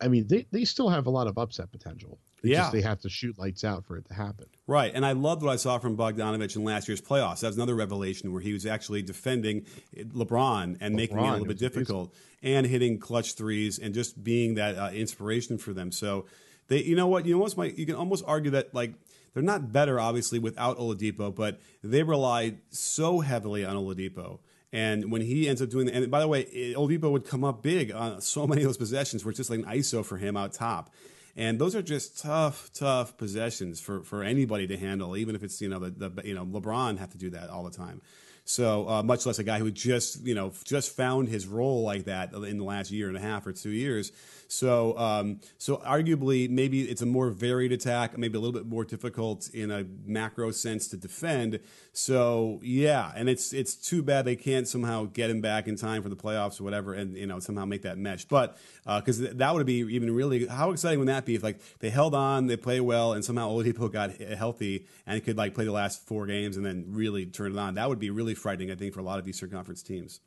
I 0.00 0.08
mean, 0.08 0.26
they, 0.26 0.46
they 0.50 0.64
still 0.64 0.88
have 0.88 1.04
a 1.06 1.10
lot 1.10 1.26
of 1.26 1.36
upset 1.36 1.70
potential. 1.70 2.18
It's 2.42 2.52
yeah. 2.52 2.70
they 2.70 2.80
have 2.80 2.98
to 3.02 3.10
shoot 3.10 3.38
lights 3.38 3.62
out 3.62 3.84
for 3.84 3.98
it 3.98 4.06
to 4.06 4.14
happen. 4.14 4.46
Right. 4.66 4.90
And 4.94 5.04
I 5.04 5.12
loved 5.12 5.42
what 5.42 5.52
I 5.52 5.56
saw 5.56 5.76
from 5.76 5.98
Bogdanovich 5.98 6.56
in 6.56 6.64
last 6.64 6.88
year's 6.88 7.02
playoffs. 7.02 7.40
That 7.40 7.48
was 7.48 7.56
another 7.56 7.74
revelation 7.74 8.32
where 8.32 8.40
he 8.40 8.54
was 8.54 8.64
actually 8.64 9.02
defending 9.02 9.66
LeBron 9.94 10.78
and 10.80 10.94
LeBron, 10.94 10.96
making 10.96 11.18
it 11.18 11.28
a 11.28 11.30
little 11.32 11.44
bit 11.44 11.58
difficult 11.58 12.14
and 12.42 12.66
hitting 12.66 12.98
clutch 12.98 13.34
threes 13.34 13.78
and 13.78 13.92
just 13.92 14.24
being 14.24 14.54
that 14.54 14.78
uh, 14.78 14.90
inspiration 14.94 15.58
for 15.58 15.74
them. 15.74 15.92
So 15.92 16.24
they, 16.68 16.82
you 16.82 16.96
know 16.96 17.06
what, 17.06 17.26
you 17.26 17.34
know 17.34 17.40
what's 17.40 17.58
my, 17.58 17.66
you 17.66 17.84
can 17.84 17.96
almost 17.96 18.24
argue 18.26 18.52
that 18.52 18.74
like 18.74 18.94
they're 19.34 19.42
not 19.42 19.72
better 19.72 20.00
obviously 20.00 20.38
without 20.38 20.78
Oladipo, 20.78 21.34
but 21.34 21.60
they 21.84 22.02
rely 22.02 22.54
so 22.70 23.20
heavily 23.20 23.62
on 23.62 23.76
Oladipo. 23.76 24.38
And 24.72 25.10
when 25.10 25.20
he 25.20 25.48
ends 25.48 25.60
up 25.60 25.68
doing 25.68 25.86
that, 25.86 25.94
and 25.94 26.10
by 26.10 26.20
the 26.20 26.28
way, 26.28 26.44
Oladipo 26.76 27.10
would 27.10 27.26
come 27.26 27.44
up 27.44 27.62
big 27.62 27.90
on 27.92 28.20
so 28.20 28.46
many 28.48 28.62
of 28.62 28.68
those 28.68 28.76
possessions 28.76 29.24
where 29.24 29.30
it's 29.30 29.38
just 29.38 29.50
like 29.50 29.60
an 29.60 29.64
ISO 29.66 30.04
for 30.04 30.16
him 30.16 30.36
out 30.36 30.52
top. 30.52 30.90
And 31.36 31.58
those 31.58 31.74
are 31.74 31.82
just 31.82 32.20
tough, 32.20 32.70
tough 32.72 33.16
possessions 33.16 33.80
for, 33.80 34.02
for 34.02 34.22
anybody 34.22 34.66
to 34.66 34.76
handle, 34.76 35.16
even 35.16 35.34
if 35.34 35.42
it's, 35.42 35.60
you 35.60 35.68
know, 35.68 35.78
the, 35.78 36.08
the 36.08 36.26
you 36.26 36.34
know, 36.34 36.44
LeBron 36.44 36.98
have 36.98 37.10
to 37.12 37.18
do 37.18 37.30
that 37.30 37.50
all 37.50 37.62
the 37.62 37.70
time. 37.70 38.02
So 38.44 38.88
uh, 38.88 39.02
much 39.02 39.26
less 39.26 39.38
a 39.38 39.44
guy 39.44 39.58
who 39.58 39.70
just, 39.70 40.26
you 40.26 40.34
know, 40.34 40.52
just 40.64 40.96
found 40.96 41.28
his 41.28 41.46
role 41.46 41.82
like 41.82 42.04
that 42.04 42.32
in 42.32 42.58
the 42.58 42.64
last 42.64 42.90
year 42.90 43.08
and 43.08 43.16
a 43.16 43.20
half 43.20 43.46
or 43.46 43.52
two 43.52 43.70
years. 43.70 44.12
So, 44.50 44.98
um, 44.98 45.38
so 45.58 45.76
arguably, 45.76 46.50
maybe 46.50 46.82
it's 46.82 47.02
a 47.02 47.06
more 47.06 47.30
varied 47.30 47.70
attack, 47.70 48.18
maybe 48.18 48.36
a 48.36 48.40
little 48.40 48.52
bit 48.52 48.66
more 48.66 48.84
difficult 48.84 49.48
in 49.50 49.70
a 49.70 49.86
macro 50.04 50.50
sense 50.50 50.88
to 50.88 50.96
defend. 50.96 51.60
So, 51.92 52.58
yeah, 52.62 53.12
and 53.14 53.28
it's 53.28 53.52
it's 53.52 53.76
too 53.76 54.02
bad 54.02 54.24
they 54.24 54.34
can't 54.34 54.66
somehow 54.66 55.04
get 55.04 55.30
him 55.30 55.40
back 55.40 55.68
in 55.68 55.76
time 55.76 56.02
for 56.02 56.08
the 56.08 56.16
playoffs 56.16 56.60
or 56.60 56.64
whatever, 56.64 56.94
and 56.94 57.16
you 57.16 57.28
know 57.28 57.38
somehow 57.38 57.64
make 57.64 57.82
that 57.82 57.96
mesh. 57.96 58.24
But 58.24 58.58
because 58.84 59.22
uh, 59.22 59.32
that 59.36 59.54
would 59.54 59.66
be 59.66 59.78
even 59.94 60.12
really 60.12 60.48
how 60.48 60.72
exciting 60.72 60.98
would 60.98 61.08
that 61.08 61.24
be 61.24 61.36
if 61.36 61.44
like 61.44 61.60
they 61.78 61.90
held 61.90 62.16
on, 62.16 62.48
they 62.48 62.56
play 62.56 62.80
well, 62.80 63.12
and 63.12 63.24
somehow 63.24 63.50
Oladipo 63.50 63.90
got 63.90 64.16
healthy 64.16 64.84
and 65.06 65.24
could 65.24 65.36
like 65.36 65.54
play 65.54 65.64
the 65.64 65.72
last 65.72 66.04
four 66.06 66.26
games 66.26 66.56
and 66.56 66.66
then 66.66 66.86
really 66.88 67.24
turn 67.24 67.52
it 67.52 67.58
on. 67.58 67.74
That 67.74 67.88
would 67.88 68.00
be 68.00 68.10
really 68.10 68.34
frightening, 68.34 68.72
I 68.72 68.74
think, 68.74 68.94
for 68.94 69.00
a 69.00 69.04
lot 69.04 69.20
of 69.20 69.28
Eastern 69.28 69.50
Conference 69.50 69.80
teams 69.80 70.18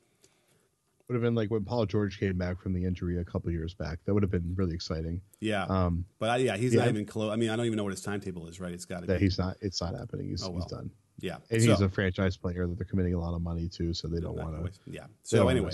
would 1.07 1.15
have 1.15 1.21
been 1.21 1.35
like 1.35 1.51
when 1.51 1.65
Paul 1.65 1.85
George 1.85 2.19
came 2.19 2.37
back 2.37 2.61
from 2.61 2.73
the 2.73 2.85
injury 2.85 3.19
a 3.19 3.25
couple 3.25 3.51
years 3.51 3.73
back. 3.73 3.99
That 4.05 4.13
would 4.13 4.23
have 4.23 4.31
been 4.31 4.53
really 4.55 4.73
exciting. 4.73 5.21
Yeah. 5.39 5.65
Um, 5.65 6.05
but 6.19 6.29
I, 6.29 6.37
yeah, 6.37 6.57
he's 6.57 6.73
yeah. 6.73 6.81
not 6.81 6.89
even 6.89 7.05
close. 7.05 7.31
I 7.31 7.35
mean, 7.35 7.49
I 7.49 7.55
don't 7.55 7.65
even 7.65 7.77
know 7.77 7.83
what 7.83 7.93
his 7.93 8.01
timetable 8.01 8.47
is. 8.47 8.59
Right? 8.59 8.71
It's 8.71 8.85
got 8.85 9.01
to 9.01 9.07
be. 9.07 9.17
He's 9.17 9.37
not. 9.37 9.57
It's 9.61 9.81
not 9.81 9.95
happening. 9.95 10.29
He's, 10.29 10.43
oh, 10.43 10.49
well. 10.49 10.61
he's 10.61 10.71
done. 10.71 10.91
Yeah, 11.19 11.37
and 11.51 11.61
so, 11.61 11.69
he's 11.69 11.81
a 11.81 11.87
franchise 11.87 12.35
player 12.35 12.67
that 12.67 12.77
they're 12.77 12.85
committing 12.85 13.13
a 13.13 13.19
lot 13.19 13.33
of 13.33 13.41
money 13.41 13.69
to, 13.77 13.93
so 13.93 14.07
they 14.07 14.19
don't 14.19 14.35
want 14.35 14.65
to. 14.65 14.71
Yeah. 14.85 15.05
So 15.21 15.47
anyway, 15.47 15.71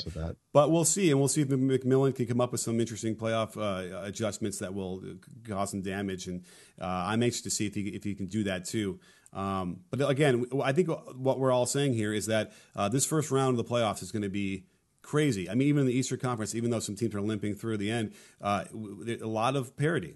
but 0.53 0.69
we'll 0.69 0.85
see, 0.85 1.09
and 1.09 1.19
we'll 1.19 1.29
see 1.29 1.41
if 1.41 1.47
McMillan 1.47 2.15
can 2.15 2.27
come 2.27 2.41
up 2.41 2.51
with 2.51 2.61
some 2.61 2.79
interesting 2.79 3.15
playoff 3.15 3.57
uh, 3.57 4.03
adjustments 4.03 4.59
that 4.59 4.73
will 4.73 5.01
cause 5.47 5.71
some 5.71 5.81
damage, 5.81 6.27
and 6.27 6.43
uh, 6.79 6.85
I'm 6.85 7.23
anxious 7.23 7.41
to 7.43 7.49
see 7.49 7.65
if 7.65 7.73
he 7.73 7.87
if 7.87 8.03
he 8.03 8.13
can 8.15 8.27
do 8.27 8.43
that 8.43 8.65
too. 8.65 8.99
Um, 9.31 9.79
but 9.89 10.07
again, 10.09 10.45
I 10.63 10.73
think 10.73 10.89
what 11.15 11.39
we're 11.39 11.51
all 11.51 11.65
saying 11.65 11.93
here 11.93 12.13
is 12.13 12.25
that 12.27 12.51
uh, 12.75 12.89
this 12.89 13.05
first 13.05 13.31
round 13.31 13.57
of 13.57 13.65
the 13.65 13.71
playoffs 13.71 14.03
is 14.03 14.11
going 14.11 14.23
to 14.23 14.29
be 14.29 14.65
crazy. 15.09 15.49
I 15.49 15.55
mean, 15.55 15.67
even 15.69 15.81
in 15.81 15.87
the 15.87 15.93
Eastern 15.93 16.19
Conference, 16.19 16.53
even 16.53 16.69
though 16.69 16.79
some 16.79 16.95
teams 16.95 17.15
are 17.15 17.21
limping 17.21 17.55
through 17.55 17.77
the 17.77 17.89
end, 17.89 18.13
uh, 18.41 18.65
a 18.71 19.25
lot 19.25 19.55
of 19.55 19.75
parity. 19.75 20.15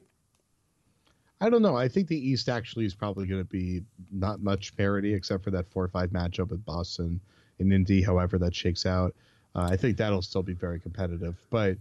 I 1.41 1.49
don't 1.49 1.63
know. 1.63 1.75
I 1.75 1.87
think 1.87 2.07
the 2.07 2.29
East 2.29 2.47
actually 2.47 2.85
is 2.85 2.93
probably 2.93 3.25
going 3.25 3.41
to 3.41 3.49
be 3.49 3.81
not 4.11 4.41
much 4.43 4.77
parity 4.77 5.15
except 5.15 5.43
for 5.43 5.49
that 5.49 5.67
four 5.71 5.83
or 5.83 5.87
five 5.87 6.11
matchup 6.11 6.49
with 6.49 6.63
Boston 6.63 7.19
and 7.57 7.73
Indy. 7.73 8.03
However, 8.03 8.37
that 8.37 8.53
shakes 8.53 8.85
out. 8.85 9.15
Uh, 9.55 9.67
I 9.71 9.77
think 9.77 9.97
that'll 9.97 10.21
still 10.21 10.43
be 10.43 10.53
very 10.53 10.79
competitive. 10.79 11.35
But 11.49 11.77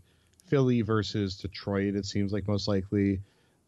Philly 0.46 0.80
versus 0.80 1.36
Detroit, 1.36 1.94
it 1.94 2.06
seems 2.06 2.32
like 2.32 2.48
most 2.48 2.66
likely. 2.66 3.20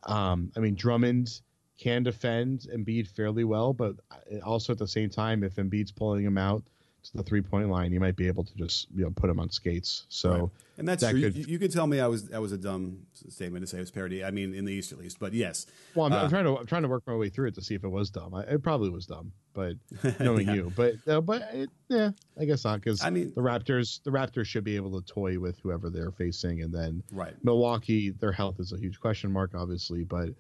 Um, 0.05 0.51
I 0.57 0.61
mean, 0.61 0.75
Drummond 0.75 1.41
can 1.79 2.03
defend 2.03 2.67
Embiid 2.75 3.09
fairly 3.09 3.45
well, 3.45 3.75
but 3.75 3.95
also 4.43 4.73
at 4.73 4.79
the 4.79 4.89
same 4.89 5.11
time, 5.11 5.45
if 5.45 5.57
Embiid's 5.57 5.93
pulling 5.93 6.25
him 6.25 6.39
out, 6.39 6.63
to 7.05 7.17
the 7.17 7.23
three 7.23 7.43
point 7.43 7.69
line, 7.71 7.93
you 7.93 8.01
might 8.01 8.17
be 8.17 8.27
able 8.27 8.45
to 8.45 8.55
just 8.57 8.89
you 8.95 9.05
know 9.05 9.11
put 9.11 9.31
him 9.31 9.39
on 9.39 9.51
skates. 9.51 10.05
So 10.09 10.31
right. 10.31 10.49
and 10.79 10.89
that's 10.89 11.03
that 11.03 11.11
true. 11.11 11.23
Could, 11.23 11.37
you, 11.37 11.45
you, 11.47 11.59
could 11.59 11.73
tell 11.73 11.87
me 11.87 12.01
I 12.01 12.07
was 12.07 12.29
that 12.29 12.41
was 12.41 12.53
a 12.53 12.59
dumb 12.59 13.07
statement 13.29 13.63
to 13.63 13.67
say 13.67 13.79
it 13.79 13.81
was 13.81 13.91
parody. 13.91 14.25
I 14.25 14.31
mean, 14.31 14.55
in 14.55 14.65
the 14.65 14.73
East 14.73 14.93
at 14.93 14.99
least, 14.99 15.19
but 15.19 15.33
yes. 15.33 15.67
Well, 15.95 16.07
I'm, 16.07 16.13
uh, 16.13 16.23
I'm 16.23 16.31
trying 16.31 16.45
to 16.45 16.57
I'm 16.57 16.67
trying 16.67 16.83
to 16.83 16.89
work 16.89 17.05
my 17.07 17.15
way 17.15 17.29
through 17.29 17.49
it 17.49 17.55
to 17.55 17.63
see 17.63 17.75
if 17.75 17.85
it 17.85 17.89
was 17.89 18.11
dumb. 18.11 18.35
I, 18.35 18.43
it 18.43 18.63
probably 18.63 18.91
was 18.91 19.07
dumb, 19.07 19.33
but 19.53 19.75
knowing 20.21 20.49
yeah. 20.49 20.55
you, 20.55 20.73
but 20.75 20.95
uh, 21.07 21.21
but 21.21 21.43
it, 21.53 21.71
yeah, 21.89 22.11
I 22.41 22.45
guess 22.45 22.65
not 22.65 22.81
because 22.81 23.03
I 23.03 23.11
mean 23.11 23.33
the 23.35 23.43
Raptors 23.43 24.03
the 24.03 24.11
Raptors 24.11 24.47
should 24.47 24.65
be 24.65 24.77
able 24.77 25.01
to 25.01 25.07
toy 25.07 25.39
with 25.39 25.59
whoever 25.61 25.91
they're 25.91 26.13
facing, 26.13 26.63
and 26.63 26.73
then 26.73 27.03
right 27.13 27.35
Milwaukee 27.43 28.11
their 28.11 28.33
health 28.33 28.61
is 28.61 28.73
a 28.73 28.79
huge 28.79 28.99
question 28.99 29.31
mark, 29.31 29.53
obviously, 29.55 30.05
but 30.05 30.31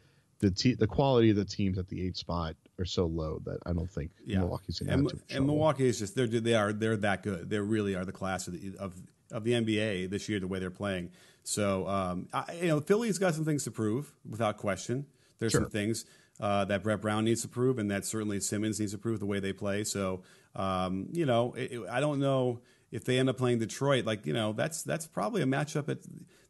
the 0.40 0.50
te- 0.50 0.74
the 0.74 0.86
quality 0.86 1.30
of 1.30 1.36
the 1.36 1.44
teams 1.44 1.78
at 1.78 1.88
the 1.88 2.04
eight 2.04 2.16
spot 2.16 2.56
are 2.78 2.84
so 2.84 3.06
low 3.06 3.40
that 3.44 3.58
I 3.66 3.72
don't 3.72 3.90
think 3.90 4.10
yeah. 4.24 4.38
Milwaukee's 4.38 4.80
going 4.80 5.06
to 5.06 5.10
have 5.14 5.28
to. 5.28 5.36
And 5.36 5.46
Milwaukee 5.46 5.86
is 5.86 5.98
just 5.98 6.14
they're 6.14 6.26
they 6.26 6.54
are 6.54 6.72
they're 6.72 6.96
that 6.98 7.22
good. 7.22 7.48
They 7.48 7.58
really 7.58 7.94
are 7.94 8.04
the 8.04 8.12
class 8.12 8.46
of 8.48 8.54
the 8.54 8.76
of, 8.78 8.94
of 9.30 9.44
the 9.44 9.52
NBA 9.52 10.10
this 10.10 10.28
year. 10.28 10.40
The 10.40 10.46
way 10.46 10.58
they're 10.58 10.70
playing. 10.70 11.10
So 11.42 11.86
um, 11.86 12.28
I, 12.32 12.44
you 12.60 12.68
know, 12.68 12.80
Philly's 12.80 13.18
got 13.18 13.34
some 13.34 13.44
things 13.44 13.64
to 13.64 13.70
prove 13.70 14.12
without 14.28 14.56
question. 14.56 15.06
There's 15.38 15.52
sure. 15.52 15.62
some 15.62 15.70
things 15.70 16.06
uh, 16.40 16.64
that 16.66 16.82
Brett 16.82 17.00
Brown 17.00 17.24
needs 17.24 17.42
to 17.42 17.48
prove, 17.48 17.78
and 17.78 17.90
that 17.90 18.04
certainly 18.04 18.40
Simmons 18.40 18.80
needs 18.80 18.92
to 18.92 18.98
prove 18.98 19.20
the 19.20 19.26
way 19.26 19.40
they 19.40 19.52
play. 19.52 19.84
So 19.84 20.22
um, 20.56 21.08
you 21.12 21.26
know, 21.26 21.52
it, 21.54 21.72
it, 21.72 21.82
I 21.90 22.00
don't 22.00 22.20
know 22.20 22.60
if 22.90 23.04
they 23.04 23.18
end 23.18 23.28
up 23.28 23.36
playing 23.36 23.58
Detroit. 23.58 24.04
Like 24.04 24.26
you 24.26 24.32
know, 24.32 24.52
that's 24.52 24.82
that's 24.82 25.06
probably 25.06 25.42
a 25.42 25.46
matchup 25.46 25.88
at, 25.88 25.98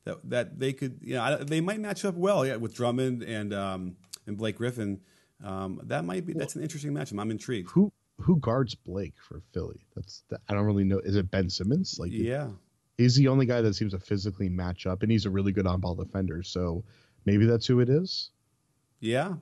that 0.05 0.31
that 0.31 0.59
they 0.59 0.73
could. 0.73 1.01
You 1.03 1.15
know, 1.15 1.39
they 1.39 1.61
might 1.61 1.81
match 1.81 2.05
up 2.05 2.15
well 2.15 2.47
yeah, 2.47 2.57
with 2.57 2.75
Drummond 2.75 3.23
and 3.23 3.53
um, 3.53 3.97
and 4.27 4.37
Blake 4.37 4.57
Griffin. 4.57 5.01
Um, 5.43 5.81
that 5.85 6.05
might 6.05 6.27
be 6.27 6.33
that's 6.33 6.57
an 6.57 6.63
interesting 6.63 6.93
matchup. 6.93 7.21
I'm 7.21 7.31
intrigued. 7.31 7.71
Who 7.71 7.93
who 8.19 8.37
guards 8.37 8.75
Blake 8.75 9.15
for 9.21 9.43
Philly? 9.53 9.85
That's 9.95 10.23
the, 10.29 10.39
I 10.49 10.55
don't 10.55 10.65
really 10.65 10.85
know. 10.85 11.01
Is 11.01 11.17
it 11.17 11.31
Ben 11.31 11.51
Simmons? 11.51 11.97
Like 11.99 12.13
yeah, 12.13 12.49
he's 12.97 13.17
the 13.17 13.29
only 13.29 13.47
guy 13.47 13.61
that 13.61 13.75
seems 13.75 13.93
to 13.93 13.99
physically 13.99 14.49
match 14.49 14.87
up, 14.87 15.03
and 15.03 15.11
he's 15.11 15.27
a 15.27 15.31
really 15.31 15.53
good 15.53 15.67
on 15.67 15.81
ball 15.81 15.95
defender. 15.95 16.43
So 16.43 16.85
maybe 17.25 17.47
that's 17.47 17.67
who 17.67 17.81
it 17.81 17.89
is. 17.89 18.31
Yeah, 19.01 19.35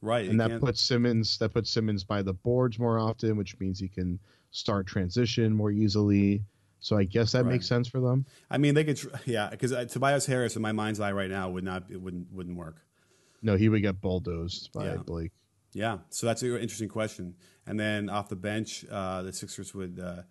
right. 0.00 0.28
And 0.28 0.40
that 0.40 0.50
can't... 0.50 0.62
puts 0.62 0.80
Simmons 0.80 1.38
that 1.38 1.50
puts 1.50 1.70
Simmons 1.70 2.04
by 2.04 2.22
the 2.22 2.32
boards 2.32 2.78
more 2.78 2.98
often, 2.98 3.36
which 3.36 3.58
means 3.58 3.78
he 3.80 3.88
can 3.88 4.18
start 4.50 4.86
transition 4.86 5.52
more 5.52 5.70
easily. 5.70 6.42
So 6.80 6.98
I 6.98 7.04
guess 7.04 7.32
that 7.32 7.44
right. 7.44 7.52
makes 7.52 7.66
sense 7.66 7.88
for 7.88 7.98
them. 7.98 8.26
I 8.50 8.58
mean, 8.58 8.74
they 8.74 8.84
could, 8.84 8.98
tr- 8.98 9.08
yeah, 9.24 9.48
because 9.50 9.72
uh, 9.72 9.86
Tobias 9.86 10.26
Harris 10.26 10.54
in 10.54 10.62
my 10.62 10.72
mind's 10.72 11.00
eye 11.00 11.12
right 11.12 11.30
now 11.30 11.48
would 11.48 11.64
not, 11.64 11.84
it 11.90 12.00
wouldn't, 12.00 12.30
wouldn't 12.30 12.56
work. 12.56 12.76
No, 13.44 13.56
he 13.56 13.68
would 13.68 13.82
get 13.82 14.00
bulldozed 14.00 14.72
by 14.72 14.86
yeah. 14.86 14.96
Blake. 14.96 15.32
Yeah, 15.72 15.98
so 16.10 16.26
that's 16.26 16.42
an 16.42 16.56
interesting 16.56 16.88
question. 16.88 17.34
And 17.66 17.78
then 17.78 18.08
off 18.08 18.28
the 18.28 18.36
bench, 18.36 18.84
uh, 18.90 19.22
the 19.22 19.32
Sixers 19.32 19.74
would. 19.74 20.00
Uh, 20.00 20.22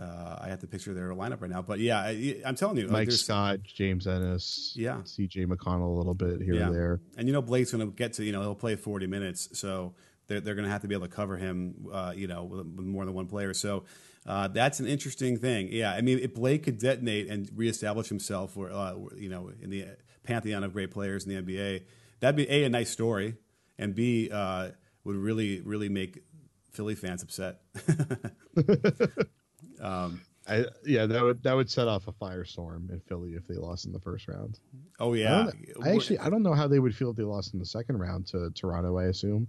uh, 0.00 0.38
I 0.40 0.48
have 0.48 0.60
to 0.60 0.66
picture 0.66 0.94
their 0.94 1.10
lineup 1.10 1.42
right 1.42 1.50
now, 1.50 1.60
but 1.60 1.78
yeah, 1.78 2.00
I, 2.00 2.40
am 2.46 2.54
telling 2.54 2.78
you, 2.78 2.86
Mike 2.86 3.08
like 3.08 3.12
Scott, 3.12 3.62
James 3.62 4.06
Ennis, 4.06 4.72
yeah, 4.74 5.02
T.J. 5.04 5.44
McConnell 5.44 5.94
a 5.94 5.98
little 5.98 6.14
bit 6.14 6.40
here 6.40 6.54
yeah. 6.54 6.66
and 6.68 6.74
there, 6.74 7.00
and 7.18 7.28
you 7.28 7.34
know 7.34 7.42
Blake's 7.42 7.72
going 7.72 7.86
to 7.86 7.94
get 7.94 8.14
to 8.14 8.24
you 8.24 8.32
know 8.32 8.40
he'll 8.40 8.54
play 8.54 8.74
40 8.74 9.06
minutes, 9.06 9.50
so 9.52 9.92
they're, 10.28 10.40
they're 10.40 10.54
going 10.54 10.64
to 10.64 10.70
have 10.70 10.82
to 10.82 10.88
be 10.88 10.94
able 10.94 11.06
to 11.06 11.14
cover 11.14 11.36
him, 11.36 11.88
uh, 11.92 12.12
you 12.16 12.26
know, 12.26 12.44
with, 12.44 12.60
with, 12.60 12.86
more 12.86 13.04
than 13.04 13.14
one 13.14 13.26
player. 13.26 13.52
So 13.54 13.84
uh, 14.26 14.48
that's 14.48 14.80
an 14.80 14.86
interesting 14.86 15.36
thing. 15.36 15.68
Yeah, 15.70 15.92
I 15.92 16.00
mean, 16.00 16.18
if 16.20 16.34
Blake 16.34 16.62
could 16.62 16.78
detonate 16.78 17.28
and 17.28 17.50
reestablish 17.54 18.08
himself, 18.08 18.56
or 18.56 18.70
uh, 18.70 18.94
you 19.16 19.28
know, 19.28 19.50
in 19.60 19.70
the 19.70 19.86
pantheon 20.22 20.64
of 20.64 20.72
great 20.72 20.90
players 20.90 21.26
in 21.26 21.34
the 21.34 21.42
NBA, 21.42 21.82
that'd 22.22 22.36
be 22.36 22.50
a 22.50 22.64
a 22.64 22.70
nice 22.70 22.90
story, 22.90 23.34
and 23.76 23.94
b 23.94 24.30
uh, 24.32 24.70
would 25.04 25.16
really 25.16 25.60
really 25.60 25.90
make 25.90 26.22
Philly 26.70 26.94
fans 26.94 27.22
upset. 27.22 27.60
um, 29.80 30.22
I, 30.48 30.64
yeah, 30.84 31.06
that 31.06 31.22
would 31.22 31.42
that 31.42 31.54
would 31.54 31.70
set 31.70 31.88
off 31.88 32.08
a 32.08 32.12
firestorm 32.12 32.90
in 32.90 33.00
Philly 33.00 33.32
if 33.32 33.46
they 33.46 33.54
lost 33.54 33.84
in 33.86 33.92
the 33.92 34.00
first 34.00 34.26
round. 34.28 34.58
Oh 34.98 35.14
yeah, 35.14 35.50
I, 35.82 35.88
I 35.88 35.94
actually 35.94 36.18
I 36.18 36.30
don't 36.30 36.42
know 36.42 36.54
how 36.54 36.66
they 36.66 36.78
would 36.78 36.96
feel 36.96 37.10
if 37.10 37.16
they 37.16 37.22
lost 37.22 37.52
in 37.52 37.60
the 37.60 37.66
second 37.66 37.98
round 37.98 38.26
to 38.28 38.50
Toronto. 38.50 38.98
I 38.98 39.04
assume, 39.04 39.46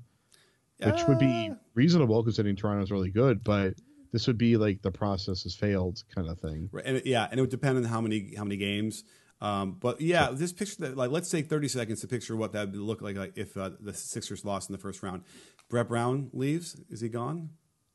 which 0.79 1.01
uh, 1.01 1.05
would 1.07 1.19
be 1.19 1.49
uh. 1.51 1.55
reasonable 1.73 2.23
considering 2.23 2.55
Toronto's 2.55 2.91
really 2.91 3.09
good, 3.09 3.43
but 3.43 3.73
this 4.11 4.27
would 4.27 4.37
be 4.37 4.57
like 4.57 4.81
the 4.81 4.91
process 4.91 5.43
has 5.43 5.55
failed 5.55 6.03
kind 6.13 6.29
of 6.29 6.39
thing. 6.39 6.69
Right, 6.71 6.85
and 6.85 7.01
yeah, 7.05 7.27
and 7.29 7.39
it 7.39 7.41
would 7.41 7.49
depend 7.49 7.77
on 7.77 7.83
how 7.85 8.01
many 8.01 8.35
how 8.35 8.43
many 8.43 8.57
games. 8.57 9.03
Um, 9.43 9.73
but 9.73 9.99
yeah, 9.99 10.29
this 10.31 10.53
picture 10.53 10.77
that 10.79 10.95
like 10.95 11.11
let's 11.11 11.29
take 11.29 11.49
30 11.49 11.67
seconds 11.67 11.99
to 11.99 12.07
picture 12.07 12.35
what 12.37 12.53
that 12.53 12.71
would 12.71 12.79
look 12.79 13.01
like, 13.01 13.17
like 13.17 13.33
if 13.35 13.57
uh, 13.57 13.71
the 13.77 13.93
Sixers 13.93 14.45
lost 14.45 14.69
in 14.69 14.73
the 14.73 14.79
first 14.79 15.03
round. 15.03 15.23
Brett 15.69 15.89
Brown 15.89 16.29
leaves. 16.31 16.79
Is 16.89 17.01
he 17.01 17.09
gone? 17.09 17.49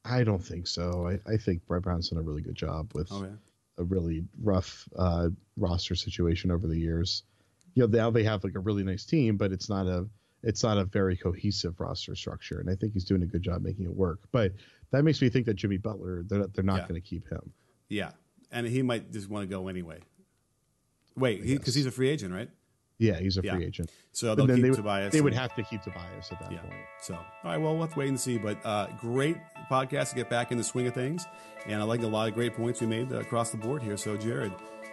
I 0.04 0.24
don't 0.24 0.44
think 0.44 0.66
so. 0.66 1.08
I, 1.08 1.32
I 1.32 1.38
think 1.38 1.66
Brett 1.66 1.82
Brown's 1.82 2.10
done 2.10 2.18
a 2.18 2.22
really 2.22 2.42
good 2.42 2.54
job 2.54 2.92
with 2.94 3.08
oh, 3.10 3.22
yeah. 3.22 3.30
a 3.78 3.84
really 3.84 4.24
rough 4.42 4.86
uh, 4.96 5.30
roster 5.56 5.94
situation 5.94 6.50
over 6.50 6.66
the 6.66 6.78
years. 6.78 7.22
You 7.74 7.86
know, 7.86 7.98
now 7.98 8.10
they 8.10 8.24
have 8.24 8.44
like 8.44 8.54
a 8.54 8.60
really 8.60 8.84
nice 8.84 9.06
team, 9.06 9.38
but 9.38 9.50
it's 9.50 9.70
not 9.70 9.86
a 9.86 10.06
it's 10.42 10.62
not 10.62 10.76
a 10.76 10.84
very 10.84 11.16
cohesive 11.16 11.80
roster 11.80 12.14
structure, 12.14 12.60
and 12.60 12.68
I 12.68 12.74
think 12.74 12.92
he's 12.92 13.04
doing 13.04 13.22
a 13.22 13.26
good 13.26 13.42
job 13.42 13.62
making 13.62 13.86
it 13.86 13.94
work. 13.94 14.20
But 14.32 14.52
that 14.90 15.02
makes 15.02 15.22
me 15.22 15.30
think 15.30 15.46
that 15.46 15.54
Jimmy 15.54 15.78
Butler 15.78 16.24
they're, 16.28 16.46
they're 16.48 16.62
not 16.62 16.82
yeah. 16.82 16.88
going 16.88 17.00
to 17.00 17.08
keep 17.08 17.26
him. 17.30 17.52
Yeah, 17.88 18.10
and 18.52 18.66
he 18.66 18.82
might 18.82 19.12
just 19.12 19.30
want 19.30 19.48
to 19.48 19.54
go 19.54 19.68
anyway. 19.68 20.00
Wait, 21.18 21.42
because 21.42 21.74
he, 21.74 21.80
he's 21.80 21.86
a 21.86 21.90
free 21.90 22.08
agent, 22.08 22.32
right? 22.32 22.50
Yeah, 22.98 23.18
he's 23.18 23.36
a 23.36 23.42
free 23.42 23.64
agent. 23.64 23.92
So 24.12 24.34
they'll 24.34 24.46
keep 24.46 24.60
they, 24.60 24.70
Tobias. 24.70 25.12
They 25.12 25.20
would 25.20 25.34
have 25.34 25.54
to 25.54 25.62
keep 25.62 25.82
Tobias 25.82 26.32
at 26.32 26.40
that 26.40 26.50
yeah. 26.50 26.58
point. 26.58 26.74
So, 27.00 27.14
all 27.14 27.22
right, 27.44 27.56
well, 27.56 27.72
we'll 27.74 27.82
have 27.82 27.92
to 27.92 27.98
wait 27.98 28.08
and 28.08 28.18
see. 28.18 28.38
But 28.38 28.58
uh, 28.64 28.88
great 29.00 29.36
podcast 29.70 30.10
to 30.10 30.16
get 30.16 30.28
back 30.28 30.50
in 30.50 30.58
the 30.58 30.64
swing 30.64 30.88
of 30.88 30.94
things. 30.94 31.24
And 31.66 31.80
I 31.80 31.84
like 31.84 32.02
a 32.02 32.06
lot 32.06 32.28
of 32.28 32.34
great 32.34 32.54
points 32.54 32.80
we 32.80 32.88
made 32.88 33.12
uh, 33.12 33.18
across 33.18 33.50
the 33.50 33.56
board 33.56 33.82
here. 33.82 33.96
So, 33.96 34.16
Jared, 34.16 34.52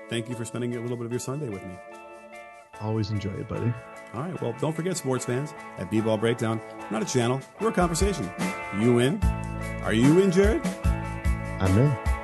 thank 0.09 0.29
you 0.29 0.35
for 0.35 0.45
spending 0.45 0.75
a 0.75 0.81
little 0.81 0.97
bit 0.97 1.07
of 1.07 1.11
your 1.11 1.19
Sunday 1.19 1.49
with 1.49 1.65
me. 1.65 1.75
Always 2.81 3.09
enjoy 3.09 3.31
it, 3.31 3.47
buddy. 3.47 3.73
All 4.13 4.21
right, 4.21 4.39
well, 4.41 4.55
don't 4.59 4.75
forget, 4.75 4.95
sports 4.97 5.25
fans, 5.25 5.53
at 5.77 5.89
B-Ball 5.89 6.17
Breakdown, 6.17 6.61
not 6.91 7.01
a 7.01 7.05
channel, 7.05 7.41
we're 7.59 7.69
a 7.69 7.73
conversation. 7.73 8.29
You 8.79 8.99
in? 8.99 9.21
Are 9.83 9.93
you 9.93 10.19
in, 10.19 10.31
Jared? 10.31 10.65
I'm 11.59 11.77
in. 11.77 12.14